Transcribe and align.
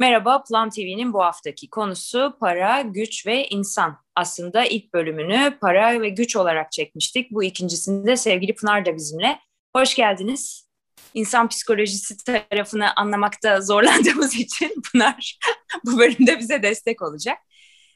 Merhaba, 0.00 0.44
Plan 0.44 0.70
TV'nin 0.70 1.12
bu 1.12 1.22
haftaki 1.22 1.70
konusu 1.70 2.36
para, 2.40 2.80
güç 2.80 3.26
ve 3.26 3.48
insan. 3.48 3.96
Aslında 4.14 4.64
ilk 4.64 4.94
bölümünü 4.94 5.58
para 5.60 6.00
ve 6.00 6.08
güç 6.08 6.36
olarak 6.36 6.72
çekmiştik. 6.72 7.30
Bu 7.30 7.44
ikincisinde 7.44 8.16
sevgili 8.16 8.54
Pınar 8.54 8.86
da 8.86 8.94
bizimle. 8.94 9.38
Hoş 9.76 9.94
geldiniz. 9.94 10.68
İnsan 11.14 11.48
psikolojisi 11.48 12.16
tarafını 12.24 12.94
anlamakta 12.96 13.60
zorlandığımız 13.60 14.34
için 14.38 14.82
Pınar 14.92 15.38
bu 15.84 15.98
bölümde 15.98 16.38
bize 16.38 16.62
destek 16.62 17.02
olacak. 17.02 17.38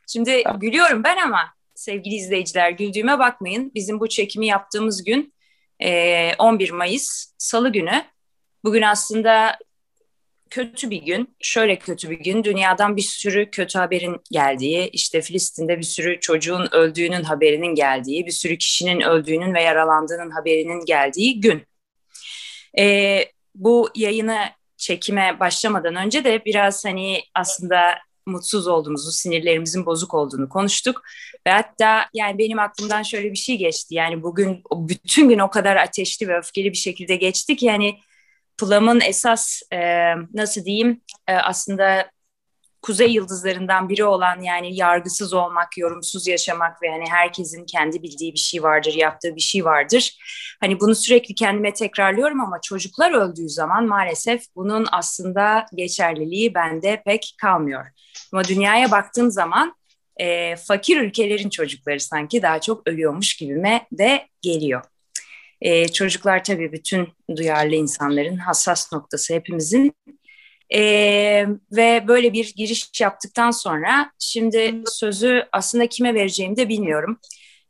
Şimdi 0.09 0.45
gülüyorum 0.61 1.05
ben 1.05 1.17
ama 1.17 1.55
sevgili 1.75 2.15
izleyiciler 2.15 2.71
güldüğüme 2.71 3.19
bakmayın. 3.19 3.73
Bizim 3.75 4.01
bu 4.01 4.09
çekimi 4.09 4.47
yaptığımız 4.47 5.05
gün 5.05 5.35
11 6.39 6.71
Mayıs 6.71 7.35
Salı 7.39 7.73
günü. 7.73 8.05
Bugün 8.65 8.83
aslında 8.83 9.59
kötü 10.55 10.91
bir 10.91 11.03
gün. 11.03 11.37
Şöyle 11.41 11.79
kötü 11.79 12.11
bir 12.11 12.19
gün. 12.19 12.45
Dünyadan 12.45 12.97
bir 12.97 13.03
sürü 13.03 13.51
kötü 13.51 13.79
haberin 13.79 14.17
geldiği, 14.31 14.89
işte 14.89 15.21
Filistin'de 15.23 15.79
bir 15.79 15.83
sürü 15.85 16.21
çocuğun 16.21 16.69
öldüğünün 16.73 17.23
haberinin 17.23 17.75
geldiği, 17.75 18.27
bir 18.27 18.31
sürü 18.31 18.59
kişinin 18.59 19.01
öldüğünün 19.01 19.55
ve 19.55 19.63
yaralandığının 19.63 20.31
haberinin 20.31 20.85
geldiği 20.85 21.41
gün. 21.41 21.63
Ee, 22.79 23.25
bu 23.55 23.89
yayını 23.95 24.39
çekime 24.77 25.41
başlamadan 25.41 25.95
önce 25.95 26.25
de 26.25 26.45
biraz 26.45 26.85
hani 26.85 27.21
aslında 27.35 27.95
mutsuz 28.27 28.67
olduğumuzu, 28.67 29.13
sinirlerimizin 29.13 29.87
bozuk 29.87 30.15
olduğunu 30.15 30.49
konuştuk. 30.49 31.03
Ve 31.47 31.51
hatta 31.51 32.07
yani 32.15 32.39
benim 32.39 32.59
aklımdan 32.59 33.03
şöyle 33.03 33.31
bir 33.33 33.37
şey 33.37 33.59
geçti. 33.59 33.95
Yani 33.95 34.23
bugün 34.23 34.63
bütün 34.73 35.29
gün 35.29 35.39
o 35.39 35.51
kadar 35.51 35.77
ateşli 35.77 36.29
ve 36.29 36.39
öfkeli 36.39 36.73
bir 36.73 36.77
şekilde 36.77 37.17
geçti 37.17 37.57
ki 37.57 37.67
yani 37.67 37.99
Plum'un 38.59 39.01
esas 39.01 39.63
e, 39.73 39.79
nasıl 40.35 40.65
diyeyim 40.65 41.01
e, 41.29 41.35
aslında 41.35 42.11
kuzey 42.85 43.13
yıldızlarından 43.13 43.89
biri 43.89 44.05
olan 44.05 44.41
yani 44.41 44.77
yargısız 44.77 45.35
olmak, 45.35 45.79
yorumsuz 45.79 46.27
yaşamak 46.27 46.83
ve 46.83 46.91
hani 46.91 47.05
herkesin 47.11 47.67
kendi 47.67 48.03
bildiği 48.03 48.33
bir 48.33 48.39
şey 48.39 48.63
vardır, 48.63 48.95
yaptığı 48.95 49.37
bir 49.37 49.41
şey 49.41 49.65
vardır. 49.65 50.19
Hani 50.61 50.81
bunu 50.81 50.95
sürekli 50.95 51.35
kendime 51.35 51.75
tekrarlıyorum 51.75 52.41
ama 52.41 52.61
çocuklar 52.61 53.13
öldüğü 53.13 53.49
zaman 53.49 53.87
maalesef 53.87 54.43
bunun 54.57 54.87
aslında 54.93 55.67
geçerliliği 55.75 56.55
bende 56.55 57.03
pek 57.07 57.35
kalmıyor. 57.41 57.87
Ama 58.33 58.45
dünyaya 58.45 58.91
baktığım 58.91 59.31
zaman 59.31 59.77
e, 60.17 60.57
fakir 60.57 61.01
ülkelerin 61.01 61.51
çocukları 61.51 62.01
sanki 62.01 62.43
daha 62.43 62.61
çok 62.61 62.89
ölüyormuş 62.89 63.37
gibime 63.37 63.87
de 63.93 64.29
geliyor. 64.43 64.83
E, 65.65 65.89
çocuklar 65.89 66.45
tabii 66.45 66.73
bütün 66.73 67.09
duyarlı 67.37 67.75
insanların 67.75 68.37
hassas 68.37 68.93
noktası 68.93 69.35
hepimizin. 69.35 69.95
E, 70.75 70.81
ve 71.73 72.05
böyle 72.09 72.33
bir 72.33 72.55
giriş 72.57 73.01
yaptıktan 73.01 73.51
sonra 73.51 74.11
şimdi 74.19 74.83
sözü 74.87 75.49
aslında 75.53 75.87
kime 75.87 76.15
vereceğimi 76.15 76.57
de 76.57 76.69
bilmiyorum. 76.69 77.21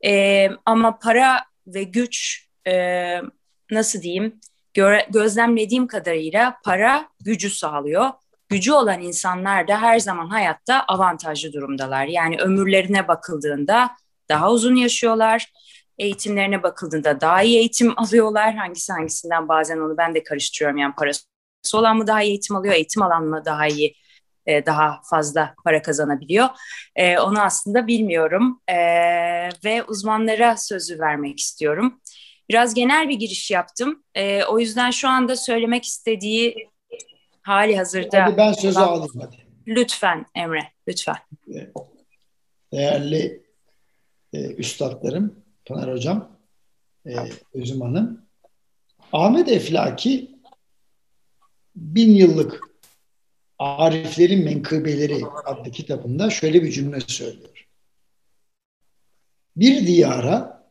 E, 0.05 0.49
ama 0.67 0.99
para 0.99 1.45
ve 1.67 1.83
güç 1.83 2.47
e, 2.67 2.75
nasıl 3.71 4.03
diyeyim 4.03 4.41
göre, 4.75 5.07
gözlemlediğim 5.11 5.87
kadarıyla 5.87 6.57
para 6.65 7.09
gücü 7.21 7.51
sağlıyor. 7.51 8.11
Gücü 8.49 8.73
olan 8.73 9.03
insanlar 9.03 9.69
da 9.69 9.83
her 9.83 9.99
zaman 9.99 10.27
hayatta 10.27 10.85
avantajlı 10.89 11.53
durumdalar. 11.53 12.07
Yani 12.07 12.37
ömürlerine 12.39 13.09
bakıldığında 13.09 13.91
daha 14.29 14.51
uzun 14.51 14.77
yaşıyorlar 14.77 15.53
eğitimlerine 15.99 16.63
bakıldığında 16.63 17.21
daha 17.21 17.43
iyi 17.43 17.59
eğitim 17.59 17.99
alıyorlar. 17.99 18.55
Hangisi 18.55 18.93
hangisinden 18.93 19.49
bazen 19.49 19.79
onu 19.79 19.97
ben 19.97 20.15
de 20.15 20.23
karıştırıyorum. 20.23 20.79
Yani 20.79 20.95
parası 20.95 21.25
olan 21.75 21.97
mı 21.97 22.07
daha 22.07 22.23
iyi 22.23 22.29
eğitim 22.29 22.57
alıyor, 22.57 22.75
eğitim 22.75 23.03
alan 23.03 23.25
mı 23.25 23.43
daha 23.45 23.67
iyi 23.67 23.95
e, 24.47 24.67
daha 24.67 25.01
fazla 25.11 25.55
para 25.65 25.83
kazanabiliyor. 25.83 26.49
E, 26.97 27.19
onu 27.19 27.43
aslında 27.43 27.87
bilmiyorum 27.87 28.61
e, 28.69 28.77
ve 29.65 29.83
uzmanlara 29.89 30.57
sözü 30.57 30.99
vermek 30.99 31.39
istiyorum. 31.39 32.01
Biraz 32.49 32.75
genel 32.75 33.09
bir 33.09 33.15
giriş 33.15 33.51
yaptım. 33.51 34.05
E, 34.15 34.45
o 34.45 34.59
yüzden 34.59 34.91
şu 34.91 35.09
anda 35.09 35.37
söylemek 35.37 35.85
istediği 35.85 36.71
hali 37.43 37.77
hazırda. 37.77 38.25
Hadi 38.25 38.37
ben 38.37 38.53
sözü 38.53 38.79
olan... 38.79 38.89
alayım 38.89 39.21
hadi. 39.21 39.37
Lütfen 39.67 40.27
Emre, 40.35 40.63
lütfen. 40.89 41.17
Değerli 42.73 43.43
e, 44.33 44.55
üstadlarım, 44.55 45.44
Pınar 45.65 45.93
Hocam, 45.93 46.39
e, 47.07 47.15
Özüm 47.55 47.81
Hanım. 47.81 48.25
Ahmet 49.13 49.49
Eflaki 49.49 50.31
bin 51.77 52.15
yıllık 52.15 52.61
Ariflerin 53.59 54.45
Menkıbeleri 54.45 55.25
adlı 55.45 55.71
kitabında 55.71 56.31
şöyle 56.31 56.63
bir 56.63 56.73
cümle 56.73 57.01
söylüyor. 57.01 57.69
Bir 59.57 59.87
diyara 59.87 60.65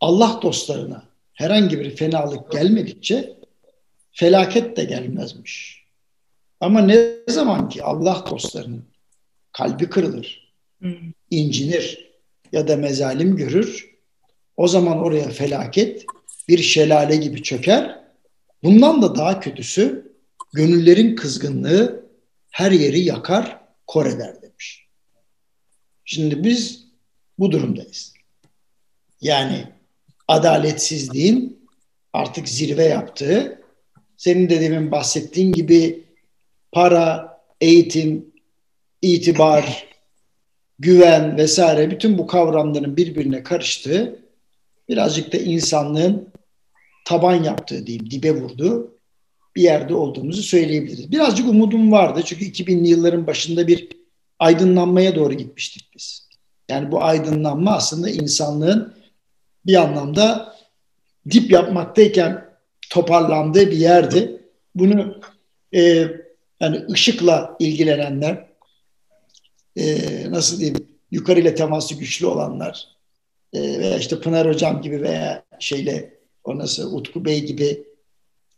Allah 0.00 0.40
dostlarına 0.42 1.02
herhangi 1.32 1.80
bir 1.80 1.96
fenalık 1.96 2.52
gelmedikçe 2.52 3.36
felaket 4.12 4.76
de 4.76 4.84
gelmezmiş. 4.84 5.84
Ama 6.60 6.80
ne 6.80 7.16
zaman 7.28 7.68
ki 7.68 7.82
Allah 7.82 8.24
dostlarının 8.30 8.84
kalbi 9.52 9.90
kırılır, 9.90 10.52
incinir, 11.30 12.05
ya 12.56 12.68
da 12.68 12.76
mezalim 12.76 13.36
görür. 13.36 13.96
O 14.56 14.68
zaman 14.68 14.98
oraya 14.98 15.28
felaket 15.28 16.04
bir 16.48 16.58
şelale 16.58 17.16
gibi 17.16 17.42
çöker. 17.42 18.00
Bundan 18.62 19.02
da 19.02 19.16
daha 19.16 19.40
kötüsü 19.40 20.12
gönüllerin 20.52 21.16
kızgınlığı 21.16 22.06
her 22.50 22.70
yeri 22.70 23.00
yakar, 23.00 23.60
kor 23.86 24.06
eder 24.06 24.42
demiş. 24.42 24.86
Şimdi 26.04 26.44
biz 26.44 26.86
bu 27.38 27.52
durumdayız. 27.52 28.14
Yani 29.20 29.64
adaletsizliğin 30.28 31.68
artık 32.12 32.48
zirve 32.48 32.84
yaptığı, 32.84 33.62
senin 34.16 34.50
de 34.50 34.60
demin 34.60 34.92
bahsettiğin 34.92 35.52
gibi 35.52 36.04
para, 36.72 37.38
eğitim, 37.60 38.26
itibar, 39.02 39.85
güven 40.78 41.36
vesaire 41.36 41.90
bütün 41.90 42.18
bu 42.18 42.26
kavramların 42.26 42.96
birbirine 42.96 43.42
karıştığı 43.42 44.18
birazcık 44.88 45.32
da 45.32 45.36
insanlığın 45.36 46.28
taban 47.04 47.44
yaptığı 47.44 47.86
diyeyim 47.86 48.10
dibe 48.10 48.32
vurduğu 48.32 48.96
bir 49.56 49.62
yerde 49.62 49.94
olduğumuzu 49.94 50.42
söyleyebiliriz. 50.42 51.10
Birazcık 51.12 51.48
umudum 51.48 51.92
vardı 51.92 52.20
çünkü 52.24 52.44
2000'li 52.44 52.88
yılların 52.88 53.26
başında 53.26 53.66
bir 53.66 53.88
aydınlanmaya 54.38 55.14
doğru 55.14 55.34
gitmiştik 55.34 55.90
biz. 55.94 56.28
Yani 56.68 56.92
bu 56.92 57.02
aydınlanma 57.02 57.76
aslında 57.76 58.10
insanlığın 58.10 58.94
bir 59.66 59.74
anlamda 59.74 60.56
dip 61.30 61.50
yapmaktayken 61.50 62.44
toparlandığı 62.90 63.70
bir 63.70 63.76
yerdi. 63.76 64.42
Bunu 64.74 65.20
e, 65.74 66.08
yani 66.60 66.84
ışıkla 66.90 67.56
ilgilenenler, 67.58 68.46
e, 69.76 70.30
nasıl 70.30 70.58
diyeyim 70.58 70.88
yukarıyla 71.10 71.54
teması 71.54 71.94
güçlü 71.94 72.26
olanlar 72.26 72.88
e, 73.52 73.60
veya 73.60 73.98
işte 73.98 74.20
Pınar 74.20 74.48
Hocam 74.48 74.82
gibi 74.82 75.02
veya 75.02 75.44
şeyle 75.58 76.18
o 76.44 76.58
nasıl 76.58 76.96
Utku 76.96 77.24
Bey 77.24 77.44
gibi 77.44 77.84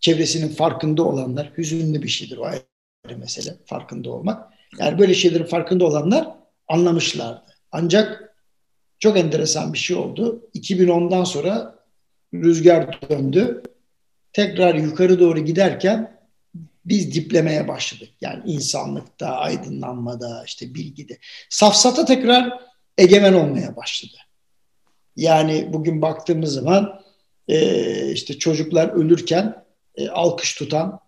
çevresinin 0.00 0.48
farkında 0.48 1.02
olanlar 1.02 1.52
hüzünlü 1.58 2.02
bir 2.02 2.08
şeydir 2.08 2.36
o 2.36 2.44
ayrı 2.44 3.18
mesele 3.18 3.54
farkında 3.66 4.10
olmak. 4.10 4.52
Yani 4.78 4.98
böyle 4.98 5.14
şeylerin 5.14 5.44
farkında 5.44 5.86
olanlar 5.86 6.28
anlamışlardı. 6.68 7.54
Ancak 7.72 8.34
çok 8.98 9.18
enteresan 9.18 9.72
bir 9.72 9.78
şey 9.78 9.96
oldu. 9.96 10.50
2010'dan 10.54 11.24
sonra 11.24 11.78
rüzgar 12.34 13.00
döndü. 13.10 13.62
Tekrar 14.32 14.74
yukarı 14.74 15.20
doğru 15.20 15.38
giderken 15.38 16.17
biz 16.88 17.14
diplemeye 17.14 17.68
başladık. 17.68 18.08
Yani 18.20 18.42
insanlıkta, 18.46 19.28
aydınlanmada, 19.28 20.42
işte 20.46 20.74
bilgide. 20.74 21.18
Safsata 21.50 22.04
tekrar 22.04 22.60
egemen 22.98 23.32
olmaya 23.32 23.76
başladı. 23.76 24.16
Yani 25.16 25.72
bugün 25.72 26.02
baktığımız 26.02 26.52
zaman 26.52 27.00
e, 27.48 28.12
işte 28.12 28.38
çocuklar 28.38 28.88
ölürken 28.88 29.64
e, 29.96 30.08
alkış 30.08 30.54
tutan 30.54 31.00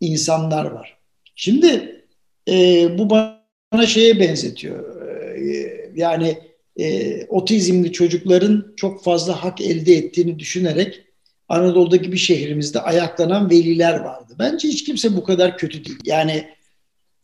insanlar 0.00 0.64
var. 0.64 0.98
Şimdi 1.34 2.04
e, 2.48 2.88
bu 2.98 3.10
bana 3.10 3.86
şeye 3.86 4.20
benzetiyor. 4.20 5.02
E, 5.36 5.90
yani 5.94 6.38
e, 6.76 7.26
otizmli 7.26 7.92
çocukların 7.92 8.74
çok 8.76 9.04
fazla 9.04 9.44
hak 9.44 9.60
elde 9.60 9.94
ettiğini 9.94 10.38
düşünerek 10.38 11.09
Anadolu'daki 11.50 12.12
bir 12.12 12.16
şehrimizde 12.16 12.80
ayaklanan 12.80 13.50
veliler 13.50 14.00
vardı. 14.00 14.34
Bence 14.38 14.68
hiç 14.68 14.84
kimse 14.84 15.16
bu 15.16 15.24
kadar 15.24 15.58
kötü 15.58 15.84
değil. 15.84 15.98
Yani 16.04 16.48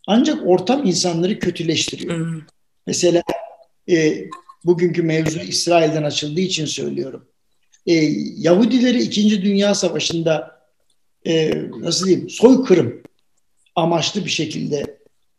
ancak 0.06 0.46
ortam 0.46 0.86
insanları 0.86 1.38
kötüleştiriyor. 1.38 2.16
Hmm. 2.16 2.42
Mesela 2.86 3.22
e, 3.90 4.24
bugünkü 4.64 5.02
mevzu 5.02 5.40
İsrail'den 5.40 6.02
açıldığı 6.02 6.40
için 6.40 6.66
söylüyorum. 6.66 7.28
E, 7.86 7.94
Yahudileri 8.36 9.02
2. 9.02 9.42
Dünya 9.42 9.74
Savaşı'nda 9.74 10.60
e, 11.26 11.52
nasıl 11.80 12.06
diyeyim 12.06 12.30
soykırım 12.30 13.02
amaçlı 13.76 14.24
bir 14.24 14.30
şekilde 14.30 14.98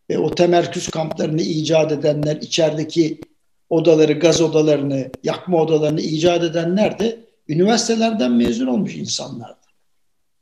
ve 0.09 0.17
o 0.17 0.35
temerküz 0.35 0.87
kamplarını 0.87 1.41
icat 1.41 1.91
edenler, 1.91 2.35
içerideki 2.35 3.21
odaları, 3.69 4.13
gaz 4.13 4.41
odalarını, 4.41 5.11
yakma 5.23 5.61
odalarını 5.61 6.01
icat 6.01 6.43
edenler 6.43 6.99
de 6.99 7.26
üniversitelerden 7.49 8.31
mezun 8.31 8.67
olmuş 8.67 8.95
insanlardı. 8.95 9.57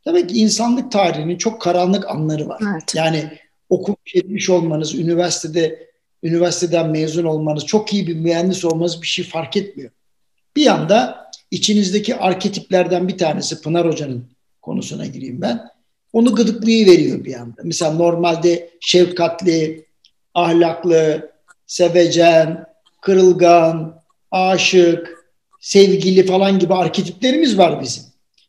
Demek 0.08 0.30
ki 0.30 0.40
insanlık 0.40 0.92
tarihinin 0.92 1.38
çok 1.38 1.62
karanlık 1.62 2.10
anları 2.10 2.48
var. 2.48 2.62
Evet. 2.72 2.96
Yani 2.96 3.32
okumuş 3.70 4.16
etmiş 4.16 4.50
olmanız, 4.50 4.96
üniversitede 4.96 5.90
üniversiteden 6.24 6.90
mezun 6.90 7.24
olmanız, 7.24 7.66
çok 7.66 7.94
iyi 7.94 8.08
bir 8.08 8.16
mühendis 8.16 8.66
olmanız 8.66 9.02
bir 9.02 9.08
şey 9.08 9.26
fark 9.26 9.58
etmiyor. 9.58 9.92
Bir 10.56 10.68
anda 10.68 11.32
içinizdeki 11.52 12.16
arketiplerden 12.16 13.08
bir 13.08 13.18
tanesi 13.18 13.62
Pınar 13.62 13.88
Hoca'nın 13.88 14.26
konusuna 14.62 15.06
gireyim 15.06 15.42
ben. 15.42 15.62
Onu 16.14 16.36
gıdıklayı 16.36 16.86
veriyor 16.86 17.24
bir 17.24 17.34
anda. 17.34 17.62
Mesela 17.64 17.92
normalde 17.92 18.70
şefkatli, 18.80 19.86
ahlaklı, 20.34 21.32
sevecen, 21.68 22.66
kırılgan, 23.02 24.02
aşık, 24.32 25.15
sevgili 25.66 26.26
falan 26.26 26.60
gibi 26.60 26.74
arketiplerimiz 26.74 27.58
var 27.58 27.82
bizim. 27.82 28.04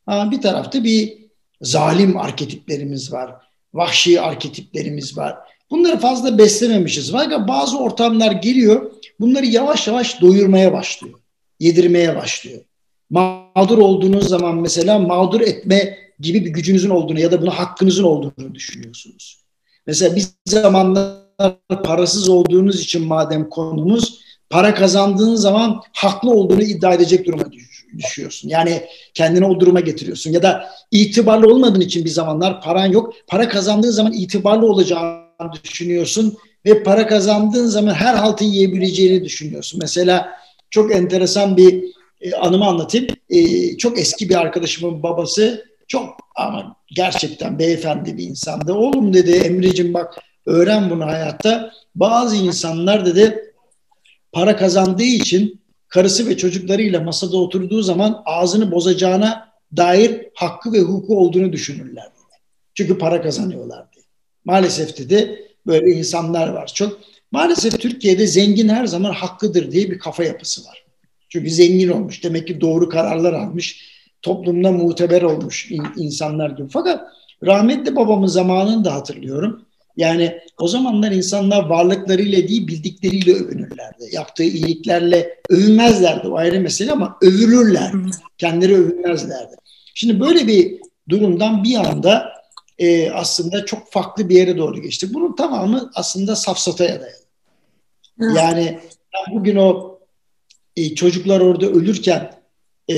Ama 0.06 0.30
bir 0.30 0.40
tarafta 0.40 0.84
bir 0.84 1.18
zalim 1.60 2.16
arketiplerimiz 2.16 3.12
var. 3.12 3.34
Vahşi 3.74 4.20
arketiplerimiz 4.20 5.16
var. 5.16 5.36
Bunları 5.70 5.98
fazla 5.98 6.38
beslememişiz. 6.38 7.12
Fakat 7.12 7.48
bazı 7.48 7.78
ortamlar 7.78 8.32
geliyor, 8.32 8.90
bunları 9.20 9.46
yavaş 9.46 9.88
yavaş 9.88 10.20
doyurmaya 10.20 10.72
başlıyor. 10.72 11.18
Yedirmeye 11.60 12.16
başlıyor. 12.16 12.62
Mağdur 13.10 13.78
olduğunuz 13.78 14.28
zaman 14.28 14.54
mesela 14.54 14.98
mağdur 14.98 15.40
etme 15.40 15.98
gibi 16.20 16.44
bir 16.44 16.50
gücünüzün 16.50 16.90
olduğunu 16.90 17.20
ya 17.20 17.32
da 17.32 17.42
buna 17.42 17.58
hakkınızın 17.58 18.04
olduğunu 18.04 18.54
düşünüyorsunuz. 18.54 19.40
Mesela 19.86 20.16
bir 20.16 20.24
zamanlar 20.46 21.16
parasız 21.84 22.28
olduğunuz 22.28 22.80
için 22.80 23.06
madem 23.06 23.48
konumuz 23.48 24.25
para 24.50 24.74
kazandığın 24.74 25.34
zaman 25.34 25.82
haklı 25.92 26.30
olduğunu 26.30 26.62
iddia 26.62 26.94
edecek 26.94 27.26
duruma 27.26 27.44
düşüyorsun. 27.98 28.48
Yani 28.48 28.82
kendini 29.14 29.46
o 29.46 29.60
duruma 29.60 29.80
getiriyorsun. 29.80 30.30
Ya 30.30 30.42
da 30.42 30.68
itibarlı 30.90 31.54
olmadığın 31.54 31.80
için 31.80 32.04
bir 32.04 32.10
zamanlar 32.10 32.60
paran 32.60 32.86
yok. 32.86 33.14
Para 33.26 33.48
kazandığın 33.48 33.90
zaman 33.90 34.12
itibarlı 34.12 34.66
olacağını 34.66 35.52
düşünüyorsun 35.64 36.36
ve 36.66 36.82
para 36.82 37.06
kazandığın 37.06 37.66
zaman 37.66 37.94
her 37.94 38.14
haltı 38.14 38.44
yiyebileceğini 38.44 39.24
düşünüyorsun. 39.24 39.80
Mesela 39.82 40.28
çok 40.70 40.94
enteresan 40.94 41.56
bir 41.56 41.84
e, 42.20 42.34
anımı 42.34 42.66
anlatayım. 42.66 43.06
E, 43.30 43.76
çok 43.76 43.98
eski 43.98 44.28
bir 44.28 44.34
arkadaşımın 44.34 45.02
babası 45.02 45.66
çok 45.88 46.16
ama 46.36 46.76
gerçekten 46.96 47.58
beyefendi 47.58 48.16
bir 48.16 48.24
insandı. 48.24 48.72
Oğlum 48.72 49.12
dedi 49.12 49.30
Emre'cim 49.30 49.94
bak 49.94 50.14
öğren 50.46 50.90
bunu 50.90 51.06
hayatta. 51.06 51.70
Bazı 51.94 52.36
insanlar 52.36 53.06
dedi 53.06 53.45
para 54.36 54.56
kazandığı 54.56 55.02
için 55.02 55.60
karısı 55.88 56.28
ve 56.28 56.36
çocuklarıyla 56.36 57.00
masada 57.00 57.36
oturduğu 57.36 57.82
zaman 57.82 58.22
ağzını 58.24 58.72
bozacağına 58.72 59.48
dair 59.76 60.26
hakkı 60.34 60.72
ve 60.72 60.80
hukuku 60.80 61.18
olduğunu 61.18 61.52
düşünürler. 61.52 62.04
Çünkü 62.74 62.98
para 62.98 63.22
kazanıyorlar 63.22 63.92
diye. 63.92 64.04
Maalesef 64.44 64.98
dedi 64.98 65.48
böyle 65.66 65.90
insanlar 65.90 66.48
var 66.48 66.70
çok. 66.74 66.98
Maalesef 67.32 67.80
Türkiye'de 67.80 68.26
zengin 68.26 68.68
her 68.68 68.86
zaman 68.86 69.12
hakkıdır 69.12 69.72
diye 69.72 69.90
bir 69.90 69.98
kafa 69.98 70.24
yapısı 70.24 70.64
var. 70.64 70.84
Çünkü 71.28 71.50
zengin 71.50 71.88
olmuş. 71.88 72.24
Demek 72.24 72.46
ki 72.46 72.60
doğru 72.60 72.88
kararlar 72.88 73.32
almış. 73.32 73.82
Toplumda 74.22 74.72
muteber 74.72 75.22
olmuş 75.22 75.70
insanlar 75.96 76.50
gibi. 76.50 76.68
Fakat 76.68 77.08
rahmetli 77.44 77.96
babamın 77.96 78.26
zamanını 78.26 78.84
da 78.84 78.94
hatırlıyorum. 78.94 79.65
Yani 79.96 80.38
o 80.58 80.68
zamanlar 80.68 81.12
insanlar 81.12 81.64
varlıklarıyla 81.64 82.48
değil 82.48 82.66
bildikleriyle 82.66 83.34
övünürlerdi. 83.34 84.08
Yaptığı 84.12 84.42
iyiliklerle 84.42 85.40
övünmezlerdi 85.48 86.28
o 86.28 86.36
ayrı 86.36 86.60
mesele 86.60 86.92
ama 86.92 87.18
övülürlerdi. 87.22 88.10
Kendileri 88.38 88.76
övünmezlerdi. 88.76 89.56
Şimdi 89.94 90.20
böyle 90.20 90.46
bir 90.46 90.80
durumdan 91.08 91.64
bir 91.64 91.76
anda 91.76 92.32
e, 92.78 93.10
aslında 93.10 93.64
çok 93.64 93.92
farklı 93.92 94.28
bir 94.28 94.34
yere 94.34 94.58
doğru 94.58 94.82
geçtik. 94.82 95.14
Bunun 95.14 95.36
tamamı 95.36 95.90
aslında 95.94 96.36
safsataya 96.36 97.00
dayalı. 97.00 97.26
Yani 98.36 98.80
bugün 99.32 99.56
o 99.56 99.98
e, 100.76 100.94
çocuklar 100.94 101.40
orada 101.40 101.66
ölürken 101.66 102.32
e, 102.90 102.96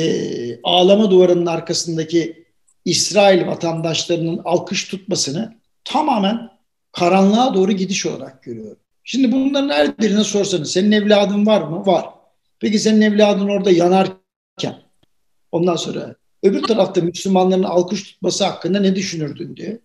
ağlama 0.63 1.11
duvarının 1.11 1.47
arkasındaki 1.47 2.45
İsrail 2.85 3.47
vatandaşlarının 3.47 4.41
alkış 4.45 4.89
tutmasını 4.89 5.55
tamamen 5.85 6.58
karanlığa 6.99 7.55
doğru 7.55 7.73
gidiş 7.73 8.07
olarak 8.07 8.43
görüyorum. 8.43 8.79
Şimdi 9.05 9.33
bunların 9.33 9.69
her 9.69 9.99
birine 9.99 10.25
sorsanız 10.25 10.73
senin 10.73 10.93
evladın 10.93 11.47
var 11.47 11.61
mı? 11.61 11.87
Var. 11.87 12.07
Peki 12.61 12.79
senin 12.79 13.01
evladın 13.01 13.49
orada 13.49 13.71
yanarken 13.71 14.83
ondan 15.53 15.77
sonra 15.77 16.15
öbür 16.43 16.63
tarafta 16.63 17.01
Müslümanların 17.01 17.63
alkış 17.63 18.03
tutması 18.03 18.45
hakkında 18.45 18.81
ne 18.81 18.95
düşünürdün 18.97 19.57
diye. 19.57 19.79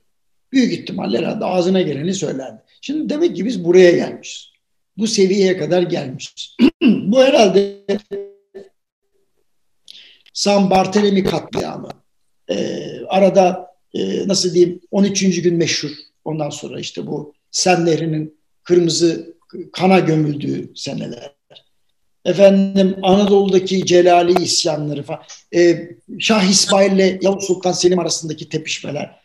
Büyük 0.51 0.73
ihtimalle 0.73 1.17
herhalde 1.17 1.45
ağzına 1.45 1.81
geleni 1.81 2.13
söylerdi. 2.13 2.61
Şimdi 2.81 3.09
demek 3.09 3.35
ki 3.35 3.45
biz 3.45 3.65
buraya 3.65 3.91
gelmişiz. 3.91 4.51
Bu 4.97 5.07
seviyeye 5.07 5.57
kadar 5.57 5.81
gelmişiz. 5.81 6.57
Bu 6.83 7.23
herhalde 7.23 7.85
San 10.33 10.69
Bartolome 10.69 11.23
katliamı. 11.23 11.89
Ee, 12.49 13.05
arada 13.07 13.67
e, 13.93 14.27
nasıl 14.27 14.53
diyeyim 14.53 14.81
13. 14.91 15.41
gün 15.41 15.55
meşhur. 15.55 15.91
Ondan 16.25 16.49
sonra 16.49 16.79
işte 16.79 17.07
bu 17.07 17.33
Sen 17.51 17.87
kırmızı 18.63 19.35
kana 19.73 19.99
gömüldüğü 19.99 20.71
seneler. 20.75 21.33
Efendim 22.25 22.95
Anadolu'daki 23.03 23.85
Celali 23.85 24.43
isyanları 24.43 25.03
falan. 25.03 25.21
Ee, 25.55 25.89
Şah 26.19 26.43
İsmail 26.43 26.91
ile 26.91 27.19
Yavuz 27.21 27.43
Sultan 27.43 27.71
Selim 27.71 27.99
arasındaki 27.99 28.49
tepişmeler. 28.49 29.19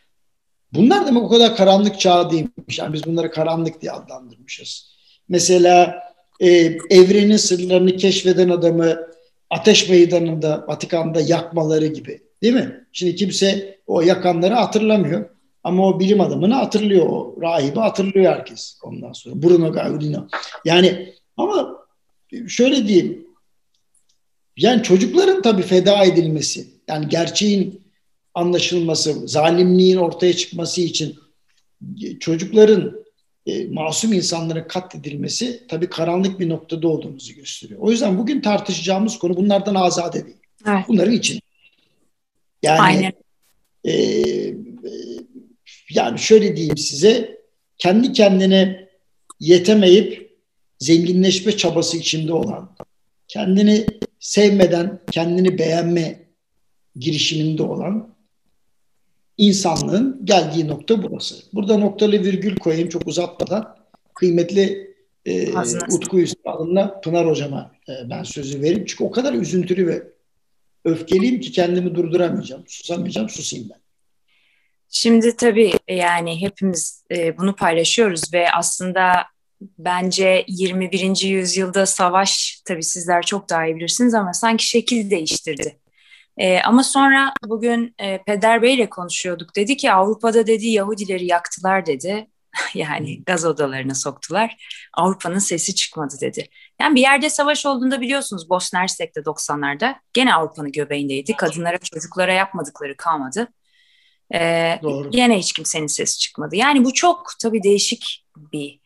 Bunlar 0.73 1.07
demek 1.07 1.23
o 1.23 1.29
kadar 1.29 1.57
karanlık 1.57 2.01
çağ 2.01 2.31
değilmiş. 2.31 2.79
Yani 2.79 2.93
biz 2.93 3.07
bunları 3.07 3.31
karanlık 3.31 3.83
diye 3.83 3.93
adlandırmışız. 3.93 4.97
Mesela 5.29 6.03
e, 6.41 6.49
evrenin 6.91 7.37
sırlarını 7.37 7.97
keşfeden 7.97 8.49
adamı 8.49 8.97
ateş 9.51 9.89
meydanında, 9.89 10.65
Vatikan'da 10.69 11.21
yakmaları 11.21 11.87
gibi. 11.87 12.23
Değil 12.43 12.55
mi? 12.55 12.87
Şimdi 12.93 13.15
kimse 13.15 13.79
o 13.87 14.01
yakanları 14.01 14.55
hatırlamıyor. 14.55 15.31
Ama 15.65 15.87
o 15.89 16.01
bilim 16.01 16.21
adamını 16.21 16.55
hatırlıyor. 16.55 17.07
O 17.07 17.37
rahibi 17.41 17.79
hatırlıyor 17.79 18.33
herkes 18.33 18.79
ondan 18.83 19.13
sonra. 19.13 19.43
Bruno 19.43 19.73
Gaudino. 19.73 20.29
Yani 20.65 21.15
ama 21.37 21.79
şöyle 22.49 22.89
diyeyim. 22.89 23.27
Yani 24.57 24.83
çocukların 24.83 25.43
tabii 25.43 25.63
feda 25.63 26.05
edilmesi. 26.05 26.67
Yani 26.89 27.09
gerçeğin 27.09 27.83
anlaşılması, 28.35 29.29
zalimliğin 29.29 29.97
ortaya 29.97 30.33
çıkması 30.33 30.81
için 30.81 31.19
çocukların 32.21 33.05
e, 33.47 33.67
masum 33.67 34.13
insanların 34.13 34.69
katledilmesi 34.69 35.67
tabii 35.69 35.89
karanlık 35.89 36.41
bir 36.41 36.49
noktada 36.49 36.89
olduğumuzu 36.89 37.35
gösteriyor. 37.35 37.81
O 37.81 37.91
yüzden 37.91 38.19
bugün 38.19 38.41
tartışacağımız 38.41 39.19
konu 39.19 39.37
bunlardan 39.37 39.75
azade 39.75 40.25
değil. 40.27 40.37
Evet. 40.67 40.85
Bunların 40.89 41.13
için. 41.13 41.41
Yani 42.63 42.81
Aynen. 42.81 43.13
E, 43.85 43.95
yani 45.91 46.19
şöyle 46.19 46.57
diyeyim 46.57 46.77
size 46.77 47.39
kendi 47.79 48.13
kendine 48.13 48.89
yetemeyip 49.41 50.39
zenginleşme 50.79 51.57
çabası 51.57 51.97
içinde 51.97 52.33
olan, 52.33 52.77
kendini 53.29 53.87
sevmeden 54.21 55.01
kendini 55.11 55.59
beğenme 55.59 56.29
girişiminde 56.97 57.63
olan 57.63 58.15
insanlığın 59.39 60.21
geldiği 60.25 60.69
nokta 60.69 61.03
burası. 61.03 61.35
Burada 61.53 61.79
noktalı 61.79 62.13
virgül 62.13 62.57
koyayım 62.57 62.89
çok 62.89 63.07
uzatmadan. 63.07 63.77
Kıymetli 64.15 64.95
e, 65.27 65.53
Utku 65.93 66.21
Üstad'ımla 66.21 67.01
Pınar 67.01 67.29
Hocama 67.29 67.73
e, 67.89 68.11
ben 68.11 68.23
sözü 68.23 68.63
vereyim. 68.63 68.85
Çünkü 68.87 69.05
o 69.05 69.11
kadar 69.11 69.33
üzüntülü 69.33 69.87
ve 69.87 70.03
öfkeliyim 70.85 71.41
ki 71.41 71.53
kendimi 71.53 71.95
durduramayacağım. 71.95 72.65
Susamayacağım, 72.67 73.29
susayım 73.29 73.69
ben. 73.71 73.81
Şimdi 74.91 75.37
tabii 75.37 75.73
yani 75.89 76.41
hepimiz 76.41 77.05
e, 77.11 77.39
bunu 77.39 77.57
paylaşıyoruz 77.57 78.35
ve 78.35 78.53
aslında 78.53 79.27
bence 79.61 80.45
21. 80.49 81.29
yüzyılda 81.29 81.87
savaş 81.87 82.63
tabii 82.65 82.83
sizler 82.83 83.23
çok 83.23 83.49
daha 83.49 83.67
iyi 83.67 83.77
bilirsiniz 83.77 84.15
ama 84.15 84.33
sanki 84.33 84.69
şekil 84.69 85.11
değiştirdi. 85.11 85.79
E, 86.37 86.61
ama 86.61 86.83
sonra 86.83 87.33
bugün 87.45 87.95
e, 87.99 88.23
Peder 88.23 88.63
Bey 88.63 88.75
ile 88.75 88.91
konuşuyorduk. 88.91 89.57
Dedi 89.57 89.77
ki 89.77 89.93
Avrupa'da 89.93 90.47
dedi 90.47 90.67
Yahudileri 90.67 91.27
yaktılar 91.27 91.87
dedi. 91.87 92.29
yani 92.75 93.25
gaz 93.25 93.45
odalarına 93.45 93.95
soktular. 93.95 94.57
Avrupa'nın 94.95 95.39
sesi 95.39 95.75
çıkmadı 95.75 96.15
dedi. 96.21 96.49
Yani 96.81 96.95
bir 96.95 97.01
yerde 97.01 97.31
savaş 97.31 97.67
olduğunda 97.67 98.01
biliyorsunuz 98.01 98.51
Bosna 98.51 98.81
Hersek'te 98.81 99.21
90'larda 99.21 99.95
gene 100.13 100.35
Avrupa'nın 100.35 100.73
göbeğindeydi. 100.73 101.37
Kadınlara 101.37 101.79
çocuklara 101.79 102.33
yapmadıkları 102.33 102.97
kalmadı. 102.97 103.49
Ee, 104.35 104.79
Doğru. 104.83 105.11
Yine 105.13 105.39
hiç 105.39 105.53
kimsenin 105.53 105.87
sesi 105.87 106.19
çıkmadı. 106.19 106.57
Yani 106.57 106.85
bu 106.85 106.95
çok 106.95 107.33
tabii 107.43 107.63
değişik 107.63 108.25
bir 108.53 108.81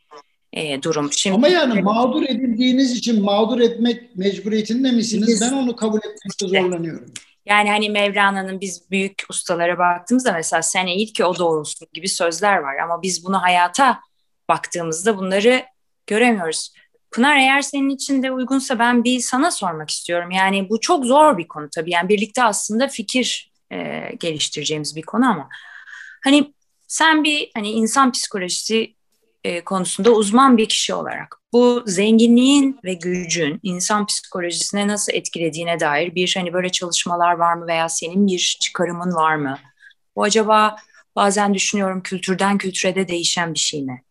e, 0.53 0.83
durum. 0.83 1.13
Şimdi, 1.13 1.35
Ama 1.35 1.49
yani 1.49 1.83
mağdur 1.83 2.23
edildiğiniz 2.23 2.93
için 2.93 3.25
mağdur 3.25 3.61
etmek 3.61 4.17
mecburiyetinde 4.17 4.91
misiniz? 4.91 5.29
Biz, 5.29 5.41
ben 5.41 5.53
onu 5.53 5.77
kabul 5.77 5.99
etmekte 5.99 6.49
zorlanıyorum. 6.49 7.13
Yani 7.47 7.71
hani 7.71 7.91
Mevlana'nın 7.91 8.61
biz 8.61 8.91
büyük 8.91 9.23
ustalara 9.31 9.79
baktığımızda 9.79 10.33
mesela 10.33 10.63
sen 10.63 10.87
eğil 10.87 11.15
ki 11.15 11.25
o 11.25 11.39
doğrulsun 11.39 11.89
gibi 11.93 12.09
sözler 12.09 12.57
var. 12.57 12.77
Ama 12.77 13.03
biz 13.03 13.25
bunu 13.25 13.43
hayata 13.43 14.01
baktığımızda 14.49 15.19
bunları 15.19 15.63
göremiyoruz. 16.07 16.73
Pınar 17.11 17.37
eğer 17.37 17.63
senin 17.63 17.91
için 17.91 18.23
de 18.23 18.31
uygunsa 18.31 18.79
ben 18.79 19.05
bir 19.05 19.21
sana 19.21 19.51
sormak 19.51 19.91
istiyorum. 19.91 20.31
Yani 20.31 20.69
bu 20.69 20.81
çok 20.81 21.05
zor 21.05 21.39
bir 21.39 21.49
konu 21.49 21.69
tabii. 21.75 21.91
Yani 21.91 22.09
birlikte 22.09 22.45
aslında 22.45 22.89
fikir 22.89 23.52
e, 23.73 24.11
geliştireceğimiz 24.21 24.97
bir 24.97 25.02
konu 25.02 25.31
ama 25.31 25.49
hani 26.25 26.55
sen 26.88 27.25
bir 27.25 27.50
hani 27.55 27.71
insan 27.71 28.12
psikolojisi 28.12 28.95
e, 29.45 29.64
konusunda 29.64 30.11
uzman 30.11 30.57
bir 30.57 30.69
kişi 30.69 30.95
olarak 30.95 31.37
bu 31.52 31.83
zenginliğin 31.87 32.81
ve 32.85 32.95
gücün 32.95 33.61
insan 33.62 34.07
psikolojisine 34.07 34.88
nasıl 34.88 35.12
etkilediğine 35.12 35.81
dair 35.81 36.14
bir 36.14 36.35
hani 36.37 36.52
böyle 36.52 36.69
çalışmalar 36.69 37.33
var 37.33 37.55
mı 37.55 37.67
veya 37.67 37.88
senin 37.88 38.26
bir 38.26 38.57
çıkarımın 38.61 39.14
var 39.14 39.37
mı? 39.37 39.59
Bu 40.17 40.23
acaba 40.23 40.76
bazen 41.17 41.55
düşünüyorum 41.55 42.02
kültürden 42.02 42.59
kültüre 42.59 42.95
de 42.95 43.09
değişen 43.09 43.55
bir 43.55 43.59
şey 43.59 43.83
mi? 43.83 44.02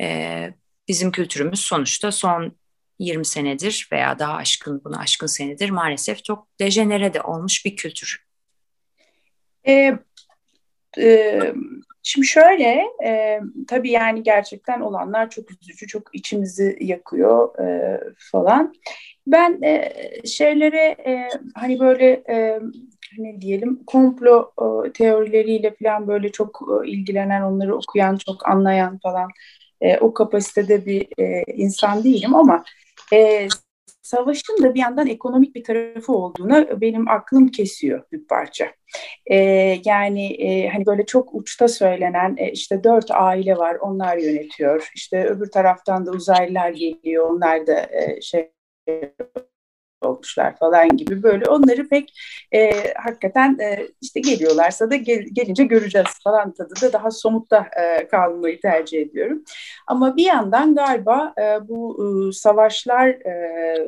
Ee, 0.00 0.54
bizim 0.88 1.12
kültürümüz 1.12 1.60
sonuçta 1.60 2.12
son 2.12 2.52
20 2.98 3.24
senedir 3.24 3.88
veya 3.92 4.18
daha 4.18 4.34
aşkın 4.34 4.82
bunu 4.84 4.98
aşkın 4.98 5.26
senedir 5.26 5.70
maalesef 5.70 6.24
çok 6.24 6.48
dejenere 6.60 7.14
de 7.14 7.22
olmuş 7.22 7.64
bir 7.64 7.76
kültür. 7.76 8.29
E, 9.68 9.98
e, 10.98 11.40
şimdi 12.02 12.26
şöyle 12.26 12.84
e, 13.04 13.40
tabii 13.68 13.90
yani 13.90 14.22
gerçekten 14.22 14.80
olanlar 14.80 15.30
çok 15.30 15.50
üzücü, 15.50 15.86
çok 15.86 16.02
içimizi 16.12 16.76
yakıyor 16.80 17.58
e, 17.58 18.00
falan. 18.18 18.74
Ben 19.26 19.62
e, 19.62 19.92
şeylere 20.26 20.96
e, 21.06 21.28
hani 21.54 21.80
böyle 21.80 22.22
e, 22.28 22.60
ne 23.18 23.40
diyelim 23.40 23.84
komplo 23.86 24.50
e, 24.86 24.92
teorileriyle 24.92 25.74
falan 25.82 26.08
böyle 26.08 26.32
çok 26.32 26.60
e, 26.84 26.90
ilgilenen, 26.90 27.42
onları 27.42 27.76
okuyan, 27.76 28.16
çok 28.16 28.48
anlayan 28.48 28.98
falan 28.98 29.30
e, 29.80 29.98
o 29.98 30.14
kapasitede 30.14 30.86
bir 30.86 31.06
e, 31.18 31.44
insan 31.54 32.04
değilim 32.04 32.34
ama 32.34 32.64
e, 33.12 33.48
savaşın 34.10 34.62
da 34.62 34.74
bir 34.74 34.80
yandan 34.80 35.06
ekonomik 35.06 35.54
bir 35.54 35.64
tarafı 35.64 36.12
olduğunu 36.12 36.80
benim 36.80 37.08
aklım 37.08 37.48
kesiyor 37.48 38.02
bir 38.12 38.26
parça. 38.26 38.66
E, 39.26 39.36
yani 39.84 40.26
e, 40.26 40.68
hani 40.68 40.86
böyle 40.86 41.06
çok 41.06 41.34
uçta 41.34 41.68
söylenen 41.68 42.36
e, 42.38 42.50
işte 42.52 42.84
dört 42.84 43.10
aile 43.10 43.56
var 43.56 43.74
onlar 43.80 44.16
yönetiyor. 44.16 44.90
İşte 44.94 45.24
öbür 45.24 45.50
taraftan 45.50 46.06
da 46.06 46.10
uzaylılar 46.10 46.70
geliyor 46.70 47.30
onlar 47.30 47.66
da 47.66 47.80
e, 47.80 48.20
şey 48.20 48.52
olmuşlar 50.02 50.56
falan 50.56 50.88
gibi 50.88 51.22
böyle 51.22 51.44
onları 51.44 51.88
pek 51.88 52.14
e, 52.52 52.70
hakikaten 52.94 53.58
e, 53.58 53.88
işte 54.00 54.20
geliyorlarsa 54.20 54.90
da 54.90 54.96
gel, 54.96 55.24
gelince 55.32 55.64
göreceğiz 55.64 56.08
falan 56.24 56.52
tadı 56.52 56.74
da 56.82 56.92
daha 56.92 57.10
somutta 57.10 57.66
e, 57.80 58.08
kalmayı 58.08 58.60
tercih 58.60 59.02
ediyorum. 59.02 59.44
Ama 59.86 60.16
bir 60.16 60.24
yandan 60.24 60.74
galiba 60.74 61.34
e, 61.38 61.68
bu 61.68 61.98
e, 62.28 62.32
savaşlar 62.32 63.08
e, 63.08 63.86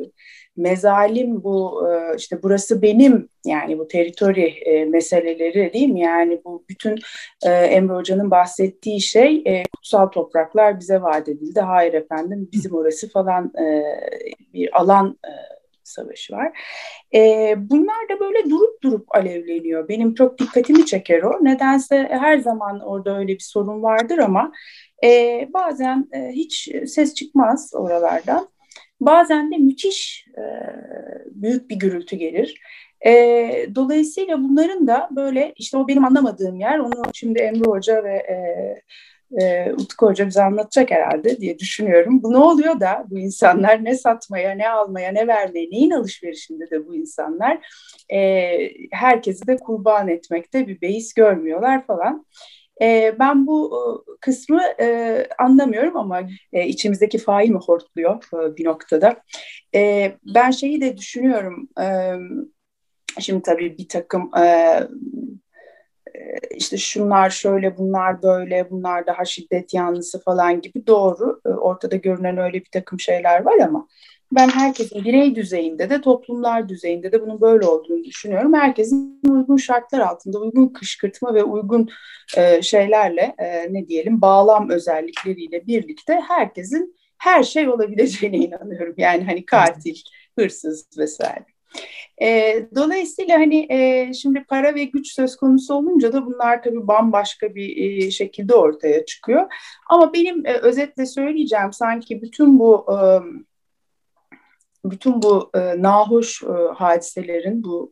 mezalim 0.57 1.45
bu 1.45 1.88
e, 1.88 2.16
işte 2.16 2.42
burası 2.42 2.83
benim 2.83 3.28
yani 3.47 3.78
bu 3.78 3.88
teritori 3.88 4.47
e, 4.47 4.85
meseleleri 4.85 5.73
değil 5.73 5.88
mi? 5.88 6.00
Yani 6.00 6.40
bu 6.45 6.64
bütün 6.69 6.99
e, 7.47 7.50
Emre 7.50 7.95
Hoca'nın 7.95 8.31
bahsettiği 8.31 9.00
şey 9.00 9.42
e, 9.47 9.62
kutsal 9.76 10.07
topraklar 10.07 10.81
bize 10.81 11.02
vaat 11.02 11.28
edildi. 11.28 11.61
Hayır 11.61 11.92
efendim 11.92 12.49
bizim 12.52 12.75
orası 12.75 13.11
falan 13.11 13.52
e, 13.61 13.83
bir 14.54 14.81
alan 14.81 15.19
e, 15.25 15.33
savaşı 15.85 16.33
var. 16.33 16.59
E, 17.15 17.55
bunlar 17.57 18.09
da 18.11 18.21
böyle 18.21 18.51
durup 18.51 18.83
durup 18.83 19.17
alevleniyor. 19.17 19.89
Benim 19.89 20.15
çok 20.15 20.39
dikkatimi 20.39 20.87
çeker 20.87 21.23
o. 21.23 21.45
Nedense 21.45 22.09
her 22.11 22.39
zaman 22.39 22.81
orada 22.81 23.19
öyle 23.19 23.33
bir 23.33 23.43
sorun 23.43 23.83
vardır 23.83 24.19
ama 24.19 24.53
e, 25.05 25.49
bazen 25.55 26.09
e, 26.12 26.29
hiç 26.33 26.69
ses 26.87 27.15
çıkmaz 27.15 27.71
oralardan. 27.75 28.49
Bazen 29.01 29.53
de 29.53 29.57
müthiş 29.57 30.27
e, 30.39 30.43
büyük 31.27 31.71
bir 31.71 31.77
gürültü 31.77 32.17
gelir. 32.17 32.61
E, 33.07 33.12
dolayısıyla 33.75 34.43
bunların 34.43 34.87
da 34.87 35.09
böyle 35.11 35.53
işte 35.57 35.77
o 35.77 35.89
benim 35.89 36.05
anlamadığım 36.05 36.61
yer. 36.61 36.79
Onu 36.79 37.03
şimdi 37.12 37.39
Emre 37.39 37.71
Hoca 37.71 38.05
ve 38.05 38.15
e, 38.15 38.37
e, 39.41 39.73
Utku 39.73 40.07
Hoca 40.07 40.27
bize 40.27 40.43
anlatacak 40.43 40.91
herhalde 40.91 41.41
diye 41.41 41.59
düşünüyorum. 41.59 42.23
Bu 42.23 42.33
ne 42.33 42.39
oluyor 42.39 42.81
da 42.81 43.05
bu 43.11 43.19
insanlar 43.19 43.85
ne 43.85 43.95
satmaya, 43.95 44.51
ne 44.55 44.69
almaya, 44.69 45.12
ne 45.12 45.27
vermeye, 45.27 45.71
neyin 45.71 45.91
alışverişinde 45.91 46.71
de 46.71 46.87
bu 46.87 46.95
insanlar 46.95 47.59
e, 48.12 48.59
herkesi 48.93 49.47
de 49.47 49.57
kurban 49.57 50.09
etmekte 50.09 50.67
bir 50.69 50.81
beis 50.81 51.15
görmüyorlar 51.15 51.87
falan. 51.87 52.27
E, 52.83 53.15
ben 53.19 53.47
bu 53.47 53.73
e, 53.77 53.83
kısmı 54.21 54.62
e, 54.81 55.29
anlamıyorum 55.39 55.97
ama 55.97 56.21
e, 56.53 56.67
içimizdeki 56.67 57.19
fail 57.19 57.51
mi 57.51 57.59
hortluyor 57.59 58.25
e, 58.35 58.57
bir 58.57 58.65
noktada. 58.65 59.17
E, 59.75 60.12
ben 60.35 60.51
şeyi 60.51 60.81
de 60.81 60.97
düşünüyorum. 60.97 61.69
E, 61.81 61.87
şimdi 63.21 63.43
tabii 63.43 63.79
bir 63.79 63.89
takım 63.89 64.31
e, 64.39 64.81
işte 66.55 66.76
şunlar 66.76 67.31
şöyle 67.31 67.79
bunlar 67.79 68.23
böyle 68.23 68.71
bunlar 68.71 69.07
daha 69.07 69.25
şiddet 69.25 69.75
yanlısı 69.75 70.21
falan 70.21 70.61
gibi 70.61 70.87
doğru 70.87 71.41
e, 71.47 71.49
ortada 71.49 71.97
görünen 71.97 72.38
öyle 72.38 72.61
bir 72.61 72.71
takım 72.73 73.00
şeyler 73.00 73.45
var 73.45 73.59
ama 73.59 73.88
ben 74.33 74.49
herkesin 74.49 75.05
birey 75.05 75.35
düzeyinde 75.35 75.91
de 75.91 76.00
toplumlar 76.00 76.69
düzeyinde 76.69 77.12
de 77.12 77.23
bunun 77.23 77.41
böyle 77.41 77.67
olduğunu 77.67 78.05
düşünüyorum. 78.05 78.55
Herkesin 78.55 79.21
uygun 79.29 79.57
şartlar 79.57 80.00
altında 80.00 80.38
uygun 80.38 80.69
kışkırtma 80.69 81.35
ve 81.35 81.45
uygun 81.45 81.88
e, 82.37 82.62
şeylerle 82.62 83.35
e, 83.38 83.73
ne 83.73 83.88
diyelim 83.88 84.21
bağlam 84.21 84.71
özellikleriyle 84.71 85.67
birlikte 85.67 86.21
herkesin 86.29 86.97
her 87.19 87.43
şey 87.43 87.69
olabileceğine 87.69 88.37
inanıyorum. 88.47 88.95
Yani 88.97 89.25
hani 89.25 89.47
katil, 89.47 89.97
hırsız 90.38 90.99
vesaire. 90.99 91.47
E, 92.23 92.62
dolayısıyla 92.75 93.38
hani 93.38 93.67
e, 93.71 94.12
şimdi 94.12 94.45
para 94.45 94.75
ve 94.75 94.85
güç 94.85 95.12
söz 95.12 95.37
konusu 95.37 95.75
olunca 95.75 96.12
da 96.12 96.26
bunlar 96.26 96.62
tabii 96.62 96.87
bambaşka 96.87 97.55
bir 97.55 97.76
e, 97.76 98.11
şekilde 98.11 98.55
ortaya 98.55 99.05
çıkıyor. 99.05 99.52
Ama 99.91 100.12
benim 100.12 100.47
e, 100.47 100.52
özetle 100.52 101.07
söyleyeceğim 101.07 101.73
sanki 101.73 102.23
bütün 102.23 102.59
bu 102.59 102.87
e, 102.93 102.99
bütün 104.91 105.23
bu 105.23 105.50
e, 105.55 105.83
nahoş 105.83 106.43
e, 106.43 106.47
hadiselerin 106.75 107.64
bu 107.64 107.91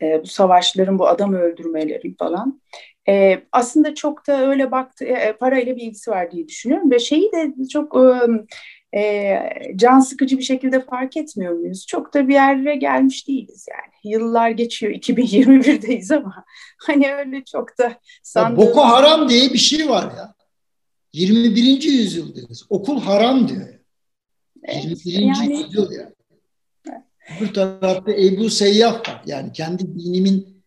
e, 0.00 0.06
e 0.06 0.22
bu 0.22 0.26
savaşların 0.26 0.98
bu 0.98 1.06
adam 1.08 1.34
öldürmelerin 1.34 2.16
falan 2.18 2.60
e, 3.08 3.42
aslında 3.52 3.94
çok 3.94 4.26
da 4.26 4.48
öyle 4.48 4.70
baktı 4.70 5.04
e, 5.04 5.32
parayla 5.32 5.76
bir 5.76 5.82
ilgisi 5.82 6.10
var 6.10 6.30
diye 6.30 6.48
düşünüyorum 6.48 6.90
ve 6.90 6.98
şeyi 6.98 7.32
de 7.32 7.54
çok 7.72 7.96
e, 7.96 8.28
e, 8.96 9.38
can 9.76 10.00
sıkıcı 10.00 10.38
bir 10.38 10.42
şekilde 10.42 10.84
fark 10.84 11.16
etmiyor 11.16 11.52
muyuz? 11.52 11.86
Çok 11.86 12.14
da 12.14 12.28
bir 12.28 12.34
yere 12.34 12.76
gelmiş 12.76 13.28
değiliz 13.28 13.66
yani. 13.70 14.14
Yıllar 14.14 14.50
geçiyor 14.50 14.92
2021'deyiz 14.92 16.16
ama 16.16 16.44
hani 16.78 17.14
öyle 17.14 17.44
çok 17.44 17.78
da 17.78 17.98
sandığımız... 18.22 18.66
Boko 18.66 18.80
Haram 18.80 19.28
diye 19.28 19.52
bir 19.52 19.58
şey 19.58 19.88
var 19.88 20.02
ya. 20.16 20.34
21. 21.12 21.82
yüzyıldayız. 21.82 22.66
Okul 22.68 23.00
haram 23.00 23.48
diyor. 23.48 23.68
Evet, 24.62 25.06
21. 25.06 25.18
Yani... 25.18 25.62
yüzyıl 25.62 25.92
ya. 25.92 26.12
Bir 27.40 27.54
tarafta 27.54 28.12
Ebu 28.12 28.50
Seyyaf 28.50 29.08
var. 29.08 29.22
Yani 29.26 29.52
kendi 29.52 29.94
dinimin 29.94 30.64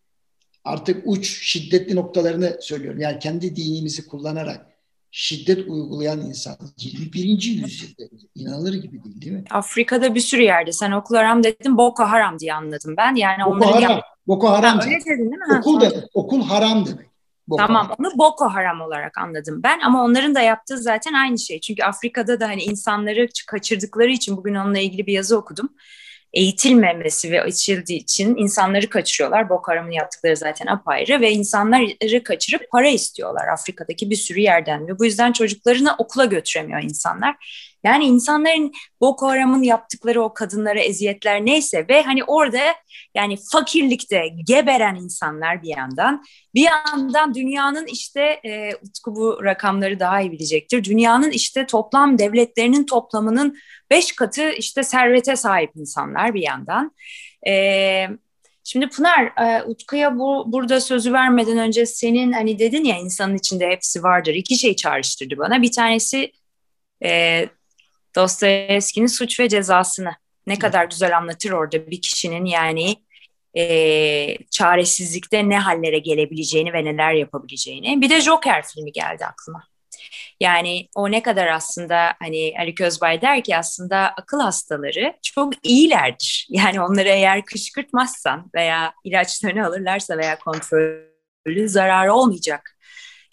artık 0.64 1.04
uç 1.06 1.28
şiddetli 1.42 1.96
noktalarını 1.96 2.58
söylüyorum. 2.62 3.00
Yani 3.00 3.20
kendi 3.20 3.56
dinimizi 3.56 4.08
kullanarak 4.08 4.75
şiddet 5.18 5.68
uygulayan 5.68 6.22
insan 6.22 6.56
21. 6.78 7.22
yüzyılda 7.44 8.04
inanılır 8.36 8.74
gibi 8.74 9.04
değil 9.04 9.22
değil 9.22 9.32
mi? 9.34 9.44
Afrika'da 9.52 10.16
bir 10.16 10.20
sürü 10.20 10.42
yerde 10.42 10.72
sen 10.72 10.92
okul 10.92 11.16
haram 11.16 11.44
dedin 11.44 11.78
Boko 11.78 12.04
Haram 12.04 12.40
diye 12.40 12.54
anladım 12.54 12.94
ben. 12.98 13.16
Yani 13.16 13.46
Boko 13.46 13.66
Haram. 13.66 13.82
Yap- 13.82 14.04
Boko 14.28 14.50
Haram. 14.50 14.80
Ha, 14.80 14.86
öyle 14.86 15.00
dedin 15.06 15.32
değil 15.32 15.42
mi? 15.50 15.60
Okul 15.60 15.82
demek. 15.82 16.04
Okul 16.14 16.42
haram 16.44 16.86
demek. 16.86 17.06
Boko 17.48 17.58
tamam 17.66 17.86
haram. 17.86 17.96
onu 18.00 18.18
Boko 18.18 18.50
Haram 18.50 18.82
olarak 18.82 19.18
anladım 19.18 19.64
ben 19.64 19.80
ama 19.80 20.04
onların 20.04 20.36
da 20.36 20.42
yaptığı 20.42 20.78
zaten 20.78 21.14
aynı 21.14 21.40
şey. 21.40 21.60
Çünkü 21.60 21.84
Afrika'da 21.84 22.40
da 22.40 22.48
hani 22.48 22.64
insanları 22.64 23.28
kaçırdıkları 23.48 24.12
için 24.12 24.38
bugün 24.38 24.56
onunla 24.56 24.80
ilgili 24.80 25.08
bir 25.08 25.14
yazı 25.14 25.38
okudum 25.38 25.70
eğitilmemesi 26.36 27.32
ve 27.32 27.42
açıldığı 27.42 27.94
için 27.94 28.36
insanları 28.36 28.90
kaçırıyorlar. 28.90 29.50
Boko 29.50 29.72
Haram'ın 29.72 29.92
yaptıkları 29.92 30.38
zaten 30.38 30.68
apayrı 30.68 31.22
ve 31.22 31.32
insanları 31.32 32.24
kaçırıp 32.24 32.70
para 32.72 32.88
istiyorlar 32.88 33.48
Afrika'daki 33.48 34.10
bir 34.10 34.16
sürü 34.16 34.40
yerden 34.40 34.88
ve 34.88 35.00
bu 35.00 35.06
yüzden 35.06 35.32
çocuklarını 35.32 35.96
okula 35.98 36.26
götüremiyor 36.26 36.84
insanlar. 36.84 37.36
Yani 37.86 38.06
insanların 38.06 38.74
Boko 39.02 39.28
Haram'ın 39.28 39.64
yaptıkları 39.64 40.22
o 40.24 40.34
kadınlara 40.34 40.80
eziyetler 40.80 41.46
neyse 41.46 41.86
ve 41.90 42.04
hani 42.04 42.24
orada 42.24 42.60
yani 43.16 43.38
fakirlikte 43.52 44.28
geberen 44.48 44.96
insanlar 44.96 45.64
bir 45.64 45.78
yandan 45.78 46.24
bir 46.56 46.62
yandan 46.64 47.34
dünyanın 47.34 47.86
işte 47.88 48.22
e, 48.22 48.76
Utku 48.76 49.16
bu 49.16 49.44
rakamları 49.44 50.00
daha 50.00 50.22
iyi 50.22 50.32
bilecektir. 50.32 50.84
Dünyanın 50.84 51.32
işte 51.32 51.66
toplam 51.66 52.20
devletlerinin 52.20 52.86
toplamının 52.86 53.58
beş 53.90 54.12
katı 54.12 54.50
işte 54.50 54.84
servete 54.84 55.36
sahip 55.36 55.72
insanlar 55.76 56.34
bir 56.34 56.42
yandan. 56.42 56.92
E, 57.48 58.08
Şimdi 58.68 58.90
Pınar, 58.90 59.26
e, 59.48 59.64
Utku'ya 59.64 60.20
bu, 60.20 60.44
burada 60.48 60.82
sözü 60.82 61.14
vermeden 61.14 61.58
önce 61.58 61.86
senin 61.86 62.32
hani 62.32 62.60
dedin 62.60 62.84
ya 62.84 62.98
insanın 62.98 63.36
içinde 63.36 63.68
hepsi 63.68 64.04
vardır. 64.04 64.34
İki 64.34 64.56
şey 64.56 64.76
çağrıştırdı 64.76 65.38
bana. 65.38 65.62
Bir 65.62 65.72
tanesi 65.72 66.32
e, 67.04 67.42
Dostoyevski'nin 68.16 69.08
suç 69.08 69.40
ve 69.40 69.50
cezasını 69.50 70.12
ne 70.48 70.60
kadar 70.60 70.86
güzel 70.86 71.18
anlatır 71.18 71.52
orada 71.52 71.88
bir 71.92 72.02
kişinin 72.02 72.46
yani 72.46 72.96
e, 73.58 74.38
çaresizlikte 74.52 75.50
ne 75.50 75.60
hallere 75.60 76.00
gelebileceğini 76.00 76.74
ve 76.74 76.86
neler 76.86 77.14
yapabileceğini. 77.14 78.02
Bir 78.02 78.10
de 78.10 78.22
Joker 78.22 78.64
filmi 78.64 78.92
geldi 78.92 79.26
aklıma. 79.26 79.64
Yani 80.40 80.88
o 80.96 81.12
ne 81.12 81.24
kadar 81.24 81.48
aslında 81.48 82.14
hani 82.20 82.54
Ali 82.60 82.76
Közbay 82.76 83.22
der 83.22 83.44
ki 83.44 83.58
aslında 83.58 83.98
akıl 83.98 84.40
hastaları 84.40 85.14
çok 85.24 85.54
iyilerdir. 85.64 86.48
Yani 86.56 86.82
onları 86.82 87.10
eğer 87.10 87.46
kışkırtmazsan 87.46 88.52
veya 88.56 88.94
ilaçlarını 89.04 89.68
alırlarsa 89.68 90.18
veya 90.18 90.40
kontrolü 90.40 91.70
zararı 91.70 92.14
olmayacak 92.14 92.75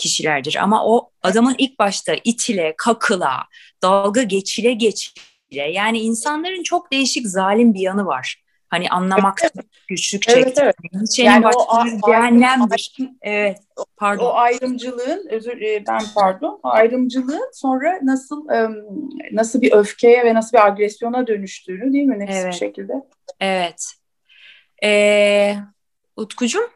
kişilerdir. 0.03 0.57
Ama 0.63 0.87
o 0.87 1.11
adamın 1.23 1.55
ilk 1.59 1.79
başta 1.79 2.15
itile, 2.25 2.75
kakıla, 2.79 3.37
dalga 3.83 4.23
geçile 4.23 4.73
geçile 4.73 5.63
yani 5.71 5.99
insanların 5.99 6.63
çok 6.63 6.93
değişik 6.93 7.27
zalim 7.27 7.75
bir 7.75 7.81
yanı 7.81 8.07
var. 8.07 8.43
Hani 8.69 8.89
anlamak 8.91 9.39
evet, 9.43 9.67
güçlük 9.89 10.23
çekti. 10.23 10.41
Evet, 10.41 10.75
evet. 10.95 11.19
Yani 11.19 11.47
o 11.47 11.85
cehennemdir. 12.07 12.97
Evet, 13.23 13.59
pardon. 13.97 14.25
O 14.25 14.35
ayrımcılığın, 14.35 15.27
özür 15.31 15.61
e, 15.61 15.85
ben 15.89 16.01
pardon, 16.15 16.61
ayrımcılığın 16.63 17.51
sonra 17.53 17.99
nasıl 18.03 18.47
nasıl 19.33 19.61
bir 19.61 19.73
öfkeye 19.73 20.25
ve 20.25 20.35
nasıl 20.35 20.57
bir 20.57 20.67
agresyona 20.67 21.27
dönüştüğünü 21.27 21.93
değil 21.93 22.05
mi 22.05 22.19
nefis 22.19 22.37
evet. 22.37 22.53
bir 22.53 22.59
şekilde? 22.59 22.93
Evet. 23.41 23.93
Ee, 24.85 25.57
Utkucuğum? 26.17 26.71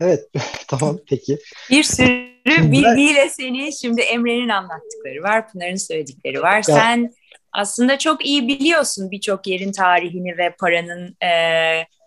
Evet, 0.00 0.28
tamam 0.68 0.98
peki. 1.08 1.38
Bir 1.70 1.82
sürü 1.82 2.72
bilgiyle 2.72 3.28
seni 3.28 3.72
şimdi 3.80 4.00
Emre'nin 4.00 4.48
anlattıkları 4.48 5.22
var, 5.22 5.52
Pınar'ın 5.52 5.76
söyledikleri 5.76 6.42
var. 6.42 6.56
Ya, 6.56 6.62
Sen 6.62 7.14
aslında 7.52 7.98
çok 7.98 8.26
iyi 8.26 8.48
biliyorsun 8.48 9.10
birçok 9.10 9.46
yerin 9.46 9.72
tarihini 9.72 10.38
ve 10.38 10.54
paranın 10.60 11.16
e, 11.26 11.32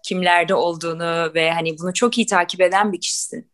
kimlerde 0.05 0.53
olduğunu 0.55 1.33
ve 1.35 1.51
hani 1.51 1.77
bunu 1.79 1.93
çok 1.93 2.17
iyi 2.17 2.27
takip 2.27 2.61
eden 2.61 2.93
bir 2.93 3.01
kişisin. 3.01 3.51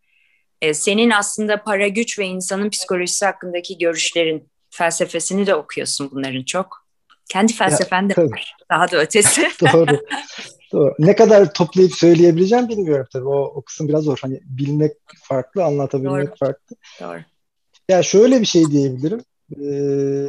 E, 0.62 0.74
senin 0.74 1.10
aslında 1.10 1.64
para, 1.64 1.88
güç 1.88 2.20
ve 2.20 2.26
insanın 2.26 2.70
psikolojisi 2.70 3.26
hakkındaki 3.26 3.78
görüşlerin, 3.78 4.50
felsefesini 4.70 5.48
de 5.48 5.56
okuyorsun 5.56 6.12
bunların 6.12 6.44
çok. 6.44 6.86
Kendi 7.30 7.54
felsefen 7.54 8.10
de 8.10 8.14
var. 8.18 8.56
Daha 8.72 8.92
da 8.92 8.98
ötesi. 8.98 9.52
Doğru. 9.74 10.00
Doğru. 10.76 10.96
Ne 11.00 11.16
kadar 11.16 11.54
toplayıp 11.54 11.94
söyleyebileceğim 11.94 12.70
bilmiyorum 12.70 13.08
tabii. 13.14 13.28
O, 13.28 13.44
o 13.44 13.62
kısım 13.62 13.88
biraz 13.88 14.04
zor. 14.04 14.18
Hani 14.22 14.42
bilmek 14.46 14.94
farklı, 15.24 15.64
anlatabilmek 15.64 16.28
Doğru. 16.28 16.36
farklı. 16.36 16.76
Doğru. 17.02 17.20
Ya 17.90 18.04
şöyle 18.04 18.42
bir 18.42 18.46
şey 18.46 18.72
diyebilirim. 18.72 19.24
Ee, 19.52 20.28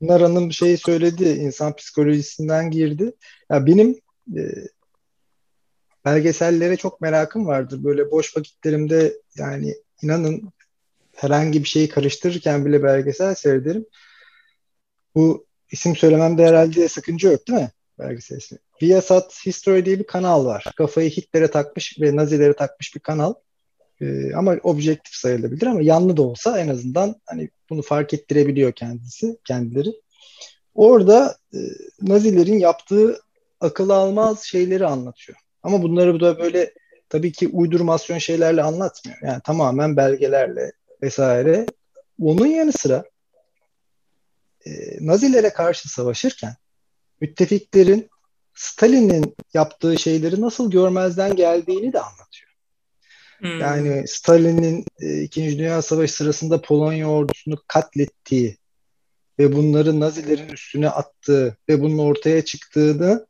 Pınar 0.00 0.22
Hanım 0.22 0.52
şey 0.52 0.76
söyledi, 0.76 1.24
insan 1.24 1.76
psikolojisinden 1.76 2.70
girdi. 2.70 3.12
Ya 3.50 3.66
benim 3.66 4.00
e, 4.36 4.42
belgesellere 6.04 6.76
çok 6.76 7.00
merakım 7.00 7.46
vardır. 7.46 7.84
Böyle 7.84 8.10
boş 8.10 8.36
vakitlerimde 8.36 9.14
yani 9.36 9.74
inanın 10.02 10.52
herhangi 11.16 11.62
bir 11.62 11.68
şeyi 11.68 11.88
karıştırırken 11.88 12.66
bile 12.66 12.82
belgesel 12.82 13.34
seyrederim. 13.34 13.86
Bu 15.14 15.46
isim 15.70 15.96
söylememde 15.96 16.46
herhalde 16.46 16.88
sakınca 16.88 17.32
yok 17.32 17.48
değil 17.48 17.58
mi? 17.58 17.70
Belgesel 17.98 18.36
ismi. 18.36 18.58
Viasat 18.82 19.46
History 19.46 19.84
diye 19.84 19.98
bir 19.98 20.06
kanal 20.06 20.44
var. 20.44 20.64
Kafayı 20.76 21.10
Hitler'e 21.10 21.50
takmış 21.50 22.00
ve 22.00 22.16
Nazilere 22.16 22.52
takmış 22.52 22.94
bir 22.94 23.00
kanal. 23.00 23.34
Ee, 24.00 24.34
ama 24.34 24.56
objektif 24.62 25.14
sayılabilir 25.14 25.66
ama 25.66 25.82
yanlı 25.82 26.16
da 26.16 26.22
olsa 26.22 26.60
en 26.60 26.68
azından 26.68 27.14
hani 27.26 27.50
bunu 27.70 27.82
fark 27.82 28.14
ettirebiliyor 28.14 28.72
kendisi, 28.72 29.36
kendileri. 29.44 29.92
Orada 30.74 31.36
e, 31.54 31.58
Nazilerin 32.02 32.58
yaptığı 32.58 33.20
akıl 33.60 33.90
almaz 33.90 34.42
şeyleri 34.42 34.86
anlatıyor. 34.86 35.38
Ama 35.62 35.82
bunları 35.82 36.20
da 36.20 36.38
böyle 36.38 36.74
tabii 37.08 37.32
ki 37.32 37.48
uydurmasyon 37.48 38.18
şeylerle 38.18 38.62
anlatmıyor. 38.62 39.18
Yani 39.22 39.40
tamamen 39.44 39.96
belgelerle 39.96 40.72
vesaire. 41.02 41.66
Onun 42.22 42.46
yanı 42.46 42.72
sıra 42.72 43.04
e, 44.66 44.70
Nazilere 45.00 45.50
karşı 45.50 45.88
savaşırken 45.88 46.54
müttefiklerin 47.22 48.10
Stalin'in 48.54 49.36
yaptığı 49.54 49.98
şeyleri 49.98 50.40
nasıl 50.40 50.70
görmezden 50.70 51.36
geldiğini 51.36 51.92
de 51.92 52.00
anlatıyor. 52.00 52.52
Hmm. 53.38 53.60
Yani 53.60 54.08
Stalin'in 54.08 54.84
e, 55.00 55.22
İkinci 55.22 55.58
Dünya 55.58 55.82
Savaşı 55.82 56.12
sırasında 56.12 56.62
Polonya 56.62 57.08
ordusunu 57.08 57.56
katlettiği 57.68 58.56
ve 59.38 59.52
bunları 59.52 60.00
Nazilerin 60.00 60.48
üstüne 60.48 60.88
attığı 60.88 61.56
ve 61.68 61.80
bunun 61.80 61.98
ortaya 61.98 62.44
çıktığını 62.44 63.26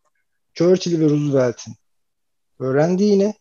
Churchill 0.54 1.00
ve 1.00 1.04
Roosevelt'in 1.04 1.74
öğrendiğini 2.58 3.34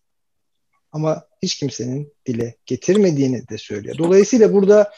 ama 0.91 1.27
hiç 1.41 1.55
kimsenin 1.55 2.13
dile 2.25 2.55
getirmediğini 2.65 3.47
de 3.47 3.57
söylüyor. 3.57 3.97
Dolayısıyla 3.97 4.53
burada 4.53 4.91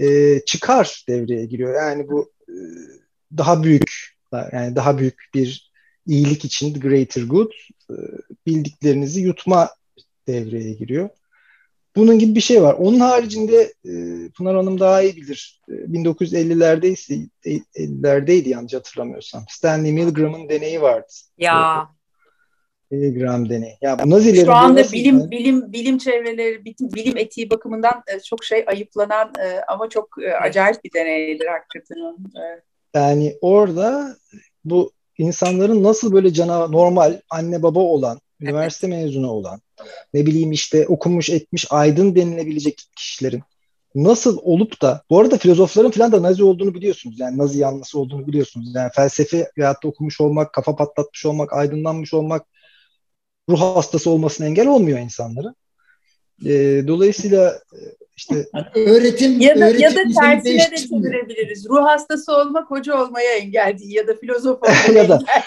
e, 0.00 0.40
çıkar 0.46 1.04
devreye 1.08 1.44
giriyor. 1.46 1.74
Yani 1.74 2.08
bu 2.08 2.32
e, 2.48 2.54
daha 3.36 3.62
büyük 3.62 4.13
yani 4.52 4.76
daha 4.76 4.98
büyük 4.98 5.30
bir 5.34 5.72
iyilik 6.06 6.44
için 6.44 6.80
greater 6.80 7.22
good 7.22 7.52
e, 7.90 7.94
bildiklerinizi 8.46 9.20
yutma 9.20 9.70
devreye 10.26 10.72
giriyor. 10.72 11.08
Bunun 11.96 12.18
gibi 12.18 12.34
bir 12.34 12.40
şey 12.40 12.62
var. 12.62 12.74
Onun 12.74 13.00
haricinde 13.00 13.72
e, 13.84 13.92
Pınar 14.36 14.56
Hanım 14.56 14.80
daha 14.80 15.02
iyi 15.02 15.16
bilir. 15.16 15.60
E, 15.68 15.72
1950'lerdeyse 15.72 17.28
50'lerdeydi 17.44 18.48
yanlış 18.48 18.74
hatırlamıyorsam. 18.74 19.44
Stanley 19.48 19.92
Milgram'ın 19.92 20.48
deneyi 20.48 20.82
vardı. 20.82 21.12
Ya. 21.38 21.88
Milgram 22.90 23.48
deneyi. 23.48 23.76
Ya 23.80 23.98
bu 23.98 24.10
Nazilerin 24.10 24.44
Şu 24.44 24.52
anda 24.52 24.82
bilim 24.92 25.18
yani? 25.18 25.30
bilim 25.30 25.72
bilim 25.72 25.98
çevreleri 25.98 26.64
bilim 26.64 27.16
etiği 27.16 27.50
bakımından 27.50 28.02
e, 28.06 28.20
çok 28.20 28.44
şey 28.44 28.64
ayıplanan 28.66 29.32
e, 29.44 29.60
ama 29.68 29.88
çok 29.88 30.08
e, 30.22 30.34
acayip 30.36 30.84
bir 30.84 30.92
deneydir 30.92 31.46
hakikaten. 31.46 31.96
E. 32.36 32.62
Yani 32.94 33.38
orada 33.40 34.16
bu 34.64 34.92
insanların 35.18 35.82
nasıl 35.82 36.12
böyle 36.12 36.32
cana 36.32 36.68
normal 36.68 37.20
anne 37.30 37.62
baba 37.62 37.80
olan, 37.80 38.20
üniversite 38.40 38.86
mezunu 38.86 39.30
olan, 39.30 39.60
ne 40.14 40.26
bileyim 40.26 40.52
işte 40.52 40.86
okumuş 40.86 41.30
etmiş 41.30 41.66
aydın 41.70 42.14
denilebilecek 42.14 42.82
kişilerin 42.96 43.42
nasıl 43.94 44.38
olup 44.42 44.82
da 44.82 45.02
bu 45.10 45.20
arada 45.20 45.38
filozofların 45.38 45.90
falan 45.90 46.12
da 46.12 46.22
Nazi 46.22 46.44
olduğunu 46.44 46.74
biliyorsunuz. 46.74 47.20
Yani 47.20 47.38
Nazi 47.38 47.58
yanlısı 47.58 47.98
olduğunu 47.98 48.26
biliyorsunuz. 48.26 48.74
Yani 48.74 48.90
felsefe 48.94 49.50
veyahut 49.58 49.84
da 49.84 49.88
okumuş 49.88 50.20
olmak, 50.20 50.52
kafa 50.52 50.76
patlatmış 50.76 51.26
olmak, 51.26 51.52
aydınlanmış 51.52 52.14
olmak 52.14 52.46
ruh 53.48 53.60
hastası 53.60 54.10
olmasına 54.10 54.46
engel 54.46 54.66
olmuyor 54.66 54.98
insanları. 54.98 55.54
E, 56.44 56.82
dolayısıyla 56.86 57.60
işte 58.16 58.46
öğretim 58.74 59.40
ya 59.40 59.60
da, 59.60 59.64
öğretim 59.64 59.80
ya 59.80 59.90
da 59.90 60.02
tersine 60.20 60.70
de 60.70 60.76
çevirebiliriz. 60.76 61.68
Ruh 61.68 61.84
hastası 61.84 62.36
olmak 62.36 62.70
hoca 62.70 63.02
olmaya 63.02 63.32
engel 63.32 63.78
değil 63.78 63.94
ya 63.94 64.06
da 64.06 64.14
filozof 64.14 64.62
olmaya 64.62 65.02
ya 65.02 65.08
da. 65.08 65.14
engel 65.14 65.42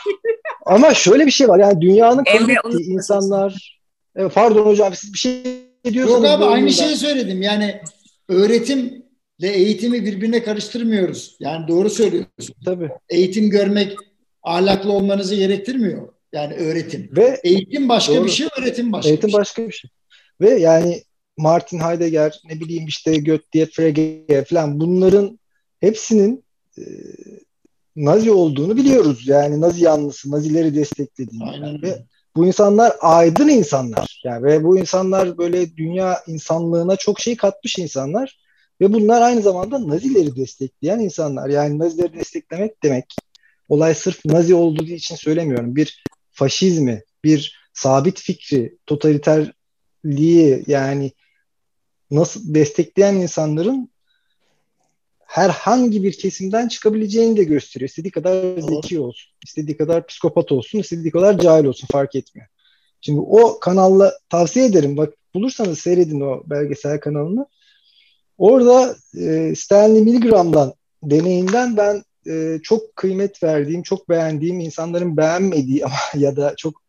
Ama 0.65 0.93
şöyle 0.93 1.25
bir 1.25 1.32
şey 1.32 1.47
var 1.47 1.60
yani 1.60 1.82
dünyanın 1.82 2.23
kabul 2.23 2.80
insanlar 2.80 3.80
evet, 4.15 4.32
pardon 4.34 4.65
hocam 4.65 4.93
siz 4.93 5.13
bir 5.13 5.17
şey 5.17 5.43
diyorsunuz. 5.84 6.23
Yok 6.23 6.25
abi 6.25 6.45
aynı 6.45 6.71
şeyi 6.71 6.95
söyledim 6.95 7.41
yani 7.41 7.82
öğretimle 8.30 9.01
eğitimi 9.41 10.06
birbirine 10.06 10.43
karıştırmıyoruz. 10.43 11.38
Yani 11.39 11.67
doğru 11.67 11.89
söylüyorsun. 11.89 12.56
Tabii. 12.65 12.89
Eğitim 13.10 13.49
görmek 13.49 13.95
ahlaklı 14.43 14.91
olmanızı 14.91 15.36
gerektirmiyor. 15.36 16.08
Yani 16.34 16.53
öğretim. 16.53 17.10
Ve 17.17 17.39
eğitim 17.43 17.89
başka 17.89 18.15
doğru. 18.15 18.25
bir 18.25 18.30
şey, 18.30 18.47
öğretim 18.60 18.91
başka 18.91 19.10
eğitim 19.10 19.27
bir 19.27 19.32
şey. 19.32 19.39
başka 19.39 19.67
bir 19.67 19.71
şey. 19.71 19.89
Ve 20.41 20.49
yani 20.49 21.03
Martin 21.38 21.80
Heidegger, 21.80 22.41
ne 22.50 22.60
bileyim 22.60 22.88
işte 22.88 23.17
Goethe, 23.19 23.65
Frege 23.65 24.45
falan 24.50 24.80
bunların 24.80 25.39
hepsinin 25.80 26.43
e, 26.78 26.82
Nazi 27.95 28.32
olduğunu 28.32 28.78
biliyoruz. 28.78 29.28
Yani 29.28 29.62
Nazi 29.62 29.84
yanlısı, 29.84 30.32
Nazileri 30.32 30.76
desteklediğini. 30.76 31.43
Aynen. 31.43 31.82
Ve 31.82 32.04
bu 32.36 32.45
insanlar 32.45 32.93
aydın 33.02 33.47
insanlar. 33.47 34.21
Yani 34.26 34.43
ve 34.43 34.63
bu 34.63 34.78
insanlar 34.78 35.38
böyle 35.38 35.78
dünya 35.78 36.23
insanlığına 36.28 36.95
çok 36.95 37.19
şey 37.19 37.38
katmış 37.38 37.78
insanlar. 37.78 38.39
Ve 38.82 38.93
bunlar 38.93 39.21
aynı 39.21 39.41
zamanda 39.41 39.88
Nazileri 39.88 40.36
destekleyen 40.36 41.00
insanlar. 41.00 41.50
Yani 41.50 41.80
Nazileri 41.80 42.13
desteklemek 42.13 42.84
demek 42.84 43.06
olay 43.69 43.93
sırf 43.93 44.26
Nazi 44.26 44.56
olduğu 44.56 44.86
için 44.86 45.15
söylemiyorum. 45.15 45.76
Bir 45.76 46.04
faşizmi, 46.32 47.04
bir 47.23 47.60
sabit 47.73 48.19
fikri, 48.19 48.78
totaliterliği 48.86 50.63
yani 50.67 51.12
nasıl 52.12 52.54
destekleyen 52.54 53.15
insanların 53.15 53.89
herhangi 55.20 56.04
bir 56.04 56.17
kesimden 56.17 56.67
çıkabileceğini 56.67 57.38
de 57.38 57.43
gösteriyor. 57.43 57.89
İstediği 57.89 58.12
kadar 58.12 58.62
zeki 58.62 59.00
olsun, 59.00 59.32
istediği 59.46 59.78
kadar 59.78 60.08
psikopat 60.08 60.52
olsun, 60.52 60.80
istediği 60.80 61.12
kadar 61.12 61.38
cahil 61.39 61.65
olsun 61.65 61.88
fark 61.91 62.15
etmiyor. 62.15 62.48
Şimdi 63.02 63.20
o 63.20 63.60
kanalla 63.60 64.13
tavsiye 64.30 64.65
ederim. 64.65 64.98
Bak 64.98 65.13
bulursanız 65.34 65.80
seyredin 65.80 66.22
o 66.22 66.43
belgesel 66.46 67.00
kanalını. 67.00 67.46
Orada 68.38 68.96
e, 69.17 69.56
Stanley 69.56 70.02
Milgram'dan 70.02 70.74
deneyinden 71.04 71.78
ben 71.78 72.04
e, 72.30 72.60
çok 72.63 72.96
kıymet 72.96 73.43
verdiğim, 73.43 73.84
çok 73.84 74.10
beğendiğim, 74.10 74.60
insanların 74.60 75.17
beğenmediği 75.17 75.86
ama 75.86 75.96
ya 76.15 76.36
da 76.36 76.54
çok 76.58 76.84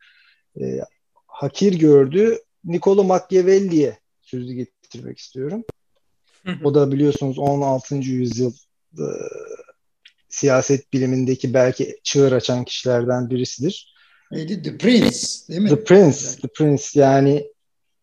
e, 0.61 0.81
hakir 1.27 1.79
gördüğü 1.79 2.39
Niccolo 2.63 3.03
Machiavelli'ye 3.03 3.97
sözü 4.21 4.53
getirmek 4.89 5.17
istiyorum. 5.17 5.63
O 6.63 6.75
da 6.75 6.91
biliyorsunuz 6.91 7.39
16. 7.39 7.95
yüzyıl 7.95 8.53
e, 8.93 9.05
siyaset 10.29 10.93
bilimindeki 10.93 11.53
belki 11.53 11.99
çığır 12.03 12.31
açan 12.31 12.65
kişilerden 12.65 13.29
birisidir. 13.29 13.93
Neydi? 14.31 14.61
The 14.61 14.77
Prince 14.77 15.17
değil 15.49 15.61
mi? 15.61 15.69
The 15.69 15.83
Prince, 15.83 16.17
The 16.41 16.47
Prince 16.47 16.83
yani 16.93 17.51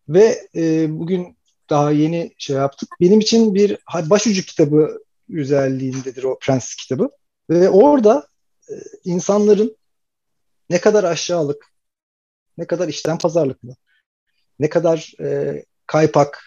ve 0.09 0.47
e, 0.55 0.87
bugün 0.99 1.37
daha 1.69 1.91
yeni 1.91 2.35
şey 2.37 2.55
yaptık. 2.55 2.89
Benim 3.01 3.19
için 3.19 3.55
bir 3.55 3.77
başucu 4.03 4.43
kitabı 4.43 4.99
özelliğindedir 5.33 6.23
o 6.23 6.39
Prens 6.41 6.75
kitabı. 6.75 7.09
Ve 7.49 7.69
orada 7.69 8.27
e, 8.69 8.73
insanların 9.03 9.77
ne 10.69 10.81
kadar 10.81 11.03
aşağılık, 11.03 11.65
ne 12.57 12.67
kadar 12.67 12.87
işten 12.87 13.17
pazarlıklı, 13.17 13.75
ne 14.59 14.69
kadar 14.69 15.13
e, 15.19 15.63
kaypak, 15.85 16.46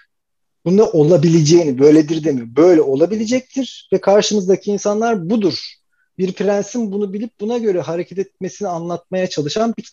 bunda 0.65 0.91
olabileceğini, 0.91 1.79
böyledir 1.79 2.25
demiyor. 2.25 2.47
Böyle 2.57 2.83
olabilecektir 2.83 3.89
ve 3.93 4.01
karşımızdaki 4.01 4.71
insanlar 4.71 5.31
budur. 5.31 5.75
Bir 6.19 6.33
prensin 6.33 6.93
bunu 6.93 7.13
bilip 7.13 7.41
buna 7.41 7.59
göre 7.59 7.81
hareket 7.81 8.19
etmesini 8.19 8.69
anlatmaya 8.69 9.27
çalışan 9.27 9.75
bir 9.79 9.93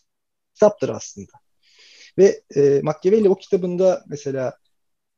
kitaptır 0.53 0.89
aslında. 0.89 1.31
Ve 2.17 2.41
e, 2.55 2.79
Machiavelli 2.83 3.29
o 3.29 3.35
kitabında 3.35 4.03
mesela 4.07 4.57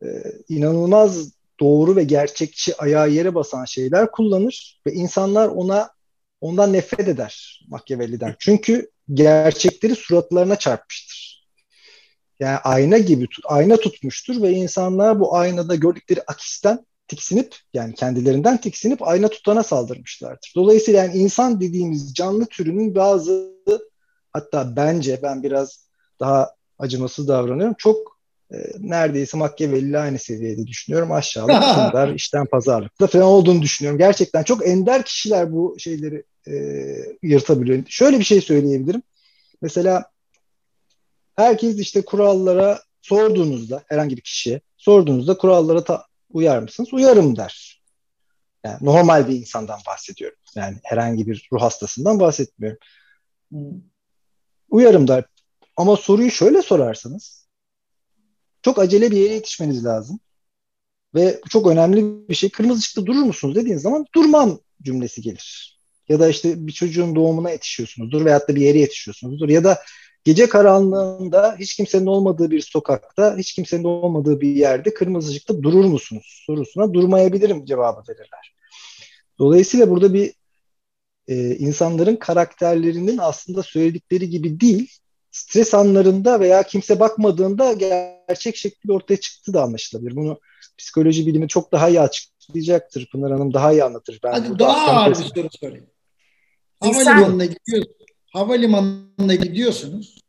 e, 0.04 0.08
inanılmaz 0.50 1.32
doğru 1.60 1.96
ve 1.96 2.04
gerçekçi 2.04 2.78
ayağı 2.78 3.10
yere 3.10 3.36
basan 3.36 3.66
şeyler 3.66 4.12
kullanır 4.12 4.82
ve 4.88 4.94
insanlar 4.94 5.48
ona 5.48 5.90
ondan 6.42 6.74
nefret 6.74 7.08
eder 7.08 7.66
Machiavelli'den. 7.68 8.36
Çünkü 8.40 8.92
gerçekleri 9.14 9.96
suratlarına 9.96 10.56
çarpmıştır. 10.56 11.29
Yani 12.40 12.58
ayna 12.58 12.98
gibi 12.98 13.28
ayna 13.46 13.78
tutmuştur 13.78 14.42
ve 14.42 14.52
insanlar 14.52 15.20
bu 15.20 15.36
aynada 15.36 15.76
gördükleri 15.76 16.22
akisten 16.28 16.86
tiksinip 17.08 17.56
yani 17.74 17.94
kendilerinden 17.94 18.62
tiksinip 18.62 19.08
ayna 19.08 19.28
tutana 19.28 19.64
saldırmışlardır. 19.64 20.54
Dolayısıyla 20.56 21.04
yani 21.04 21.18
insan 21.18 21.62
dediğimiz 21.62 22.14
canlı 22.14 22.46
türünün 22.46 22.96
bazı 22.96 23.54
hatta 24.34 24.76
bence 24.76 25.20
ben 25.24 25.44
biraz 25.44 25.86
daha 26.20 26.54
acımasız 26.80 27.28
davranıyorum. 27.28 27.76
Çok 27.78 28.20
e, 28.54 28.58
neredeyse 28.80 29.38
Machiavelli 29.38 29.98
aynı 29.98 30.20
seviyede 30.20 30.68
düşünüyorum. 30.68 31.12
Aşağılık, 31.12 31.64
kundar, 31.76 32.14
işten 32.14 32.46
pazarlıkta 32.46 33.08
falan 33.08 33.26
olduğunu 33.26 33.62
düşünüyorum. 33.62 33.98
Gerçekten 33.98 34.44
çok 34.44 34.68
ender 34.68 35.04
kişiler 35.04 35.52
bu 35.52 35.76
şeyleri 35.80 36.24
e, 36.48 36.54
yırtabiliyor. 37.24 37.84
Şöyle 37.88 38.20
bir 38.20 38.24
şey 38.24 38.42
söyleyebilirim. 38.42 39.02
Mesela 39.62 40.06
herkes 41.44 41.80
işte 41.80 42.06
kurallara 42.06 42.84
sorduğunuzda 43.02 43.84
herhangi 43.88 44.18
bir 44.18 44.22
kişiye 44.22 44.62
sorduğunuzda 44.78 45.38
kurallara 45.38 45.84
ta- 45.84 46.06
uyar 46.30 46.60
mısınız? 46.60 46.94
Uyarım 46.94 47.38
der. 47.38 47.82
Yani 48.66 48.78
normal 48.82 49.28
bir 49.28 49.36
insandan 49.36 49.80
bahsediyorum. 49.88 50.38
Yani 50.56 50.78
herhangi 50.84 51.28
bir 51.28 51.48
ruh 51.54 51.62
hastasından 51.62 52.20
bahsetmiyorum. 52.20 52.80
Uyarım 54.70 55.08
der. 55.08 55.24
Ama 55.78 55.96
soruyu 55.96 56.32
şöyle 56.32 56.62
sorarsanız 56.62 57.48
çok 58.62 58.80
acele 58.80 59.12
bir 59.12 59.18
yere 59.18 59.34
yetişmeniz 59.34 59.86
lazım. 59.86 60.20
Ve 61.16 61.42
çok 61.50 61.68
önemli 61.68 62.30
bir 62.30 62.36
şey 62.36 62.50
kırmızı 62.50 62.80
ışıkta 62.80 63.06
durur 63.06 63.24
musunuz 63.24 63.56
dediğiniz 63.56 63.82
zaman 63.82 64.06
durmam 64.16 64.60
cümlesi 64.82 65.22
gelir. 65.22 65.80
Ya 66.10 66.20
da 66.20 66.30
işte 66.30 66.68
bir 66.68 66.72
çocuğun 66.72 67.16
doğumuna 67.16 67.50
yetişiyorsunuzdur 67.50 68.26
veyahut 68.26 68.50
da 68.50 68.56
bir 68.56 68.62
yere 68.62 68.80
yetişiyorsunuzdur. 68.80 69.50
Ya 69.50 69.64
da 69.64 69.84
gece 70.30 70.50
karanlığında 70.50 71.56
hiç 71.60 71.76
kimsenin 71.76 72.06
olmadığı 72.06 72.52
bir 72.52 72.62
sokakta, 72.62 73.38
hiç 73.38 73.54
kimsenin 73.54 73.84
olmadığı 73.84 74.42
bir 74.42 74.56
yerde 74.56 74.94
kırmızı 74.94 75.32
ışıkta 75.32 75.64
durur 75.64 75.86
musunuz 75.86 76.44
sorusuna 76.46 76.94
durmayabilirim 76.94 77.66
cevabı 77.66 78.02
verirler. 78.10 78.56
Dolayısıyla 79.40 79.90
burada 79.90 80.14
bir 80.14 80.34
e, 81.28 81.56
insanların 81.56 82.16
karakterlerinin 82.16 83.18
aslında 83.18 83.64
söyledikleri 83.64 84.30
gibi 84.30 84.60
değil, 84.60 84.92
stres 85.32 85.74
anlarında 85.74 86.40
veya 86.40 86.64
kimse 86.64 87.00
bakmadığında 87.00 87.74
gerçek 87.74 88.56
şekli 88.56 88.94
ortaya 88.94 89.18
çıktı 89.18 89.54
da 89.54 89.64
anlaşılabilir. 89.64 90.16
Bunu 90.16 90.40
psikoloji 90.78 91.28
bilimi 91.28 91.48
çok 91.48 91.72
daha 91.72 91.90
iyi 91.90 92.02
açıklayacaktır. 92.02 93.10
Pınar 93.12 93.32
Hanım 93.32 93.54
daha 93.54 93.72
iyi 93.72 93.84
anlatır. 93.84 94.20
Ben 94.24 94.32
Hadi 94.32 94.60
daha 94.60 94.92
ağır 94.92 95.10
bir 95.10 95.16
soru 95.36 95.48
sorayım. 95.52 95.88
Havalimanına 96.80 97.46
gidiyorsunuz. 97.46 97.99
Havalimanına 98.30 99.36
gidiyorsunuz. 99.36 100.22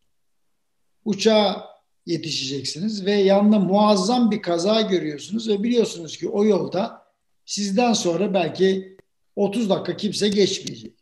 Uçağa 1.05 1.71
yetişeceksiniz 2.07 3.07
ve 3.07 3.13
yanında 3.13 3.59
muazzam 3.59 4.31
bir 4.31 4.43
kaza 4.43 4.81
görüyorsunuz 4.81 5.49
ve 5.49 5.63
biliyorsunuz 5.63 6.17
ki 6.17 6.29
o 6.29 6.45
yolda 6.45 7.07
sizden 7.45 7.93
sonra 7.93 8.35
belki 8.35 8.97
30 9.37 9.71
dakika 9.71 9.97
kimse 9.97 10.29
geçmeyecek. 10.29 10.95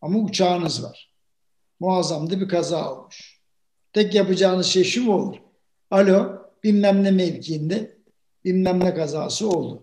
Ama 0.00 0.18
uçağınız 0.18 0.82
var 0.84 1.10
muazzam 1.80 2.30
da 2.30 2.40
bir 2.40 2.48
kaza 2.48 2.92
olmuş. 2.92 3.40
Tek 3.92 4.14
yapacağınız 4.14 4.66
şey 4.66 4.84
şu 4.84 5.04
mu 5.04 5.14
olur? 5.14 5.36
Alo 5.90 6.32
bilmem 6.64 7.04
ne 7.04 7.10
mevkiinde 7.10 7.98
bilmem 8.44 8.80
ne 8.84 8.94
kazası 8.94 9.48
oldu. 9.48 9.82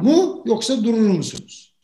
Mu 0.00 0.42
yoksa 0.46 0.84
durur 0.84 1.08
musunuz? 1.08 1.74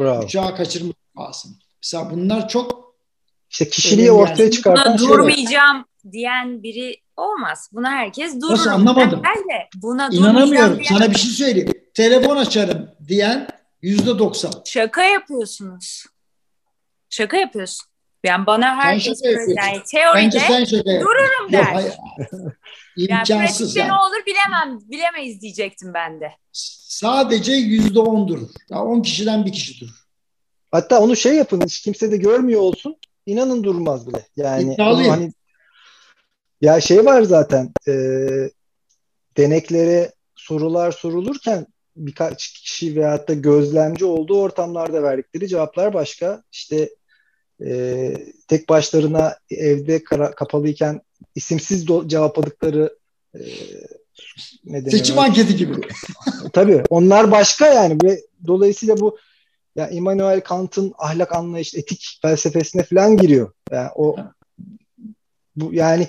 Bravo. 0.00 0.24
Uçağı 0.24 0.56
kaçırma 0.56 0.92
pahasına. 1.14 1.52
Mesela 1.82 2.10
bunlar 2.10 2.48
çok 2.48 2.79
işte 3.50 3.68
kişiliği 3.68 4.10
ortaya 4.10 4.42
yani. 4.42 4.50
çıkartan 4.50 4.98
Buna 4.98 5.08
durmayacağım 5.08 5.84
diyen 6.12 6.62
biri 6.62 6.96
olmaz. 7.16 7.70
Buna 7.72 7.90
herkes 7.90 8.40
durur. 8.40 8.52
Nasıl 8.52 8.70
anlamadım. 8.70 9.22
Ben 9.24 9.42
de 9.42 9.68
buna 9.82 10.08
İnanamıyorum. 10.12 10.78
Diyen... 10.78 10.98
Sana 10.98 11.10
bir 11.10 11.18
şey 11.18 11.30
söyleyeyim. 11.30 11.72
Telefon 11.94 12.36
açarım 12.36 12.90
diyen 13.08 13.48
yüzde 13.82 14.18
doksan. 14.18 14.52
Şaka 14.64 15.04
yapıyorsunuz. 15.04 16.04
Şaka 17.10 17.36
yapıyorsun. 17.36 17.90
Yani 18.24 18.46
bana 18.46 18.76
herkes 18.76 19.22
yani 19.24 19.82
teoride 19.90 21.00
dururum 21.00 21.52
der. 21.52 21.74
Yok, 21.74 21.92
yani 23.10 23.24
pratikte 23.26 23.80
yani. 23.80 23.88
ne 23.88 23.92
olur 23.92 24.26
bilemem, 24.26 24.78
bilemeyiz 24.90 25.40
diyecektim 25.40 25.94
ben 25.94 26.20
de. 26.20 26.32
Sadece 26.52 27.52
yüzde 27.52 28.00
on 28.00 28.28
durur. 28.28 28.48
Ya 28.70 28.82
on 28.82 29.02
kişiden 29.02 29.46
bir 29.46 29.52
kişi 29.52 29.80
durur. 29.80 30.06
Hatta 30.70 31.00
onu 31.00 31.16
şey 31.16 31.34
yapın, 31.34 31.60
hiç 31.66 31.80
kimse 31.80 32.12
de 32.12 32.16
görmüyor 32.16 32.60
olsun. 32.60 32.96
İnanın 33.30 33.64
durmaz 33.64 34.08
bile. 34.08 34.26
Yani 34.36 34.74
hani 35.08 35.32
ya 36.60 36.80
şey 36.80 37.04
var 37.04 37.22
zaten 37.22 37.72
e, 37.88 37.94
deneklere 39.36 40.12
sorular 40.34 40.92
sorulurken 40.92 41.66
birkaç 41.96 42.52
kişi 42.52 42.96
veyahut 42.96 43.28
da 43.28 43.34
gözlemci 43.34 44.04
olduğu 44.04 44.40
ortamlarda 44.40 45.02
verdikleri 45.02 45.48
cevaplar 45.48 45.94
başka. 45.94 46.42
İşte 46.52 46.90
e, 47.64 48.14
tek 48.48 48.68
başlarına 48.68 49.36
evde 49.50 50.04
kara, 50.04 50.30
kapalıyken 50.30 51.00
isimsiz 51.34 51.84
do- 51.84 52.08
cevapladıkları 52.08 52.98
e, 53.34 53.40
ne 54.64 54.90
seçim 54.90 55.18
anketi 55.18 55.56
gibi. 55.56 55.74
Tabii 56.52 56.82
onlar 56.90 57.30
başka 57.30 57.66
yani 57.66 57.98
ve 58.04 58.20
dolayısıyla 58.46 59.00
bu 59.00 59.18
ya 59.80 59.86
yani 59.86 59.96
Immanuel 59.96 60.40
Kant'ın 60.40 60.94
ahlak 60.98 61.34
anlayış, 61.34 61.74
etik 61.74 62.18
felsefesine 62.22 62.82
falan 62.82 63.16
giriyor. 63.16 63.52
Yani 63.72 63.88
o 63.94 64.16
bu 65.56 65.74
yani 65.74 66.08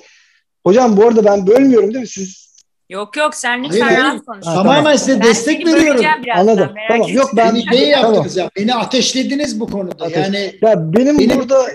hocam 0.64 0.98
bu 0.98 1.08
arada 1.08 1.26
ben 1.26 1.48
bölmüyorum 1.48 1.94
değil 1.94 2.02
mi? 2.02 2.08
Siz 2.08 2.42
Yok 2.90 3.18
yok 3.18 3.36
sen 3.36 3.64
lütfen 3.64 3.82
Hayır, 3.82 3.98
rahat 4.00 4.26
konuş. 4.26 4.46
Tamamen 4.46 4.96
size 4.96 5.20
ben 5.20 5.28
destek 5.28 5.68
veriyorum. 5.68 6.06
Anladım. 6.36 6.74
Tamam. 6.88 7.10
Yok 7.12 7.30
ben 7.36 7.56
beni 7.56 7.78
şey 7.78 7.90
yaptınız 7.90 8.36
tamam. 8.36 8.50
ya. 8.56 8.64
Beni 8.64 8.76
ateşlediniz 8.76 9.60
bu 9.60 9.68
konuda. 9.68 10.06
Ateş. 10.06 10.18
Yani 10.18 10.56
ya 10.62 10.94
benim, 10.94 11.20
benim 11.20 11.40
burada 11.40 11.68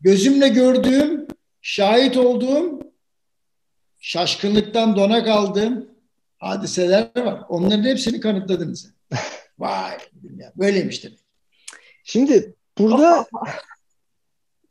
gözümle 0.00 0.48
gördüğüm, 0.48 1.26
şahit 1.62 2.16
olduğum 2.16 2.80
şaşkınlıktan 4.00 4.96
dona 4.96 5.24
kaldığım 5.24 5.86
hadiseler 6.38 7.10
var. 7.16 7.40
Onların 7.48 7.84
hepsini 7.84 8.20
kanıtladınız. 8.20 8.94
Vay 9.58 9.98
ya, 10.36 10.52
böyleymiş 10.56 11.04
demek. 11.04 11.18
Şimdi 12.04 12.54
burada 12.78 13.26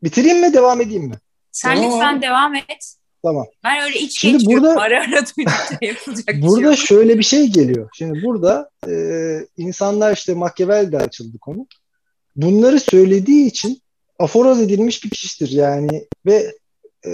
bitireyim 0.04 0.39
mi 0.39 0.54
devam 0.54 0.82
edeyim 0.82 1.04
mi? 1.04 1.15
Sen 1.52 1.76
tamam. 1.76 1.91
lütfen 1.91 2.22
devam 2.22 2.56
et. 2.56 2.96
Tamam. 3.24 3.46
Ben 3.63 3.84
öyle 3.84 4.00
iç 4.00 4.19
Şimdi 4.19 4.38
geçiyorum. 4.38 4.63
Burada, 4.63 4.82
ara 4.82 5.00
ara 5.02 5.26
duydukça 5.38 5.78
yapılacak 5.82 6.36
Burada 6.41 6.76
şey 6.76 6.86
şöyle 6.86 7.17
bir 7.17 7.24
şey 7.24 7.48
geliyor. 7.48 7.89
Şimdi 7.93 8.24
burada 8.24 8.69
e, 8.88 8.93
insanlar 9.58 10.13
işte 10.13 10.34
Machiavelli'de 10.34 10.98
açıldı 10.98 11.38
konu. 11.39 11.67
Bunları 12.36 12.80
söylediği 12.80 13.46
için 13.48 13.82
aforoz 14.19 14.62
edilmiş 14.62 15.04
bir 15.04 15.10
kişidir 15.10 15.50
yani 15.50 16.08
ve 16.26 16.54
e, 17.06 17.12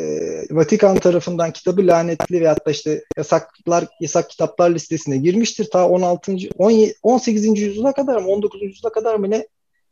Vatikan 0.49 0.97
tarafından 0.99 1.53
kitabı 1.53 1.87
lanetli 1.87 2.41
veyahut 2.41 2.65
da 2.65 2.71
işte 2.71 3.03
yasaklar 3.17 3.85
yasak 3.99 4.29
kitaplar 4.29 4.69
listesine 4.69 5.17
girmiştir. 5.17 5.69
Ta 5.71 5.89
16. 5.89 6.37
17, 6.57 6.95
18. 7.03 7.59
yüzyıla 7.59 7.93
kadar 7.93 8.21
mı 8.21 8.27
19. 8.27 8.61
yüzyıla 8.61 8.91
kadar 8.91 9.15
mı 9.15 9.29
ne 9.29 9.47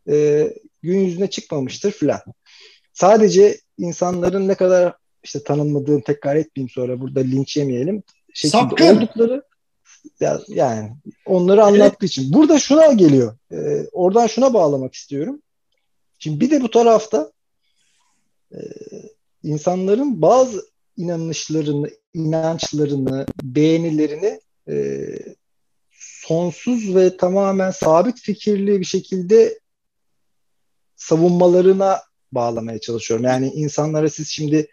e, 0.10 0.48
gün 0.82 1.00
yüzüne 1.00 1.30
çıkmamıştır 1.30 1.91
filan. 1.91 2.22
Sadece 2.93 3.58
insanların 3.78 4.48
ne 4.48 4.56
kadar 4.56 4.93
işte 5.24 5.43
tanınmadığını 5.43 6.02
tekrar 6.02 6.36
etmeyeyim 6.36 6.70
sonra 6.70 7.02
burada 7.02 7.20
linç 7.20 7.58
yemeyelim. 7.58 8.04
Şekilde 8.34 8.62
Sapkın. 8.62 8.98
oldukları 8.98 9.43
ya, 10.20 10.39
yani 10.48 10.91
onları 11.26 11.63
anlattığı 11.63 11.98
evet. 12.02 12.12
için. 12.12 12.34
Burada 12.34 12.60
şuna 12.60 12.91
geliyor. 12.91 13.38
E, 13.52 13.88
oradan 13.91 14.28
şuna 14.28 14.54
bağlamak 14.54 14.93
istiyorum. 14.93 15.41
Şimdi 16.20 16.39
bir 16.39 16.52
de 16.52 16.62
bu 16.62 16.72
tarafta 16.72 17.32
e, 18.52 18.58
insanların 19.48 20.22
bazı 20.22 20.66
inanışlarını, 20.98 21.90
inançlarını, 22.14 23.26
beğenilerini 23.44 24.40
e, 24.70 25.06
sonsuz 25.92 26.96
ve 26.96 27.18
tamamen 27.18 27.72
sabit 27.72 28.22
fikirli 28.22 28.80
bir 28.80 28.86
şekilde 28.86 29.60
savunmalarına 30.96 32.02
bağlamaya 32.32 32.80
çalışıyorum. 32.80 33.26
Yani 33.26 33.48
insanlara 33.48 34.10
siz 34.10 34.30
şimdi 34.30 34.68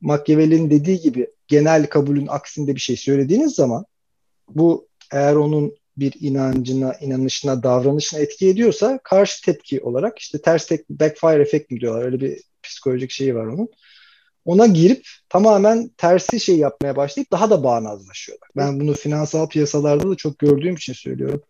Machiavelli'nin 0.00 0.70
dediği 0.70 1.00
gibi 1.00 1.30
genel 1.48 1.86
kabulün 1.86 2.26
aksinde 2.26 2.74
bir 2.74 2.80
şey 2.80 2.96
söylediğiniz 2.96 3.54
zaman 3.54 3.84
bu 4.48 4.88
eğer 5.12 5.34
onun 5.34 5.76
bir 5.96 6.14
inancına, 6.20 6.94
inanışına, 6.94 7.62
davranışına 7.62 8.20
etki 8.20 8.48
ediyorsa 8.48 9.00
karşı 9.04 9.44
tepki 9.44 9.80
olarak 9.80 10.18
işte 10.18 10.42
ters 10.42 10.66
tek 10.66 10.90
backfire 10.90 11.42
efekt 11.42 11.70
mi 11.70 11.80
diyorlar. 11.80 12.04
Öyle 12.04 12.20
bir 12.20 12.42
psikolojik 12.62 13.10
şeyi 13.10 13.34
var 13.34 13.46
onun. 13.46 13.68
Ona 14.44 14.66
girip 14.66 15.06
tamamen 15.28 15.88
tersi 15.88 16.40
şey 16.40 16.56
yapmaya 16.56 16.96
başlayıp 16.96 17.32
daha 17.32 17.50
da 17.50 17.64
bağnazlaşıyorlar. 17.64 18.48
Ben 18.56 18.80
bunu 18.80 18.94
finansal 18.94 19.48
piyasalarda 19.48 20.10
da 20.10 20.14
çok 20.14 20.38
gördüğüm 20.38 20.74
için 20.74 20.92
söylüyorum. 20.92 21.42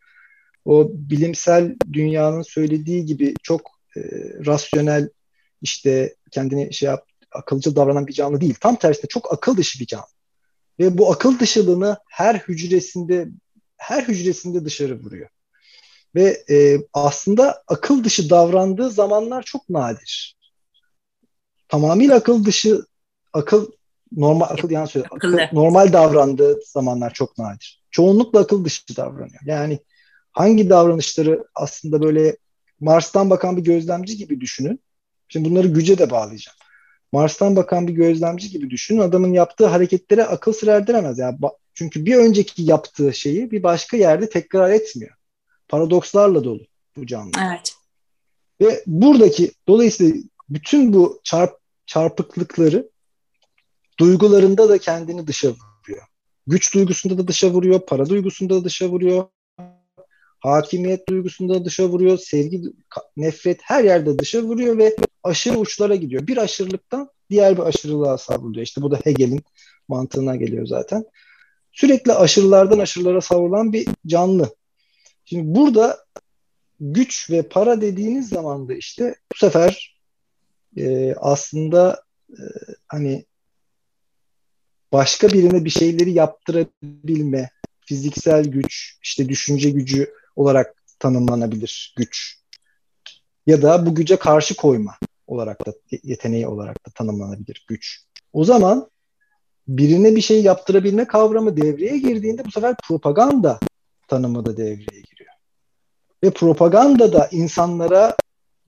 O 0.64 0.90
bilimsel 0.92 1.76
dünyanın 1.92 2.42
söylediği 2.42 3.04
gibi 3.04 3.34
çok 3.42 3.70
e, 3.96 4.00
rasyonel 4.46 5.08
işte 5.62 6.14
kendini 6.30 6.74
şey 6.74 6.86
yap 6.86 7.06
akılcı 7.32 7.76
davranan 7.76 8.06
bir 8.06 8.12
canlı 8.12 8.40
değil. 8.40 8.54
Tam 8.60 8.76
tersine 8.76 9.08
çok 9.08 9.32
akıl 9.32 9.56
dışı 9.56 9.80
bir 9.80 9.86
canlı. 9.86 10.04
Ve 10.80 10.98
bu 10.98 11.12
akıl 11.12 11.38
dışılığını 11.38 11.96
her 12.08 12.34
hücresinde 12.34 13.28
her 13.76 14.02
hücresinde 14.02 14.64
dışarı 14.64 15.00
vuruyor. 15.00 15.28
Ve 16.14 16.44
e, 16.50 16.78
aslında 16.92 17.62
akıl 17.68 18.04
dışı 18.04 18.30
davrandığı 18.30 18.90
zamanlar 18.90 19.42
çok 19.42 19.68
nadir. 19.68 20.33
Tamamıyla 21.74 22.16
akıl 22.16 22.44
dışı, 22.44 22.84
akıl 23.32 23.70
normal 24.16 24.46
akıl 24.50 24.70
yani 24.70 24.88
söyle, 24.88 25.06
akıl, 25.10 25.38
normal 25.52 25.92
davrandığı 25.92 26.60
zamanlar 26.66 27.14
çok 27.14 27.38
nadir. 27.38 27.82
Çoğunlukla 27.90 28.40
akıl 28.40 28.64
dışı 28.64 28.96
davranıyor. 28.96 29.40
Yani 29.44 29.78
hangi 30.32 30.70
davranışları 30.70 31.44
aslında 31.54 32.02
böyle 32.02 32.36
Mars'tan 32.80 33.30
bakan 33.30 33.56
bir 33.56 33.64
gözlemci 33.64 34.16
gibi 34.16 34.40
düşünün. 34.40 34.80
Şimdi 35.28 35.50
bunları 35.50 35.68
güce 35.68 35.98
de 35.98 36.10
bağlayacağım. 36.10 36.56
Mars'tan 37.12 37.56
bakan 37.56 37.88
bir 37.88 37.92
gözlemci 37.92 38.50
gibi 38.50 38.70
düşünün. 38.70 39.00
Adamın 39.00 39.32
yaptığı 39.32 39.66
hareketlere 39.66 40.24
akıl 40.24 40.52
sır 40.52 40.68
erdiremez. 40.68 41.18
Yani 41.18 41.38
çünkü 41.74 42.06
bir 42.06 42.16
önceki 42.16 42.62
yaptığı 42.62 43.14
şeyi 43.14 43.50
bir 43.50 43.62
başka 43.62 43.96
yerde 43.96 44.28
tekrar 44.28 44.70
etmiyor. 44.70 45.14
Paradokslarla 45.68 46.44
dolu 46.44 46.62
bu 46.96 47.06
canlı. 47.06 47.30
Evet. 47.46 47.74
Ve 48.60 48.82
buradaki 48.86 49.52
dolayısıyla 49.68 50.22
bütün 50.48 50.92
bu 50.92 51.20
çarp, 51.24 51.63
çarpıklıkları 51.86 52.90
duygularında 53.98 54.68
da 54.68 54.78
kendini 54.78 55.26
dışa 55.26 55.48
vuruyor. 55.48 56.06
Güç 56.46 56.74
duygusunda 56.74 57.18
da 57.18 57.28
dışa 57.28 57.50
vuruyor, 57.50 57.80
para 57.86 58.08
duygusunda 58.08 58.54
da 58.54 58.64
dışa 58.64 58.88
vuruyor, 58.88 59.26
hakimiyet 60.40 61.08
duygusunda 61.08 61.54
da 61.54 61.64
dışa 61.64 61.88
vuruyor, 61.88 62.18
sevgi, 62.18 62.62
nefret 63.16 63.60
her 63.62 63.84
yerde 63.84 64.18
dışa 64.18 64.42
vuruyor 64.42 64.78
ve 64.78 64.96
aşırı 65.22 65.58
uçlara 65.58 65.94
gidiyor. 65.94 66.26
Bir 66.26 66.36
aşırılıktan 66.36 67.08
diğer 67.30 67.56
bir 67.56 67.62
aşırılığa 67.62 68.18
savruluyor. 68.18 68.66
İşte 68.66 68.82
bu 68.82 68.90
da 68.90 68.96
Hegel'in 69.04 69.42
mantığına 69.88 70.36
geliyor 70.36 70.66
zaten. 70.66 71.04
Sürekli 71.72 72.12
aşırılardan 72.12 72.78
aşırılara 72.78 73.20
savrulan 73.20 73.72
bir 73.72 73.88
canlı. 74.06 74.54
Şimdi 75.24 75.54
burada 75.54 76.04
güç 76.80 77.30
ve 77.30 77.42
para 77.42 77.80
dediğiniz 77.80 78.28
zaman 78.28 78.68
da 78.68 78.74
işte 78.74 79.14
bu 79.32 79.38
sefer 79.38 79.93
e, 80.76 81.14
aslında 81.14 82.02
e, 82.30 82.42
hani 82.88 83.24
başka 84.92 85.28
birine 85.28 85.64
bir 85.64 85.70
şeyleri 85.70 86.12
yaptırabilme, 86.12 87.50
fiziksel 87.80 88.44
güç, 88.44 88.98
işte 89.02 89.28
düşünce 89.28 89.70
gücü 89.70 90.14
olarak 90.36 90.84
tanımlanabilir 90.98 91.94
güç. 91.96 92.38
Ya 93.46 93.62
da 93.62 93.86
bu 93.86 93.94
güce 93.94 94.16
karşı 94.16 94.56
koyma 94.56 94.96
olarak 95.26 95.66
da 95.66 95.72
yeteneği 96.02 96.46
olarak 96.46 96.86
da 96.86 96.90
tanımlanabilir 96.94 97.64
güç. 97.68 98.00
O 98.32 98.44
zaman 98.44 98.90
birine 99.68 100.16
bir 100.16 100.20
şey 100.20 100.42
yaptırabilme 100.42 101.06
kavramı 101.06 101.56
devreye 101.56 101.98
girdiğinde 101.98 102.44
bu 102.44 102.50
sefer 102.50 102.74
propaganda 102.88 103.58
tanımı 104.08 104.46
da 104.46 104.56
devreye 104.56 105.00
giriyor. 105.00 105.34
Ve 106.24 106.30
propaganda 106.30 107.12
da 107.12 107.28
insanlara 107.32 108.16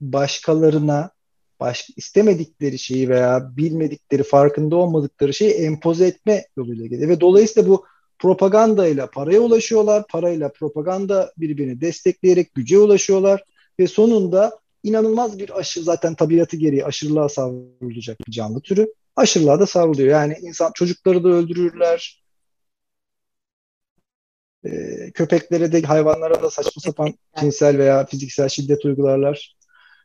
başkalarına 0.01 1.11
baş, 1.59 1.89
istemedikleri 1.95 2.79
şeyi 2.79 3.09
veya 3.09 3.57
bilmedikleri, 3.57 4.23
farkında 4.23 4.75
olmadıkları 4.75 5.33
şeyi 5.33 5.51
empoze 5.51 6.07
etme 6.07 6.45
yoluyla 6.57 6.85
geliyor. 6.85 7.09
Ve 7.09 7.19
dolayısıyla 7.21 7.69
bu 7.69 7.85
propaganda 8.19 8.87
ile 8.87 9.07
paraya 9.07 9.39
ulaşıyorlar. 9.39 10.07
Parayla 10.07 10.51
propaganda 10.51 11.33
birbirini 11.37 11.81
destekleyerek 11.81 12.55
güce 12.55 12.79
ulaşıyorlar. 12.79 13.43
Ve 13.79 13.87
sonunda 13.87 14.59
inanılmaz 14.83 15.39
bir 15.39 15.59
aşı 15.59 15.83
zaten 15.83 16.15
tabiatı 16.15 16.57
gereği 16.57 16.85
aşırılığa 16.85 17.29
savrulacak 17.29 18.27
bir 18.27 18.31
canlı 18.31 18.61
türü. 18.61 18.93
Aşırılığa 19.15 19.59
da 19.59 19.65
savruluyor. 19.65 20.09
Yani 20.09 20.37
insan 20.41 20.71
çocukları 20.75 21.23
da 21.23 21.29
öldürürler. 21.29 22.23
Ee, 24.65 25.11
köpeklere 25.13 25.71
de 25.71 25.81
hayvanlara 25.81 26.43
da 26.43 26.49
saçma 26.49 26.81
sapan 26.81 27.13
cinsel 27.41 27.77
veya 27.77 28.05
fiziksel 28.05 28.49
şiddet 28.49 28.85
uygularlar. 28.85 29.56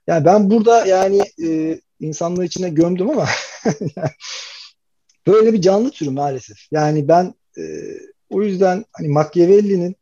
Yani 0.06 0.24
ben 0.24 0.50
burada 0.50 0.86
yani 0.86 1.20
e, 1.44 1.80
insanlığı 2.00 2.44
içine 2.44 2.68
gömdüm 2.68 3.10
ama 3.10 3.28
böyle 5.26 5.52
bir 5.52 5.60
canlı 5.60 5.90
türü 5.90 6.10
maalesef. 6.10 6.56
Yani 6.70 7.08
ben 7.08 7.34
e, 7.58 7.62
o 8.30 8.42
yüzden 8.42 8.84
hani 8.92 9.08
Machiavelli'nin 9.08 9.96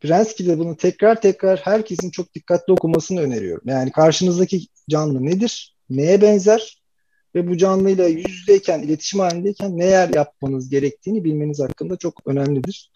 Prens 0.00 0.34
kitabını 0.34 0.76
tekrar 0.76 1.20
tekrar 1.20 1.58
herkesin 1.58 2.10
çok 2.10 2.34
dikkatli 2.34 2.72
okumasını 2.72 3.20
öneriyorum. 3.20 3.64
Yani 3.66 3.92
karşınızdaki 3.92 4.66
canlı 4.90 5.26
nedir? 5.26 5.76
Neye 5.90 6.22
benzer? 6.22 6.82
Ve 7.34 7.48
bu 7.48 7.56
canlıyla 7.56 8.06
yüz 8.06 8.30
yüzeyken, 8.30 8.82
iletişim 8.82 9.20
halindeyken 9.20 9.78
neler 9.78 10.14
yapmanız 10.14 10.68
gerektiğini 10.68 11.24
bilmeniz 11.24 11.60
hakkında 11.60 11.96
çok 11.96 12.26
önemlidir. 12.26 12.92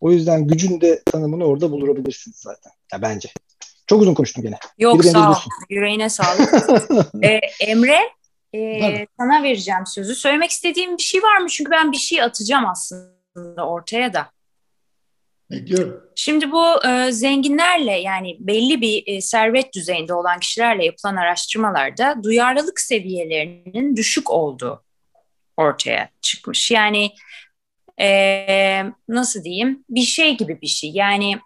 O 0.00 0.12
yüzden 0.12 0.46
gücün 0.46 0.80
de 0.80 1.02
tanımını 1.04 1.44
orada 1.44 1.70
bulabilirsiniz 1.70 2.36
zaten. 2.36 2.72
Ya 2.92 3.02
bence. 3.02 3.28
Çok 3.88 4.02
uzun 4.02 4.14
konuştum 4.14 4.44
gene. 4.44 4.58
Yok 4.78 5.02
Biri 5.02 5.08
sağ 5.08 5.30
ol. 5.30 5.34
Yüreğine 5.70 6.08
sağlık. 6.08 6.54
ee, 7.22 7.40
Emre 7.60 7.98
e, 8.54 9.06
sana 9.20 9.42
vereceğim 9.42 9.86
sözü. 9.86 10.14
Söylemek 10.14 10.50
istediğim 10.50 10.96
bir 10.96 11.02
şey 11.02 11.22
var 11.22 11.38
mı? 11.38 11.48
Çünkü 11.48 11.70
ben 11.70 11.92
bir 11.92 11.96
şey 11.96 12.22
atacağım 12.22 12.66
aslında 12.66 13.68
ortaya 13.68 14.12
da. 14.12 14.30
Bekliyorum. 15.50 16.04
Şimdi 16.14 16.52
bu 16.52 16.86
e, 16.86 17.12
zenginlerle 17.12 17.92
yani 17.92 18.36
belli 18.40 18.80
bir 18.80 19.02
e, 19.06 19.20
servet 19.20 19.74
düzeyinde 19.74 20.14
olan 20.14 20.40
kişilerle 20.40 20.84
yapılan 20.84 21.16
araştırmalarda 21.16 22.22
duyarlılık 22.22 22.80
seviyelerinin 22.80 23.96
düşük 23.96 24.30
olduğu 24.30 24.84
ortaya 25.56 26.10
çıkmış. 26.20 26.70
Yani 26.70 27.10
e, 28.00 28.84
nasıl 29.08 29.44
diyeyim 29.44 29.84
bir 29.90 30.02
şey 30.02 30.36
gibi 30.36 30.60
bir 30.62 30.66
şey. 30.66 30.90
Yani 30.90 31.38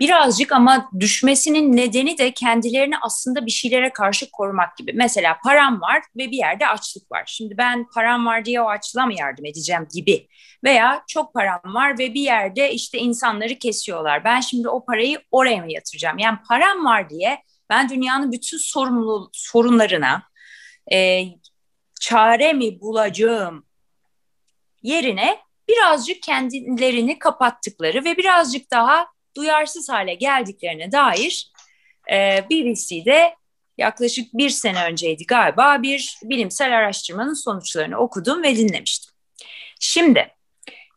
birazcık 0.00 0.52
ama 0.52 0.90
düşmesinin 1.00 1.76
nedeni 1.76 2.18
de 2.18 2.30
kendilerini 2.30 2.94
aslında 3.02 3.46
bir 3.46 3.50
şeylere 3.50 3.92
karşı 3.92 4.30
korumak 4.30 4.76
gibi. 4.76 4.92
Mesela 4.94 5.38
param 5.44 5.80
var 5.80 6.02
ve 6.16 6.30
bir 6.30 6.36
yerde 6.36 6.68
açlık 6.68 7.12
var. 7.12 7.22
Şimdi 7.26 7.54
ben 7.58 7.86
param 7.94 8.26
var 8.26 8.44
diye 8.44 8.60
o 8.60 8.68
açlığa 8.68 9.06
mı 9.06 9.14
yardım 9.14 9.44
edeceğim 9.44 9.86
gibi. 9.94 10.28
Veya 10.64 11.04
çok 11.08 11.34
param 11.34 11.60
var 11.64 11.98
ve 11.98 12.14
bir 12.14 12.20
yerde 12.20 12.72
işte 12.72 12.98
insanları 12.98 13.58
kesiyorlar. 13.58 14.24
Ben 14.24 14.40
şimdi 14.40 14.68
o 14.68 14.84
parayı 14.84 15.20
oraya 15.30 15.62
mı 15.62 15.72
yatıracağım? 15.72 16.18
Yani 16.18 16.38
param 16.48 16.84
var 16.84 17.10
diye 17.10 17.42
ben 17.70 17.88
dünyanın 17.88 18.32
bütün 18.32 18.58
sorumlu 18.58 19.30
sorunlarına 19.32 20.22
e, 20.92 21.24
çare 22.00 22.52
mi 22.52 22.80
bulacağım 22.80 23.66
yerine 24.82 25.38
birazcık 25.68 26.22
kendilerini 26.22 27.18
kapattıkları 27.18 28.04
ve 28.04 28.16
birazcık 28.16 28.70
daha 28.70 29.06
duyarsız 29.36 29.88
hale 29.88 30.14
geldiklerine 30.14 30.92
dair 30.92 31.52
e, 32.12 32.44
BBC'de 32.50 33.34
yaklaşık 33.78 34.34
bir 34.34 34.50
sene 34.50 34.84
önceydi 34.84 35.26
galiba 35.26 35.82
bir 35.82 36.18
bilimsel 36.22 36.76
araştırmanın 36.76 37.34
sonuçlarını 37.34 37.98
okudum 37.98 38.42
ve 38.42 38.56
dinlemiştim. 38.56 39.14
Şimdi 39.80 40.28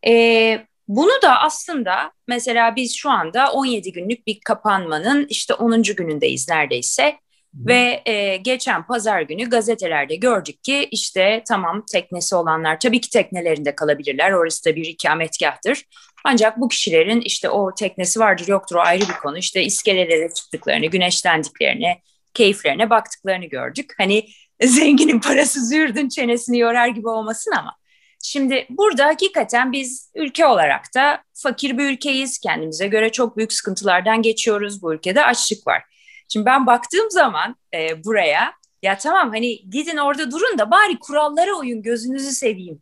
e, 0.08 0.66
bunu 0.88 1.22
da 1.24 1.42
aslında 1.42 2.12
mesela 2.28 2.76
biz 2.76 2.96
şu 2.96 3.10
anda 3.10 3.52
17 3.52 3.92
günlük 3.92 4.28
bir 4.28 4.40
kapanmanın 4.46 5.28
işte 5.30 5.54
10. 5.54 5.82
günündeyiz 5.82 6.50
neredeyse. 6.50 7.18
Ve 7.54 8.02
e, 8.06 8.38
geçen 8.38 8.88
pazar 8.88 9.22
günü 9.22 9.50
gazetelerde 9.50 10.16
gördük 10.16 10.64
ki 10.64 10.88
işte 10.92 11.44
tamam 11.48 11.86
teknesi 11.92 12.36
olanlar 12.36 12.80
tabii 12.80 13.02
ki 13.02 13.10
teknelerinde 13.10 13.76
kalabilirler. 13.76 14.32
Orası 14.32 14.66
da 14.66 14.76
bir 14.76 14.86
ikametgahtır. 14.86 15.84
Ancak 16.24 16.60
bu 16.60 16.68
kişilerin 16.68 17.22
işte 17.22 17.50
o 17.50 17.76
teknesi 17.76 18.20
vardır 18.20 18.48
yoktur 18.48 18.76
o 18.76 18.80
ayrı 18.80 19.02
bir 19.02 19.14
konu. 19.14 19.38
İşte 19.38 19.64
iskelelere 19.64 20.34
çıktıklarını, 20.34 20.86
güneşlendiklerini, 20.86 22.02
keyiflerine 22.34 22.90
baktıklarını 22.90 23.46
gördük. 23.46 23.94
Hani 23.98 24.28
zenginin 24.64 25.20
parası 25.20 25.66
zürdün 25.66 26.10
çenesini 26.10 26.60
yorar 26.60 26.88
gibi 26.88 27.08
olmasın 27.08 27.52
ama. 27.60 27.76
Şimdi 28.24 28.68
burada 28.70 29.06
hakikaten 29.06 29.72
biz 29.72 30.12
ülke 30.16 30.46
olarak 30.46 30.96
da 30.96 31.24
fakir 31.34 31.78
bir 31.78 31.92
ülkeyiz. 31.92 32.40
Kendimize 32.40 32.88
göre 32.88 33.12
çok 33.12 33.38
büyük 33.38 33.54
sıkıntılardan 33.54 34.22
geçiyoruz. 34.22 34.82
Bu 34.82 34.94
ülkede 34.94 35.26
açlık 35.26 35.68
var. 35.68 35.84
Şimdi 36.30 36.46
ben 36.46 36.66
baktığım 36.68 37.12
zaman 37.12 37.56
e, 37.74 38.04
buraya 38.04 38.54
ya 38.84 38.98
tamam 38.98 39.30
hani 39.30 39.70
gidin 39.70 39.98
orada 39.98 40.32
durun 40.32 40.58
da 40.58 40.72
bari 40.72 41.00
kurallara 41.00 41.54
uyun 41.54 41.82
gözünüzü 41.82 42.32
seveyim. 42.32 42.82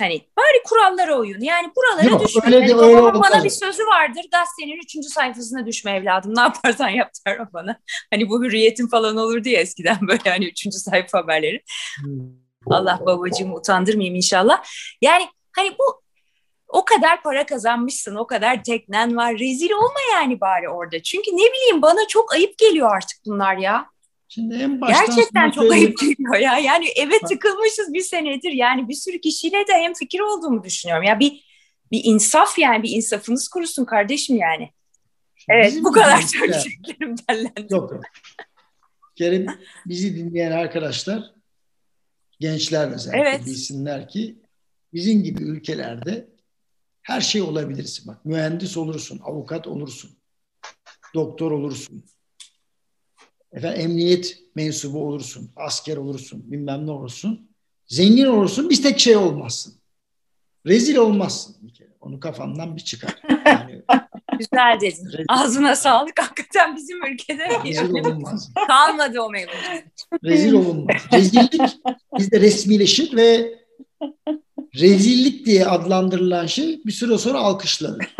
Hani 0.00 0.20
bari 0.36 0.62
kurallara 0.64 1.18
uyun. 1.18 1.40
Yani 1.40 1.70
buralara 1.76 2.10
Yok, 2.10 2.24
düşme. 2.24 2.42
Öyle 2.46 2.56
yani 2.56 2.74
öyle 2.74 2.96
babamın 2.96 3.22
bana 3.22 3.44
bir 3.44 3.50
sözü 3.50 3.86
vardır. 3.86 4.24
Gazetenin 4.32 4.82
üçüncü 4.84 5.08
sayfasına 5.08 5.66
düşme 5.66 5.96
evladım. 5.96 6.36
Ne 6.36 6.40
yaparsan 6.40 6.88
yap 6.88 7.10
der 7.26 7.52
bana. 7.52 7.80
Hani 8.10 8.28
bu 8.28 8.44
hürriyetin 8.44 8.86
falan 8.86 9.16
olurdu 9.16 9.48
ya 9.48 9.60
eskiden 9.60 9.98
böyle 10.08 10.30
hani 10.30 10.46
üçüncü 10.46 10.78
sayfa 10.78 11.18
haberleri. 11.18 11.62
Hmm. 12.04 12.40
Allah 12.66 13.00
babacığımı 13.06 13.54
utandırmayayım 13.54 14.16
inşallah. 14.16 14.64
Yani 15.02 15.28
hani 15.56 15.70
bu 15.78 16.02
o 16.68 16.84
kadar 16.84 17.22
para 17.22 17.46
kazanmışsın, 17.46 18.14
o 18.14 18.26
kadar 18.26 18.64
teknen 18.64 19.16
var. 19.16 19.38
Rezil 19.38 19.70
olma 19.70 20.00
yani 20.12 20.40
bari 20.40 20.68
orada. 20.68 21.02
Çünkü 21.02 21.30
ne 21.30 21.52
bileyim 21.52 21.82
bana 21.82 22.06
çok 22.08 22.32
ayıp 22.32 22.58
geliyor 22.58 22.96
artık 22.96 23.18
bunlar 23.26 23.56
ya. 23.56 23.86
Şimdi 24.32 24.54
en 24.54 24.80
baştan 24.80 25.06
Gerçekten 25.06 25.50
çok 25.50 25.72
ayıp 25.72 25.98
geliyor 25.98 26.36
ya. 26.36 26.58
Yani 26.58 26.86
eve 26.96 27.18
tıkılmışız 27.28 27.92
bir 27.92 28.00
senedir. 28.00 28.52
Yani 28.52 28.88
bir 28.88 28.94
sürü 28.94 29.20
kişiyle 29.20 29.56
de 29.56 29.72
hem 29.72 29.94
fikir 29.94 30.20
olduğumu 30.20 30.64
düşünüyorum. 30.64 31.04
Ya 31.04 31.20
bir 31.20 31.44
bir 31.92 32.00
insaf 32.04 32.58
yani 32.58 32.82
bir 32.82 32.90
insafınız 32.90 33.48
kurusun 33.48 33.84
kardeşim 33.84 34.36
yani. 34.36 34.70
Evet 35.48 35.66
Bizim 35.66 35.84
bu 35.84 35.92
kadar 35.92 36.22
söyleyeceklerim 36.22 37.14
derlendi. 37.28 37.66
Yok 37.70 37.92
yok. 37.92 38.02
Kerim 39.16 39.46
bizi 39.86 40.16
dinleyen 40.16 40.52
arkadaşlar 40.52 41.22
gençler 42.40 42.90
özellikle 42.90 43.20
evet. 43.20 43.46
bilsinler 43.46 44.08
ki 44.08 44.38
bizim 44.94 45.22
gibi 45.22 45.42
ülkelerde 45.42 46.28
her 47.02 47.20
şey 47.20 47.42
olabilirsin. 47.42 48.06
Bak 48.06 48.24
mühendis 48.24 48.76
olursun, 48.76 49.20
avukat 49.24 49.66
olursun, 49.66 50.10
doktor 51.14 51.50
olursun, 51.50 52.04
efendim 53.52 53.80
emniyet 53.80 54.38
mensubu 54.54 55.04
olursun, 55.06 55.50
asker 55.56 55.96
olursun, 55.96 56.52
bilmem 56.52 56.86
ne 56.86 56.90
olursun. 56.90 57.50
Zengin 57.86 58.26
olursun, 58.26 58.70
bir 58.70 58.82
tek 58.82 59.00
şey 59.00 59.16
olmazsın. 59.16 59.74
Rezil 60.66 60.96
olmazsın 60.96 61.56
bir 61.62 61.74
kere. 61.74 61.88
Onu 62.00 62.20
kafandan 62.20 62.76
bir 62.76 62.80
çıkar. 62.80 63.14
Yani, 63.46 63.82
Güzel 64.38 64.78
dedin. 64.80 65.06
Rezil. 65.06 65.24
Ağzına 65.28 65.76
sağlık. 65.76 66.22
Hakikaten 66.22 66.76
bizim 66.76 67.06
ülkede 67.06 67.48
rezil 67.64 67.90
olunmaz. 67.90 68.50
kalmadı 68.66 69.20
o 69.20 69.30
mevzu. 69.30 69.52
Rezil 70.24 70.52
olunmaz. 70.52 70.96
Rezillik 71.12 71.60
bizde 72.18 72.40
resmileşir 72.40 73.16
ve 73.16 73.58
rezillik 74.74 75.46
diye 75.46 75.66
adlandırılan 75.66 76.46
şey 76.46 76.80
bir 76.84 76.92
süre 76.92 77.18
sonra 77.18 77.38
alkışlanır. 77.38 78.14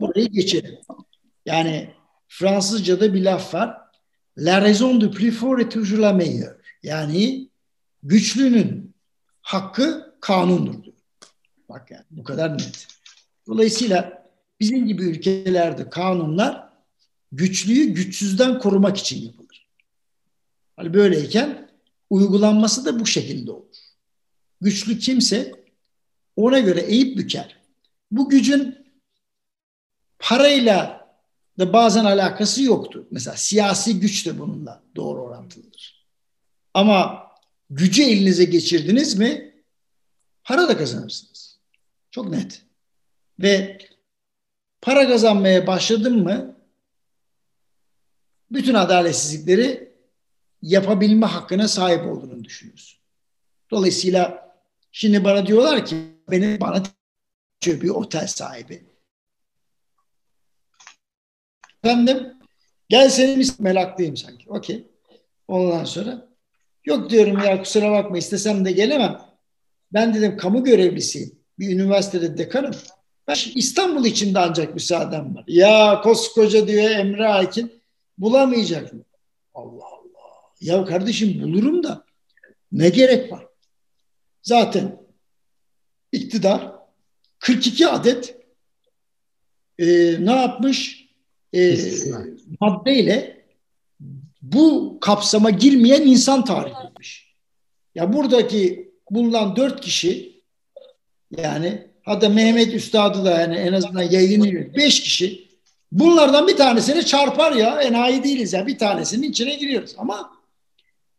Burayı 0.00 0.28
geçelim. 0.28 0.78
Yani 1.46 1.90
Fransızca'da 2.28 3.14
bir 3.14 3.24
laf 3.24 3.54
var. 3.54 3.76
La 4.38 4.60
raison 4.60 5.00
du 5.00 5.10
plus 5.10 5.32
fort 5.32 5.60
est 5.60 5.68
toujours 5.68 6.00
la 6.00 6.12
meilleure. 6.12 6.56
Yani 6.82 7.48
güçlünün 8.02 8.94
hakkı 9.40 10.14
kanundur 10.20 10.84
diyor. 10.84 10.96
Bak 11.68 11.90
yani 11.90 12.04
bu 12.10 12.24
kadar 12.24 12.54
net. 12.54 12.86
Dolayısıyla 13.46 14.28
bizim 14.60 14.86
gibi 14.86 15.04
ülkelerde 15.04 15.90
kanunlar 15.90 16.68
güçlüyü 17.32 17.94
güçsüzden 17.94 18.58
korumak 18.58 18.96
için 18.96 19.26
yapılır. 19.26 19.68
Hani 20.76 20.94
böyleyken 20.94 21.70
uygulanması 22.10 22.84
da 22.84 23.00
bu 23.00 23.06
şekilde 23.06 23.50
olur. 23.50 23.76
Güçlü 24.60 24.98
kimse 24.98 25.52
ona 26.36 26.58
göre 26.58 26.80
eğip 26.80 27.18
büker. 27.18 27.56
Bu 28.10 28.28
gücün 28.28 28.86
parayla 30.18 30.97
da 31.58 31.72
bazen 31.72 32.04
alakası 32.04 32.62
yoktur. 32.62 33.04
Mesela 33.10 33.36
siyasi 33.36 34.00
güç 34.00 34.26
de 34.26 34.38
bununla 34.38 34.82
doğru 34.96 35.22
orantılıdır. 35.22 36.06
Ama 36.74 37.28
gücü 37.70 38.02
elinize 38.02 38.44
geçirdiniz 38.44 39.14
mi 39.14 39.54
para 40.44 40.68
da 40.68 40.78
kazanırsınız. 40.78 41.58
Çok 42.10 42.28
net. 42.28 42.62
Ve 43.38 43.78
para 44.80 45.08
kazanmaya 45.08 45.66
başladın 45.66 46.22
mı 46.22 46.56
bütün 48.50 48.74
adaletsizlikleri 48.74 49.92
yapabilme 50.62 51.26
hakkına 51.26 51.68
sahip 51.68 52.06
olduğunu 52.06 52.44
düşünüyorsun. 52.44 52.98
Dolayısıyla 53.70 54.52
şimdi 54.92 55.24
bana 55.24 55.46
diyorlar 55.46 55.86
ki 55.86 55.96
beni 56.30 56.60
bana 56.60 56.82
bir 57.66 57.88
otel 57.88 58.26
sahibi. 58.26 58.87
Efendim 61.84 62.32
gel 62.88 63.08
senin 63.08 63.46
meraklıyım 63.58 64.16
sanki. 64.16 64.50
Okey. 64.50 64.86
Ondan 65.48 65.84
sonra 65.84 66.28
yok 66.84 67.10
diyorum 67.10 67.38
ya 67.38 67.62
kusura 67.62 67.90
bakma 67.90 68.18
istesem 68.18 68.64
de 68.64 68.72
gelemem. 68.72 69.20
Ben 69.92 70.14
dedim 70.14 70.36
kamu 70.36 70.64
görevlisiyim. 70.64 71.38
Bir 71.58 71.74
üniversitede 71.74 72.38
dekanım. 72.38 72.74
Ben 73.28 73.36
İstanbul 73.54 74.04
için 74.04 74.34
de 74.34 74.38
ancak 74.38 74.74
müsaadem 74.74 75.34
var. 75.34 75.44
Ya 75.46 76.00
koskoca 76.00 76.68
diyor 76.68 76.90
Emre 76.90 77.28
Akin 77.28 77.82
bulamayacak 78.18 78.92
mı? 78.92 79.04
Allah 79.54 79.84
Allah. 79.84 79.98
Ya 80.60 80.84
kardeşim 80.84 81.42
bulurum 81.42 81.82
da 81.82 82.04
ne 82.72 82.88
gerek 82.88 83.32
var? 83.32 83.46
Zaten 84.42 85.02
iktidar 86.12 86.72
42 87.38 87.88
adet 87.88 88.36
e, 89.78 89.86
ne 90.20 90.32
yapmış? 90.32 90.97
E, 91.54 91.78
maddeyle 92.60 93.44
bu 94.42 94.98
kapsama 95.00 95.50
girmeyen 95.50 96.02
insan 96.02 96.44
tarif 96.44 96.72
etmiş. 96.86 97.34
Ya 97.94 98.12
buradaki 98.12 98.92
bulunan 99.10 99.56
dört 99.56 99.80
kişi 99.80 100.42
yani 101.36 101.86
hatta 102.02 102.28
Mehmet 102.28 102.74
Üstad'ı 102.74 103.24
da 103.24 103.40
yani 103.40 103.56
en 103.56 103.72
azından 103.72 104.02
yayınlıyor. 104.02 104.74
Beş 104.74 105.00
kişi 105.00 105.48
bunlardan 105.92 106.48
bir 106.48 106.56
tanesini 106.56 107.06
çarpar 107.06 107.52
ya 107.52 107.82
enayi 107.82 108.24
değiliz 108.24 108.52
ya 108.52 108.66
bir 108.66 108.78
tanesinin 108.78 109.30
içine 109.30 109.54
giriyoruz 109.54 109.94
ama 109.98 110.32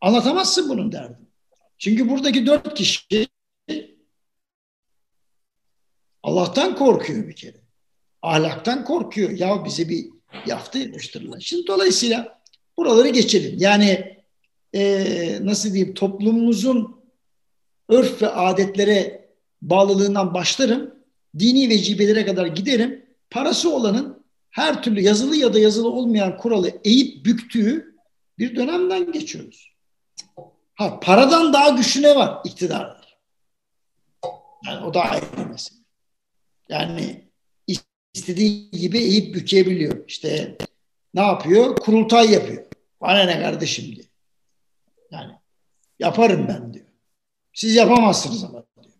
anlatamazsın 0.02 0.70
bunun 0.70 0.92
derdini. 0.92 1.28
Çünkü 1.78 2.10
buradaki 2.10 2.46
dört 2.46 2.74
kişi 2.74 3.28
Allah'tan 6.23 6.75
korkuyor 6.75 7.27
bir 7.27 7.36
kere. 7.36 7.58
Ahlaktan 8.21 8.86
korkuyor. 8.86 9.30
Ya 9.30 9.65
bize 9.65 9.90
bir 9.90 10.19
yaftı 10.46 10.77
yapıştırırlar. 10.77 11.40
Şimdi 11.40 11.67
dolayısıyla 11.67 12.42
buraları 12.77 13.10
geçelim. 13.10 13.56
Yani 13.58 14.17
e, 14.73 15.40
nasıl 15.42 15.73
diyeyim 15.73 15.94
toplumumuzun 15.94 17.02
örf 17.90 18.21
ve 18.21 18.30
adetlere 18.30 19.30
bağlılığından 19.62 20.34
başlarım. 20.34 20.96
Dini 21.40 21.69
vecibelere 21.69 22.25
kadar 22.25 22.46
giderim. 22.46 23.06
Parası 23.30 23.75
olanın 23.75 24.23
her 24.50 24.84
türlü 24.84 25.02
yazılı 25.02 25.36
ya 25.36 25.54
da 25.54 25.60
yazılı 25.60 25.90
olmayan 25.90 26.38
kuralı 26.38 26.71
eğip 26.84 27.25
büktüğü 27.25 27.96
bir 28.40 28.56
dönemden 28.56 29.12
geçiyoruz. 29.12 29.73
Ha, 30.75 31.00
paradan 31.00 31.54
daha 31.54 31.69
güçlü 31.69 32.02
ne 32.02 32.15
var? 32.15 32.42
İktidarlar. 32.46 33.17
Yani 34.65 34.86
o 34.86 34.94
da 34.94 35.02
ayrı 35.02 35.50
mesele. 35.50 35.80
Yani 36.69 37.29
istediği 38.20 38.72
gibi 38.72 38.98
eğip 38.98 39.36
bükebiliyor. 39.36 40.08
İşte 40.08 40.58
ne 41.13 41.22
yapıyor? 41.22 41.76
Kurultay 41.76 42.32
yapıyor. 42.32 42.65
Bana 43.02 43.24
ne 43.24 43.42
kardeşim 43.42 43.96
diyor. 43.96 44.08
Yani 45.12 45.32
yaparım 46.00 46.48
ben 46.48 46.74
diyor. 46.74 46.86
Siz 47.54 47.76
yapamazsınız 47.76 48.44
ama 48.44 48.63
diyor. 48.84 48.94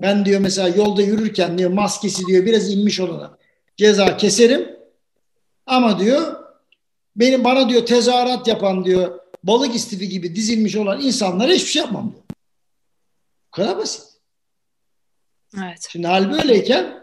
Ben 0.00 0.24
diyor 0.24 0.40
mesela 0.40 0.68
yolda 0.68 1.02
yürürken 1.02 1.58
diyor 1.58 1.70
maskesi 1.70 2.26
diyor 2.26 2.46
biraz 2.46 2.70
inmiş 2.72 3.00
olana 3.00 3.38
ceza 3.76 4.16
keserim. 4.16 4.76
Ama 5.66 5.98
diyor 5.98 6.36
benim 7.16 7.44
bana 7.44 7.68
diyor 7.68 7.86
tezahürat 7.86 8.48
yapan 8.48 8.84
diyor 8.84 9.20
balık 9.44 9.74
istifi 9.74 10.08
gibi 10.08 10.36
dizilmiş 10.36 10.76
olan 10.76 11.00
insanlara 11.00 11.52
hiçbir 11.52 11.70
şey 11.70 11.82
yapmam 11.82 12.12
diyor. 12.12 12.24
Bu 13.46 13.50
kadar 13.50 13.78
basit. 13.78 14.12
Evet. 15.58 15.88
Şimdi 15.90 16.06
hal 16.06 16.32
böyleyken 16.32 17.01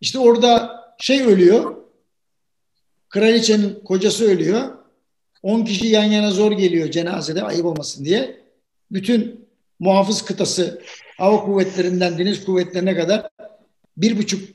işte 0.00 0.18
orada 0.18 0.80
şey 0.98 1.22
ölüyor. 1.22 1.76
Kraliçenin 3.08 3.80
kocası 3.84 4.24
ölüyor. 4.24 4.78
10 5.42 5.64
kişi 5.64 5.86
yan 5.86 6.04
yana 6.04 6.30
zor 6.30 6.52
geliyor 6.52 6.90
cenazede 6.90 7.42
ayıp 7.42 7.64
olmasın 7.64 8.04
diye. 8.04 8.40
Bütün 8.90 9.48
muhafız 9.78 10.22
kıtası 10.22 10.82
hava 11.18 11.44
kuvvetlerinden 11.44 12.18
deniz 12.18 12.44
kuvvetlerine 12.44 12.96
kadar 12.96 13.28
bir 13.96 14.18
buçuk 14.18 14.48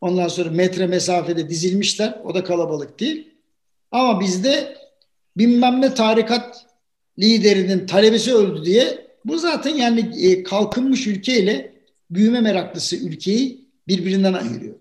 ondan 0.00 0.28
sonra 0.28 0.50
metre 0.50 0.86
mesafede 0.86 1.48
dizilmişler. 1.48 2.20
O 2.24 2.34
da 2.34 2.44
kalabalık 2.44 3.00
değil. 3.00 3.28
Ama 3.90 4.20
bizde 4.20 4.76
bilmem 5.36 5.80
ne 5.80 5.94
tarikat 5.94 6.66
liderinin 7.18 7.86
talebesi 7.86 8.34
öldü 8.34 8.64
diye 8.64 9.06
bu 9.24 9.38
zaten 9.38 9.74
yani 9.74 10.26
e, 10.26 10.42
kalkınmış 10.42 11.06
ülkeyle 11.06 11.72
büyüme 12.10 12.40
meraklısı 12.40 12.96
ülkeyi 12.96 13.61
birbirinden 13.88 14.32
ayırıyor. 14.32 14.74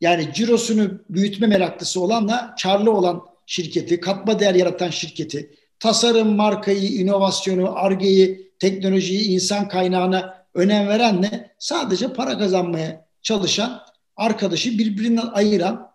Yani 0.00 0.28
cirosunu 0.34 0.90
büyütme 1.08 1.46
meraklısı 1.46 2.00
olanla 2.00 2.54
karlı 2.62 2.92
olan 2.92 3.22
şirketi, 3.46 4.00
katma 4.00 4.40
değer 4.40 4.54
yaratan 4.54 4.90
şirketi, 4.90 5.54
tasarım, 5.78 6.36
markayı, 6.36 6.88
inovasyonu, 6.88 7.76
argeyi, 7.76 8.52
teknolojiyi, 8.58 9.28
insan 9.28 9.68
kaynağına 9.68 10.46
önem 10.54 10.88
verenle 10.88 11.54
sadece 11.58 12.12
para 12.12 12.38
kazanmaya 12.38 13.06
çalışan 13.22 13.80
arkadaşı 14.16 14.78
birbirinden 14.78 15.26
ayıran 15.26 15.90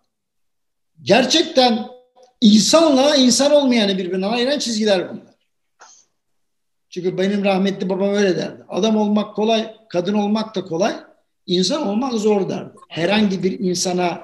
gerçekten 1.02 1.86
insanla 2.40 3.16
insan 3.16 3.52
olmayanı 3.52 3.98
birbirinden 3.98 4.30
ayıran 4.30 4.58
çizgiler 4.58 5.10
bunlar. 5.10 5.34
Çünkü 6.90 7.18
benim 7.18 7.44
rahmetli 7.44 7.88
babam 7.88 8.14
öyle 8.14 8.36
derdi. 8.36 8.64
Adam 8.68 8.96
olmak 8.96 9.36
kolay, 9.36 9.76
kadın 9.88 10.14
olmak 10.14 10.54
da 10.54 10.64
kolay, 10.64 11.05
insan 11.46 11.86
olmak 11.86 12.12
zor 12.12 12.48
derdi. 12.48 12.70
Herhangi 12.88 13.42
bir 13.42 13.58
insana 13.58 14.20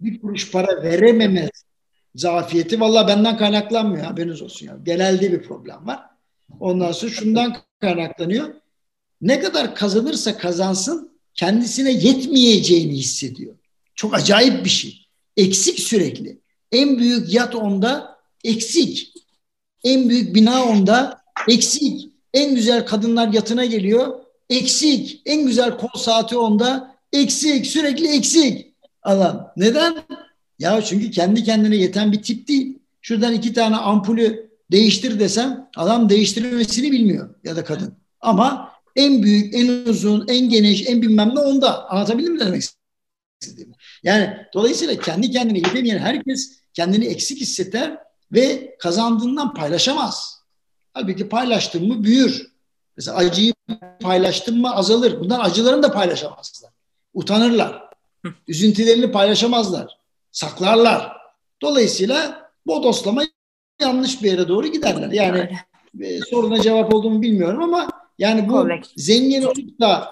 bir 0.00 0.20
kuruş 0.20 0.50
para 0.50 0.82
verememez 0.82 1.50
zafiyeti 2.14 2.80
valla 2.80 3.08
benden 3.08 3.36
kaynaklanmıyor 3.38 4.04
haberiniz 4.04 4.42
olsun 4.42 4.66
ya. 4.66 4.78
Genelde 4.82 5.32
bir 5.32 5.42
problem 5.42 5.86
var. 5.86 6.00
Ondan 6.60 6.92
sonra 6.92 7.12
şundan 7.12 7.56
kaynaklanıyor. 7.80 8.54
Ne 9.20 9.40
kadar 9.40 9.74
kazanırsa 9.74 10.38
kazansın 10.38 11.18
kendisine 11.34 11.92
yetmeyeceğini 11.92 12.92
hissediyor. 12.92 13.54
Çok 13.94 14.14
acayip 14.14 14.64
bir 14.64 14.70
şey. 14.70 15.06
Eksik 15.36 15.80
sürekli. 15.80 16.40
En 16.72 16.98
büyük 16.98 17.34
yat 17.34 17.54
onda 17.54 18.18
eksik. 18.44 19.12
En 19.84 20.08
büyük 20.08 20.34
bina 20.34 20.64
onda 20.64 21.20
eksik. 21.48 22.12
En 22.34 22.54
güzel 22.54 22.86
kadınlar 22.86 23.28
yatına 23.28 23.64
geliyor. 23.64 24.21
Eksik. 24.52 25.22
En 25.26 25.46
güzel 25.46 25.76
kol 25.76 25.98
saati 26.00 26.36
onda 26.36 26.96
eksik. 27.12 27.66
Sürekli 27.66 28.08
eksik. 28.08 28.74
Allah. 29.02 29.52
Neden? 29.56 29.94
Ya 30.58 30.82
çünkü 30.82 31.10
kendi 31.10 31.44
kendine 31.44 31.76
yeten 31.76 32.12
bir 32.12 32.22
tip 32.22 32.48
değil. 32.48 32.78
Şuradan 33.00 33.32
iki 33.32 33.52
tane 33.52 33.76
ampulü 33.76 34.50
değiştir 34.72 35.20
desem 35.20 35.68
adam 35.76 36.08
değiştirmesini 36.08 36.92
bilmiyor 36.92 37.34
ya 37.44 37.56
da 37.56 37.64
kadın. 37.64 37.94
Ama 38.20 38.72
en 38.96 39.22
büyük, 39.22 39.54
en 39.54 39.90
uzun, 39.90 40.28
en 40.28 40.48
geniş, 40.48 40.88
en 40.88 41.02
bilmem 41.02 41.34
ne 41.34 41.40
onda. 41.40 41.90
Anlatabildim 41.90 42.32
mi 42.32 42.40
demek 42.40 42.62
istediğimi? 43.42 43.74
Yani 44.02 44.36
dolayısıyla 44.54 45.00
kendi 45.00 45.30
kendine 45.30 45.58
yetemeyen 45.58 45.98
herkes 45.98 46.52
kendini 46.74 47.04
eksik 47.04 47.40
hisseder 47.40 47.98
ve 48.32 48.76
kazandığından 48.78 49.54
paylaşamaz. 49.54 50.38
Halbuki 50.94 51.28
paylaştın 51.28 51.88
mı 51.88 52.04
büyür. 52.04 52.51
Mesela 52.96 53.16
acıyı 53.16 53.54
paylaştın 54.00 54.60
mı 54.60 54.74
azalır. 54.74 55.20
Bundan 55.20 55.40
acılarını 55.40 55.82
da 55.82 55.92
paylaşamazlar. 55.92 56.70
Utanırlar. 57.14 57.82
Üzüntülerini 58.48 59.12
paylaşamazlar. 59.12 59.98
Saklarlar. 60.32 61.12
Dolayısıyla 61.62 62.48
bodoslama 62.66 63.22
yanlış 63.80 64.22
bir 64.22 64.30
yere 64.30 64.48
doğru 64.48 64.66
giderler. 64.66 65.10
Yani 65.12 65.50
e, 66.00 66.20
soruna 66.20 66.60
cevap 66.60 66.94
olduğumu 66.94 67.22
bilmiyorum 67.22 67.62
ama 67.62 67.88
yani 68.18 68.48
bu 68.48 68.68
zengin 68.96 69.42
olup 69.42 69.80
da 69.80 70.08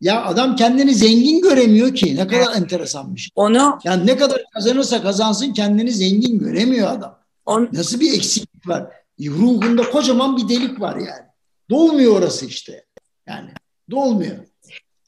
ya 0.00 0.24
adam 0.24 0.56
kendini 0.56 0.94
zengin 0.94 1.42
göremiyor 1.42 1.94
ki. 1.94 2.16
Ne 2.16 2.26
kadar 2.26 2.46
evet. 2.46 2.56
enteresanmış. 2.56 3.30
Onu 3.34 3.78
yani 3.84 4.06
ne 4.06 4.16
kadar 4.16 4.42
kazanırsa 4.54 5.02
kazansın 5.02 5.52
kendini 5.52 5.92
zengin 5.92 6.38
göremiyor 6.38 6.90
adam. 6.90 7.18
On... 7.46 7.68
Nasıl 7.72 8.00
bir 8.00 8.14
eksiklik 8.14 8.68
var? 8.68 8.86
Ruhunda 9.20 9.90
kocaman 9.90 10.36
bir 10.36 10.48
delik 10.48 10.80
var 10.80 10.96
yani. 10.96 11.29
Dolmuyor 11.70 12.18
orası 12.18 12.46
işte. 12.46 12.84
Yani 13.26 13.50
dolmuyor. 13.90 14.36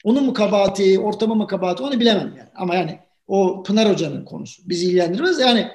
Onun 0.03 0.23
mu 0.23 0.33
kabahati, 0.33 0.99
ortamı 0.99 1.35
mı 1.35 1.47
kabahati 1.47 1.83
onu 1.83 1.99
bilemem 1.99 2.33
yani. 2.37 2.49
Ama 2.55 2.75
yani 2.75 2.99
o 3.27 3.63
Pınar 3.63 3.89
Hoca'nın 3.89 4.25
konusu. 4.25 4.69
Bizi 4.69 4.85
ilgilendirmez. 4.85 5.39
Yani 5.39 5.71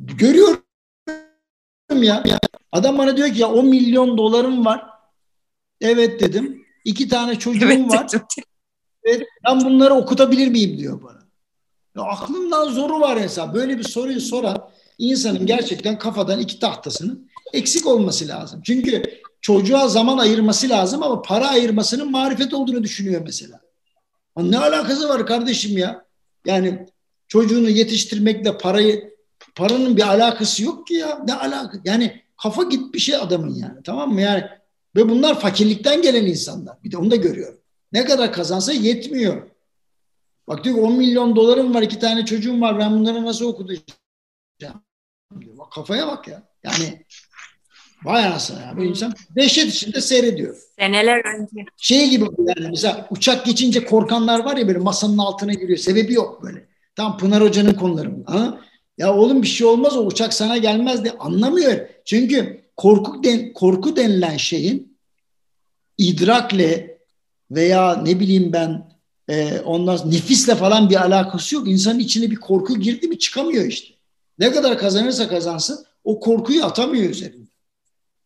görüyorum 0.00 0.62
ya. 2.02 2.24
Adam 2.72 2.98
bana 2.98 3.16
diyor 3.16 3.28
ki 3.28 3.40
ya 3.40 3.48
10 3.52 3.66
milyon 3.66 4.18
dolarım 4.18 4.64
var. 4.64 4.86
Evet 5.80 6.20
dedim. 6.20 6.64
İki 6.84 7.08
tane 7.08 7.38
çocuğum 7.38 7.66
evet, 7.66 7.92
var. 7.92 8.06
Evet, 9.04 9.26
ben 9.46 9.64
bunları 9.64 9.94
okutabilir 9.94 10.48
miyim 10.48 10.78
diyor 10.78 11.02
bana. 11.02 11.20
Ya 11.96 12.02
aklımdan 12.02 12.68
zoru 12.68 13.00
var 13.00 13.20
hesap. 13.20 13.54
Böyle 13.54 13.78
bir 13.78 13.82
soruyu 13.82 14.20
soran 14.20 14.70
insanın 14.98 15.46
gerçekten 15.46 15.98
kafadan 15.98 16.40
iki 16.40 16.58
tahtasının 16.58 17.30
eksik 17.52 17.86
olması 17.86 18.28
lazım. 18.28 18.60
Çünkü 18.64 19.20
çocuğa 19.40 19.88
zaman 19.88 20.18
ayırması 20.18 20.68
lazım 20.68 21.02
ama 21.02 21.22
para 21.22 21.48
ayırmasının 21.48 22.10
marifet 22.10 22.54
olduğunu 22.54 22.82
düşünüyor 22.82 23.22
mesela. 23.24 23.60
Ne 24.36 24.58
alakası 24.58 25.08
var 25.08 25.26
kardeşim 25.26 25.78
ya? 25.78 26.04
Yani 26.46 26.86
çocuğunu 27.28 27.70
yetiştirmekle 27.70 28.58
parayı 28.58 29.14
paranın 29.54 29.96
bir 29.96 30.08
alakası 30.08 30.64
yok 30.64 30.86
ki 30.86 30.94
ya. 30.94 31.22
Ne 31.26 31.34
alaka? 31.34 31.78
Yani 31.84 32.22
kafa 32.42 32.62
git 32.62 32.94
bir 32.94 32.98
şey 32.98 33.16
adamın 33.16 33.54
yani. 33.54 33.82
Tamam 33.84 34.12
mı? 34.12 34.20
Yani 34.20 34.44
ve 34.96 35.08
bunlar 35.08 35.40
fakirlikten 35.40 36.02
gelen 36.02 36.26
insanlar. 36.26 36.82
Bir 36.84 36.92
de 36.92 36.96
onu 36.96 37.10
da 37.10 37.16
görüyorum. 37.16 37.60
Ne 37.92 38.04
kadar 38.04 38.32
kazansa 38.32 38.72
yetmiyor. 38.72 39.50
Bak 40.48 40.64
diyor 40.64 40.78
10 40.78 40.92
milyon 40.92 41.36
dolarım 41.36 41.74
var, 41.74 41.82
iki 41.82 41.98
tane 41.98 42.24
çocuğum 42.24 42.60
var. 42.60 42.78
Ben 42.78 42.92
bunları 42.92 43.24
nasıl 43.24 43.44
okutacağım? 43.44 44.82
Bak, 45.32 45.72
kafaya 45.72 46.06
bak 46.08 46.28
ya. 46.28 46.42
Yani 46.64 47.04
vay 48.04 48.24
anasını 48.26 48.60
ya. 48.60 48.74
Bu 48.76 48.84
insan 48.84 49.12
dehşet 49.36 49.66
içinde 49.66 50.00
seyrediyor. 50.00 50.56
Seneler 50.78 51.38
önce. 51.38 51.64
Şey 51.76 52.10
gibi 52.10 52.24
yani 52.38 52.68
mesela 52.70 53.06
uçak 53.10 53.46
geçince 53.46 53.84
korkanlar 53.84 54.44
var 54.44 54.56
ya 54.56 54.68
böyle 54.68 54.78
masanın 54.78 55.18
altına 55.18 55.52
giriyor. 55.52 55.78
Sebebi 55.78 56.14
yok 56.14 56.42
böyle. 56.42 56.66
Tam 56.96 57.18
Pınar 57.18 57.42
Hoca'nın 57.42 57.74
konuları 57.74 58.16
bu. 58.16 58.32
Ha? 58.32 58.60
Ya 58.98 59.14
oğlum 59.14 59.42
bir 59.42 59.46
şey 59.46 59.66
olmaz 59.66 59.96
o 59.96 60.06
uçak 60.06 60.34
sana 60.34 60.56
gelmez 60.56 61.04
de 61.04 61.18
anlamıyor. 61.18 61.80
Çünkü 62.04 62.60
korku 62.76 63.24
den, 63.24 63.52
korku 63.52 63.96
denilen 63.96 64.36
şeyin 64.36 64.98
idrakle 65.98 66.98
veya 67.50 67.96
ne 67.96 68.20
bileyim 68.20 68.52
ben 68.52 68.90
e, 69.28 69.60
ondan 69.60 70.10
nefisle 70.10 70.54
falan 70.54 70.90
bir 70.90 71.02
alakası 71.02 71.54
yok. 71.54 71.68
İnsanın 71.68 71.98
içine 71.98 72.30
bir 72.30 72.36
korku 72.36 72.78
girdi 72.78 73.08
mi 73.08 73.18
çıkamıyor 73.18 73.64
işte. 73.64 73.94
Ne 74.38 74.52
kadar 74.52 74.78
kazanırsa 74.78 75.28
kazansın 75.28 75.84
o 76.04 76.20
korkuyu 76.20 76.64
atamıyor 76.64 77.10
üzerinde. 77.10 77.49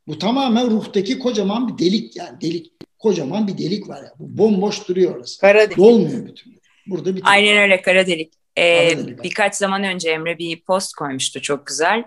Bu 0.07 0.19
tamamen 0.19 0.71
ruhtaki 0.71 1.19
kocaman 1.19 1.69
bir 1.69 1.85
delik 1.85 2.17
yani 2.17 2.41
delik. 2.41 2.73
Kocaman 2.99 3.49
bir 3.49 3.59
delik 3.59 3.89
var 3.89 4.03
ya. 4.03 4.13
Bu 4.19 4.39
bomboş 4.39 4.89
duruyor 4.89 5.17
orası. 5.17 5.41
Kara 5.41 5.61
delik. 5.61 5.77
Dolmuyor 5.77 6.27
bütün. 6.27 6.61
Burada 6.87 7.17
bir 7.17 7.23
Aynen 7.25 7.57
öyle 7.57 7.83
kara 7.83 8.07
delik. 8.07 8.33
Ee, 8.59 8.99
birkaç 9.23 9.55
zaman 9.55 9.85
önce 9.85 10.11
Emre 10.11 10.39
bir 10.39 10.63
post 10.63 10.95
koymuştu 10.95 11.43
çok 11.43 11.67
güzel. 11.67 12.05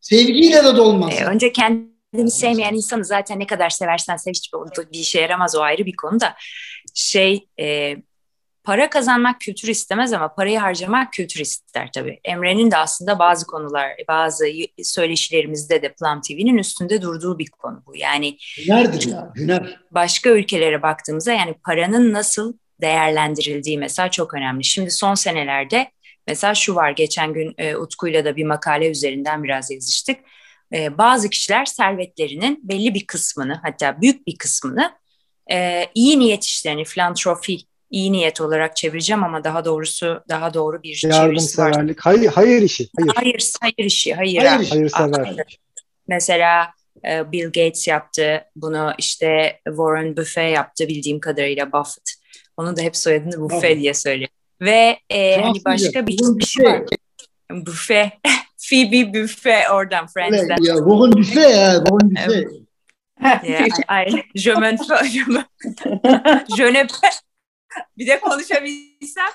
Sevgiyle 0.00 0.64
de 0.64 0.76
dolmaz. 0.76 1.14
Ee, 1.20 1.24
önce 1.24 1.52
kendini 1.52 2.30
sevmeyen 2.30 2.74
insanı 2.74 3.04
zaten 3.04 3.38
ne 3.38 3.46
kadar 3.46 3.70
seversen 3.70 4.16
sev 4.16 4.30
hiçbir 4.30 4.92
bir 4.92 4.98
işe 4.98 5.20
yaramaz 5.20 5.56
o 5.56 5.60
ayrı 5.60 5.86
bir 5.86 5.96
konu 5.96 6.20
da. 6.20 6.34
Şey 6.94 7.48
e, 7.60 7.96
para 8.64 8.90
kazanmak 8.90 9.40
kültür 9.40 9.68
istemez 9.68 10.12
ama 10.12 10.34
parayı 10.34 10.58
harcamak 10.58 11.12
kültür 11.12 11.40
ister 11.40 11.90
tabii. 11.94 12.20
Emre'nin 12.24 12.70
de 12.70 12.76
aslında 12.76 13.18
bazı 13.18 13.46
konular, 13.46 13.92
bazı 14.08 14.46
söyleşilerimizde 14.82 15.82
de 15.82 15.94
Plum 15.94 16.20
TV'nin 16.20 16.58
üstünde 16.58 17.02
durduğu 17.02 17.38
bir 17.38 17.50
konu 17.50 17.82
bu. 17.86 17.96
Yani 17.96 18.38
hünerdir 18.58 19.08
ya, 19.08 19.32
hüner. 19.36 19.80
Başka 19.90 20.30
ülkelere 20.30 20.82
baktığımızda 20.82 21.32
yani 21.32 21.54
paranın 21.64 22.12
nasıl 22.12 22.54
değerlendirildiği 22.80 23.78
mesela 23.78 24.10
çok 24.10 24.34
önemli. 24.34 24.64
Şimdi 24.64 24.90
son 24.90 25.14
senelerde 25.14 25.90
mesela 26.26 26.54
şu 26.54 26.74
var, 26.74 26.90
geçen 26.90 27.32
gün 27.32 27.54
e, 27.58 27.76
Utku'yla 27.76 28.24
da 28.24 28.36
bir 28.36 28.44
makale 28.44 28.90
üzerinden 28.90 29.44
biraz 29.44 29.70
yazıştık. 29.70 30.20
E, 30.74 30.98
bazı 30.98 31.30
kişiler 31.30 31.64
servetlerinin 31.64 32.60
belli 32.62 32.94
bir 32.94 33.06
kısmını 33.06 33.60
hatta 33.62 34.00
büyük 34.00 34.26
bir 34.26 34.38
kısmını 34.38 34.92
e, 35.50 35.86
iyi 35.94 36.18
niyet 36.18 36.44
işlerini, 36.44 36.84
filantrofi 36.84 37.58
iyi 37.90 38.12
niyet 38.12 38.40
olarak 38.40 38.76
çevireceğim 38.76 39.24
ama 39.24 39.44
daha 39.44 39.64
doğrusu 39.64 40.20
daha 40.28 40.54
doğru 40.54 40.82
bir 40.82 41.02
yardımseverlik. 41.04 42.00
Hayır, 42.00 42.26
hayır 42.26 42.62
işi. 42.62 42.88
Hayır. 42.96 43.12
hayır, 43.14 43.52
hayır 43.60 43.86
işi. 43.86 44.14
Hayır, 44.14 44.42
hayır, 44.42 44.68
hayır 44.70 44.88
sever. 44.88 45.36
Mesela 46.08 46.70
e, 47.04 47.32
Bill 47.32 47.44
Gates 47.44 47.88
yaptı 47.88 48.44
bunu 48.56 48.92
işte 48.98 49.60
Warren 49.64 50.16
Buffett 50.16 50.54
yaptı 50.54 50.88
bildiğim 50.88 51.20
kadarıyla 51.20 51.72
Buffett. 51.72 52.14
Onun 52.56 52.76
da 52.76 52.82
hep 52.82 52.96
soyadını 52.96 53.40
Buffett 53.40 53.78
diye 53.78 53.94
söylüyor. 53.94 54.28
Ve 54.60 54.98
e, 55.10 55.40
hani 55.40 55.64
başka 55.64 56.06
bir 56.06 56.18
kişi 56.40 56.62
var. 56.62 56.82
Buffett. 57.50 58.12
Phoebe 58.70 59.14
Buffett 59.14 59.70
oradan 59.70 60.06
Friends'den. 60.06 60.62
Ya 60.62 60.74
Warren 60.74 61.12
Buffett 61.12 61.56
ya 61.56 61.84
Warren 61.84 62.10
Buffett. 62.10 62.68
yeah, 63.44 63.66
I, 63.88 64.24
je 64.34 64.54
me, 64.54 64.76
je 65.10 65.24
me, 65.26 65.44
je 66.56 66.72
ne 66.72 66.86
bir 67.98 68.06
de 68.06 68.20
konuşabilsem. 68.20 69.28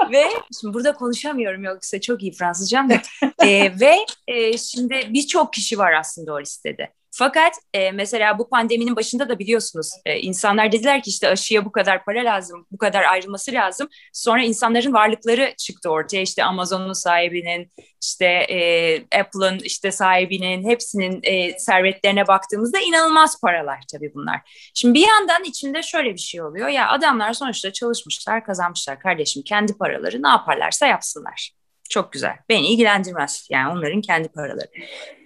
ve 0.12 0.24
şimdi 0.60 0.74
burada 0.74 0.94
konuşamıyorum 0.94 1.64
yoksa 1.64 2.00
çok 2.00 2.22
iyi 2.22 2.32
Fransızcam 2.32 2.90
da. 2.90 3.02
e, 3.46 3.80
ve 3.80 3.96
e, 4.28 4.58
şimdi 4.58 5.08
birçok 5.08 5.52
kişi 5.52 5.78
var 5.78 5.92
aslında 5.92 6.32
o 6.32 6.40
listede. 6.40 6.92
Fakat 7.20 7.52
e, 7.74 7.92
mesela 7.92 8.38
bu 8.38 8.48
pandeminin 8.48 8.96
başında 8.96 9.28
da 9.28 9.38
biliyorsunuz 9.38 9.90
e, 10.06 10.18
insanlar 10.20 10.72
dediler 10.72 11.02
ki 11.02 11.10
işte 11.10 11.28
aşıya 11.28 11.64
bu 11.64 11.72
kadar 11.72 12.04
para 12.04 12.24
lazım, 12.24 12.66
bu 12.70 12.78
kadar 12.78 13.02
ayrılması 13.02 13.52
lazım. 13.52 13.88
Sonra 14.12 14.42
insanların 14.42 14.92
varlıkları 14.92 15.54
çıktı 15.58 15.90
ortaya. 15.90 16.22
İşte 16.22 16.44
Amazon'un 16.44 16.92
sahibinin, 16.92 17.70
işte 18.02 18.26
e, 18.26 19.20
Apple'ın 19.20 19.58
işte 19.58 19.92
sahibinin 19.92 20.68
hepsinin 20.68 21.20
e, 21.22 21.58
servetlerine 21.58 22.26
baktığımızda 22.26 22.78
inanılmaz 22.78 23.40
paralar 23.40 23.80
tabii 23.92 24.12
bunlar. 24.14 24.70
Şimdi 24.74 24.94
bir 24.94 25.08
yandan 25.08 25.44
içinde 25.44 25.82
şöyle 25.82 26.12
bir 26.12 26.18
şey 26.18 26.42
oluyor. 26.42 26.68
Ya 26.68 26.88
adamlar 26.88 27.32
sonuçta 27.32 27.72
çalışmışlar, 27.72 28.44
kazanmışlar 28.44 29.00
kardeşim. 29.00 29.42
Kendi 29.42 29.78
paraları 29.78 30.22
ne 30.22 30.28
yaparlarsa 30.28 30.86
yapsınlar. 30.86 31.59
Çok 31.90 32.12
güzel. 32.12 32.36
Beni 32.48 32.66
ilgilendirmez. 32.66 33.46
Yani 33.50 33.72
onların 33.72 34.00
kendi 34.00 34.28
paraları. 34.28 34.70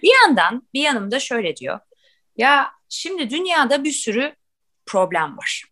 Bir 0.03 0.11
yandan 0.21 0.67
bir 0.73 0.81
yanımda 0.81 1.19
şöyle 1.19 1.55
diyor. 1.55 1.79
Ya 2.37 2.71
şimdi 2.89 3.29
dünyada 3.29 3.83
bir 3.83 3.91
sürü 3.91 4.35
problem 4.85 5.37
var. 5.37 5.63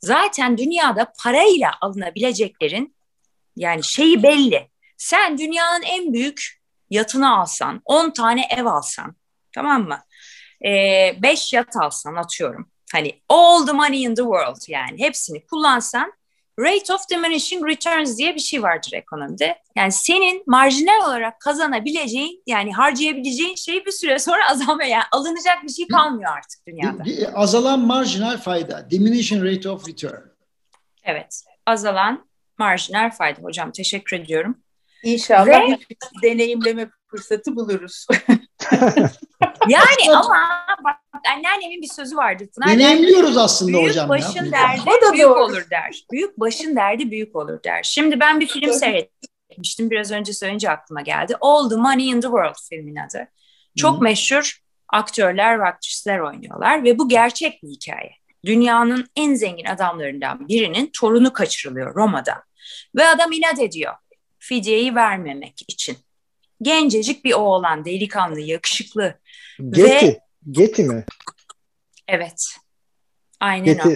Zaten 0.00 0.58
dünyada 0.58 1.12
parayla 1.22 1.72
alınabileceklerin 1.80 2.96
yani 3.56 3.84
şeyi 3.84 4.22
belli. 4.22 4.68
Sen 4.96 5.38
dünyanın 5.38 5.82
en 5.82 6.12
büyük 6.12 6.62
yatını 6.90 7.38
alsan, 7.38 7.82
10 7.84 8.10
tane 8.10 8.46
ev 8.50 8.64
alsan, 8.64 9.16
tamam 9.54 9.88
mı? 9.88 10.02
5 10.62 10.64
ee, 10.64 11.56
yat 11.56 11.76
alsan 11.76 12.14
atıyorum. 12.14 12.70
Hani 12.92 13.22
all 13.28 13.66
the 13.66 13.72
money 13.72 14.02
in 14.02 14.14
the 14.14 14.22
world 14.22 14.68
yani 14.68 14.98
hepsini 14.98 15.46
kullansan 15.46 16.12
Rate 16.60 16.92
of 16.92 17.10
diminishing 17.10 17.68
returns 17.68 18.18
diye 18.18 18.34
bir 18.34 18.40
şey 18.40 18.62
vardır 18.62 18.90
ekonomide. 18.92 19.58
Yani 19.76 19.92
senin 19.92 20.42
marjinal 20.46 21.08
olarak 21.08 21.40
kazanabileceğin 21.40 22.42
yani 22.46 22.72
harcayabileceğin 22.72 23.54
şey 23.54 23.86
bir 23.86 23.90
süre 23.90 24.18
sonra 24.18 24.40
azalmaya 24.50 24.88
yani 24.88 25.04
alınacak 25.12 25.62
bir 25.62 25.72
şey 25.72 25.88
kalmıyor 25.88 26.32
artık 26.36 26.66
dünyada. 26.66 27.02
Azalan 27.34 27.80
marjinal 27.80 28.38
fayda. 28.38 28.90
Diminishing 28.90 29.44
rate 29.44 29.70
of 29.70 29.88
return. 29.88 30.20
Evet. 31.04 31.44
Azalan 31.66 32.28
marjinal 32.58 33.10
fayda. 33.10 33.42
Hocam 33.42 33.72
teşekkür 33.72 34.16
ediyorum. 34.16 34.58
İnşallah 35.02 35.46
Ve, 35.46 35.78
bir 35.90 35.96
deneyimleme 36.22 36.90
fırsatı 37.10 37.56
buluruz. 37.56 38.06
yani 39.68 40.16
ama 40.16 40.66
bak 40.84 41.01
anneannemin 41.36 41.82
bir 41.82 41.88
sözü 41.88 42.16
vardı. 42.16 42.48
Pınar 42.54 42.68
Deneyimliyoruz 42.68 43.36
aslında 43.36 43.72
büyük 43.72 43.90
hocam. 43.90 44.08
Başın 44.08 44.44
ya. 44.44 44.52
derdi 44.52 44.80
o 44.86 45.08
da 45.08 45.12
büyük 45.12 45.24
doğru. 45.24 45.44
olur 45.44 45.70
der. 45.70 46.04
Büyük 46.12 46.40
başın 46.40 46.76
derdi 46.76 47.10
büyük 47.10 47.36
olur 47.36 47.62
der. 47.64 47.82
Şimdi 47.82 48.20
ben 48.20 48.40
bir 48.40 48.46
film 48.46 48.72
seyretmiştim. 48.72 49.90
Biraz 49.90 50.10
önce 50.10 50.32
söyleyince 50.32 50.70
aklıma 50.70 51.00
geldi. 51.00 51.36
All 51.40 51.68
the 51.68 51.76
Money 51.76 52.08
in 52.08 52.20
the 52.20 52.26
World 52.26 52.68
filmin 52.70 52.96
adı. 52.96 53.28
Çok 53.76 53.96
Hı. 53.96 54.02
meşhur 54.02 54.58
aktörler 54.88 55.60
ve 55.60 55.64
aktrisler 55.64 56.18
oynuyorlar 56.18 56.84
ve 56.84 56.98
bu 56.98 57.08
gerçek 57.08 57.62
bir 57.62 57.68
hikaye. 57.68 58.12
Dünyanın 58.44 59.06
en 59.16 59.34
zengin 59.34 59.64
adamlarından 59.64 60.48
birinin 60.48 60.90
torunu 61.00 61.32
kaçırılıyor 61.32 61.94
Roma'da. 61.94 62.42
Ve 62.96 63.06
adam 63.06 63.32
inat 63.32 63.60
ediyor 63.60 63.94
fidyeyi 64.42 64.94
vermemek 64.94 65.62
için. 65.68 65.96
Gencecik 66.62 67.24
bir 67.24 67.32
oğlan, 67.32 67.84
delikanlı, 67.84 68.40
yakışıklı. 68.40 69.14
Getty, 69.70 70.06
ve... 70.06 70.20
Getty 70.50 70.82
mi? 70.82 71.04
Evet. 72.08 72.44
Aynen 73.40 73.64
Getty. 73.64 73.88
o. 73.88 73.92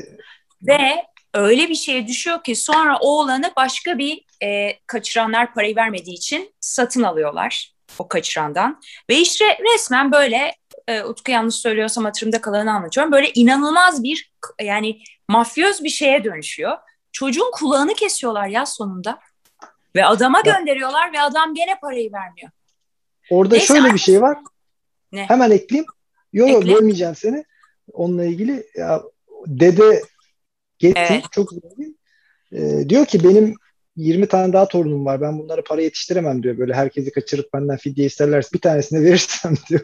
Ve 0.63 1.05
öyle 1.35 1.69
bir 1.69 1.75
şeye 1.75 2.07
düşüyor 2.07 2.43
ki 2.45 2.57
sonra 2.57 2.99
oğlanı 3.01 3.53
başka 3.57 3.99
bir 3.99 4.25
e, 4.43 4.79
kaçıranlar 4.87 5.55
parayı 5.55 5.77
vermediği 5.77 6.17
için 6.17 6.55
satın 6.61 7.03
alıyorlar 7.03 7.73
o 7.99 8.09
kaçırandan. 8.09 8.81
Ve 9.11 9.19
işte 9.19 9.45
resmen 9.75 10.13
böyle 10.13 10.55
e, 10.89 11.03
Utku 11.03 11.33
yanlış 11.33 11.55
söylüyorsam 11.55 12.05
hatırımda 12.05 12.41
kalanı 12.41 12.73
anlatıyorum. 12.73 13.13
Böyle 13.13 13.31
inanılmaz 13.35 14.03
bir 14.03 14.33
yani 14.61 15.03
mafyoz 15.29 15.85
bir 15.85 15.89
şeye 15.89 16.25
dönüşüyor. 16.25 16.79
Çocuğun 17.13 17.51
kulağını 17.53 17.95
kesiyorlar 17.95 18.49
ya 18.49 18.67
sonunda. 18.67 19.19
Ve 19.97 20.07
adama 20.07 20.41
gönderiyorlar 20.41 21.13
ve 21.13 21.21
adam 21.21 21.55
gene 21.55 21.79
parayı 21.81 22.13
vermiyor. 22.13 22.51
Orada 23.31 23.55
Neyse, 23.55 23.67
şöyle 23.67 23.95
bir 23.95 23.99
şey 23.99 24.23
var. 24.23 24.39
Ne? 25.13 25.29
Hemen 25.29 25.51
ekleyeyim. 25.51 25.87
Yok 26.33 26.51
yok 26.51 26.66
bölmeyeceğim 26.66 27.14
seni. 27.14 27.45
Onunla 27.93 28.24
ilgili 28.24 28.66
ya 28.77 29.03
dede 29.47 30.03
Getty 30.79 31.01
evet. 31.01 31.24
çok 31.31 31.51
zengin. 31.51 31.99
Ee, 32.53 32.89
diyor 32.89 33.07
ki 33.07 33.24
benim 33.24 33.55
20 33.97 34.29
tane 34.29 34.53
daha 34.53 34.68
torunum 34.68 35.07
var. 35.07 35.20
Ben 35.20 35.39
bunlara 35.39 35.64
para 35.64 35.83
yetiştiremem 35.83 36.43
diyor. 36.43 36.59
Böyle 36.59 36.74
herkesi 36.74 37.12
kaçırıp 37.12 37.53
benden 37.53 37.77
fidye 37.77 38.07
isterlerse 38.07 38.53
bir 38.53 38.61
tanesini 38.61 39.05
verirsem 39.05 39.55
diyor. 39.68 39.83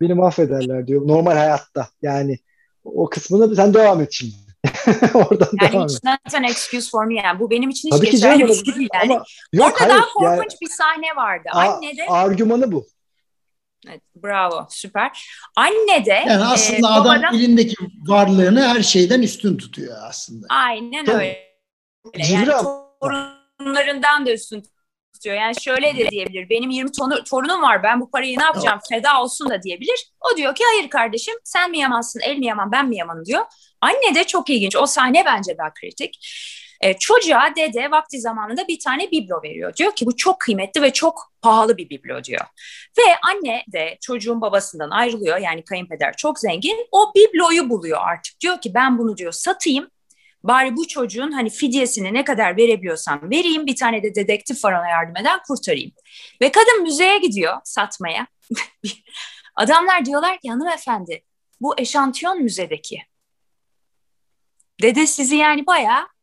Beni 0.00 0.14
mahvederler 0.14 0.86
diyor. 0.86 1.08
Normal 1.08 1.32
hayatta. 1.32 1.88
Yani 2.02 2.38
o 2.84 3.08
kısmını 3.08 3.56
sen 3.56 3.74
devam 3.74 4.00
et 4.00 4.08
şimdi. 4.12 4.34
Oradan 5.14 5.48
yani 5.62 5.72
devam 5.72 5.84
it's 5.84 6.04
not 6.04 6.34
an 6.34 6.44
excuse 6.44 6.90
for 6.90 7.04
me 7.04 7.14
yani. 7.14 7.40
Bu 7.40 7.50
benim 7.50 7.70
için 7.70 7.88
hiç 7.88 7.96
Tabii 7.96 8.10
geçerli 8.10 8.48
bir 8.48 8.54
şey 8.54 8.74
değil. 8.74 8.88
Yani. 8.94 9.12
Ama 9.12 9.24
yok, 9.52 9.66
Orada 9.66 9.80
hayır, 9.80 9.90
daha 9.90 10.12
korkunç 10.12 10.52
yani, 10.52 10.60
bir 10.60 10.70
sahne 10.70 11.16
vardı. 11.16 11.48
Anne 11.52 11.96
de 11.96 12.06
argümanı 12.08 12.72
bu. 12.72 12.86
Evet, 13.88 14.02
bravo, 14.22 14.66
süper. 14.70 15.28
Anne 15.56 16.04
de 16.06 16.24
yani 16.26 16.44
aslında 16.44 16.88
e, 16.88 16.90
adam 16.90 17.04
babadan, 17.04 17.34
elindeki 17.34 17.74
varlığını 18.06 18.68
her 18.68 18.82
şeyden 18.82 19.22
üstün 19.22 19.56
tutuyor 19.56 19.96
aslında. 20.02 20.46
Aynen 20.50 21.10
öyle. 21.10 21.38
Yani 22.18 22.50
torunlarından 23.00 24.26
da 24.26 24.32
üstün 24.32 24.64
tutuyor. 25.14 25.36
Yani 25.36 25.54
şöyle 25.60 25.96
de 25.96 26.10
diyebilir. 26.10 26.50
Benim 26.50 26.70
20 26.70 26.92
tonu, 26.92 27.24
torunum 27.24 27.62
var. 27.62 27.82
Ben 27.82 28.00
bu 28.00 28.10
parayı 28.10 28.38
ne 28.38 28.42
yapacağım? 28.42 28.78
Feda 28.88 29.22
olsun 29.22 29.50
da 29.50 29.62
diyebilir. 29.62 30.12
O 30.20 30.36
diyor 30.36 30.54
ki 30.54 30.64
hayır 30.66 30.90
kardeşim 30.90 31.34
sen 31.44 31.70
mi 31.70 31.78
yamansın, 31.78 32.20
el 32.20 32.36
mi 32.36 32.46
yaman, 32.46 32.72
ben 32.72 32.88
mi 32.88 32.96
yamanım 32.96 33.24
diyor. 33.24 33.44
Anne 33.80 34.14
de 34.14 34.24
çok 34.24 34.50
ilginç. 34.50 34.76
O 34.76 34.86
sahne 34.86 35.24
bence 35.26 35.58
daha 35.58 35.74
kritik. 35.74 36.18
E, 36.84 36.98
çocuğa 36.98 37.52
dede 37.56 37.90
vakti 37.90 38.20
zamanında 38.20 38.68
bir 38.68 38.78
tane 38.78 39.10
biblo 39.10 39.42
veriyor. 39.42 39.76
Diyor 39.76 39.94
ki 39.94 40.06
bu 40.06 40.16
çok 40.16 40.40
kıymetli 40.40 40.82
ve 40.82 40.92
çok 40.92 41.32
pahalı 41.42 41.76
bir 41.76 41.90
biblo 41.90 42.24
diyor. 42.24 42.40
Ve 42.98 43.02
anne 43.22 43.64
de 43.72 43.98
çocuğun 44.00 44.40
babasından 44.40 44.90
ayrılıyor. 44.90 45.38
Yani 45.38 45.64
kayınpeder 45.64 46.14
çok 46.16 46.38
zengin. 46.38 46.86
O 46.92 47.12
bibloyu 47.14 47.70
buluyor 47.70 47.98
artık. 48.02 48.40
Diyor 48.40 48.60
ki 48.60 48.74
ben 48.74 48.98
bunu 48.98 49.16
diyor 49.16 49.32
satayım. 49.32 49.88
Bari 50.42 50.76
bu 50.76 50.86
çocuğun 50.88 51.32
hani 51.32 51.50
fidyesini 51.50 52.14
ne 52.14 52.24
kadar 52.24 52.56
verebiliyorsam 52.56 53.30
vereyim. 53.30 53.66
Bir 53.66 53.76
tane 53.76 54.02
de 54.02 54.14
dedektif 54.14 54.64
var 54.64 54.72
ona 54.72 54.88
yardım 54.88 55.16
eden 55.16 55.40
kurtarayım. 55.48 55.92
Ve 56.40 56.52
kadın 56.52 56.82
müzeye 56.82 57.18
gidiyor 57.18 57.56
satmaya. 57.64 58.26
Adamlar 59.56 60.04
diyorlar 60.04 60.38
ki 60.38 60.50
hanımefendi 60.50 61.22
bu 61.60 61.74
eşantiyon 61.78 62.42
müzedeki. 62.42 63.02
Dede 64.82 65.06
sizi 65.06 65.36
yani 65.36 65.66
bayağı 65.66 66.13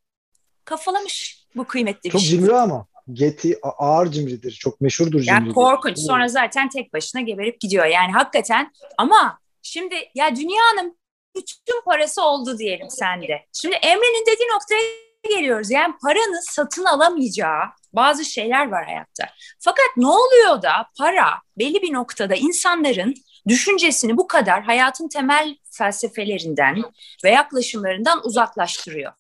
kafalamış 0.66 1.46
bu 1.56 1.66
kıymetli 1.66 2.10
Çok 2.10 2.22
bir 2.22 2.26
şey. 2.26 2.40
cimri 2.40 2.56
ama. 2.56 2.88
Getty 3.14 3.52
ağır 3.62 4.12
cimridir. 4.12 4.52
Çok 4.52 4.82
meşhurdur 4.82 5.12
cimridir. 5.12 5.32
Yani 5.32 5.54
korkunç. 5.54 6.00
Sonra 6.00 6.28
zaten 6.28 6.70
tek 6.70 6.94
başına 6.94 7.22
geberip 7.22 7.60
gidiyor. 7.62 7.86
Yani 7.86 8.12
hakikaten 8.12 8.72
ama 8.98 9.40
şimdi 9.62 9.96
ya 10.16 10.36
dünyanın 10.36 10.98
bütün 11.36 11.82
parası 11.86 12.24
oldu 12.24 12.58
diyelim 12.58 12.90
sende. 12.90 13.46
Şimdi 13.54 13.76
Emre'nin 13.76 14.26
dediği 14.26 14.48
noktaya 14.54 14.82
geliyoruz. 15.30 15.72
Yani 15.72 15.94
paranın 16.04 16.52
satın 16.52 16.86
alamayacağı 16.86 17.64
bazı 17.94 18.26
şeyler 18.26 18.72
var 18.72 18.86
hayatta. 18.86 19.30
Fakat 19.60 19.98
ne 19.98 20.08
oluyor 20.08 20.62
da 20.62 20.72
para 20.98 21.26
belli 21.58 21.82
bir 21.82 21.94
noktada 21.94 22.36
insanların 22.36 23.14
düşüncesini 23.48 24.18
bu 24.18 24.28
kadar 24.28 24.64
hayatın 24.64 25.08
temel 25.10 25.56
felsefelerinden 25.72 26.84
ve 27.24 27.30
yaklaşımlarından 27.30 28.26
uzaklaştırıyor. 28.26 29.14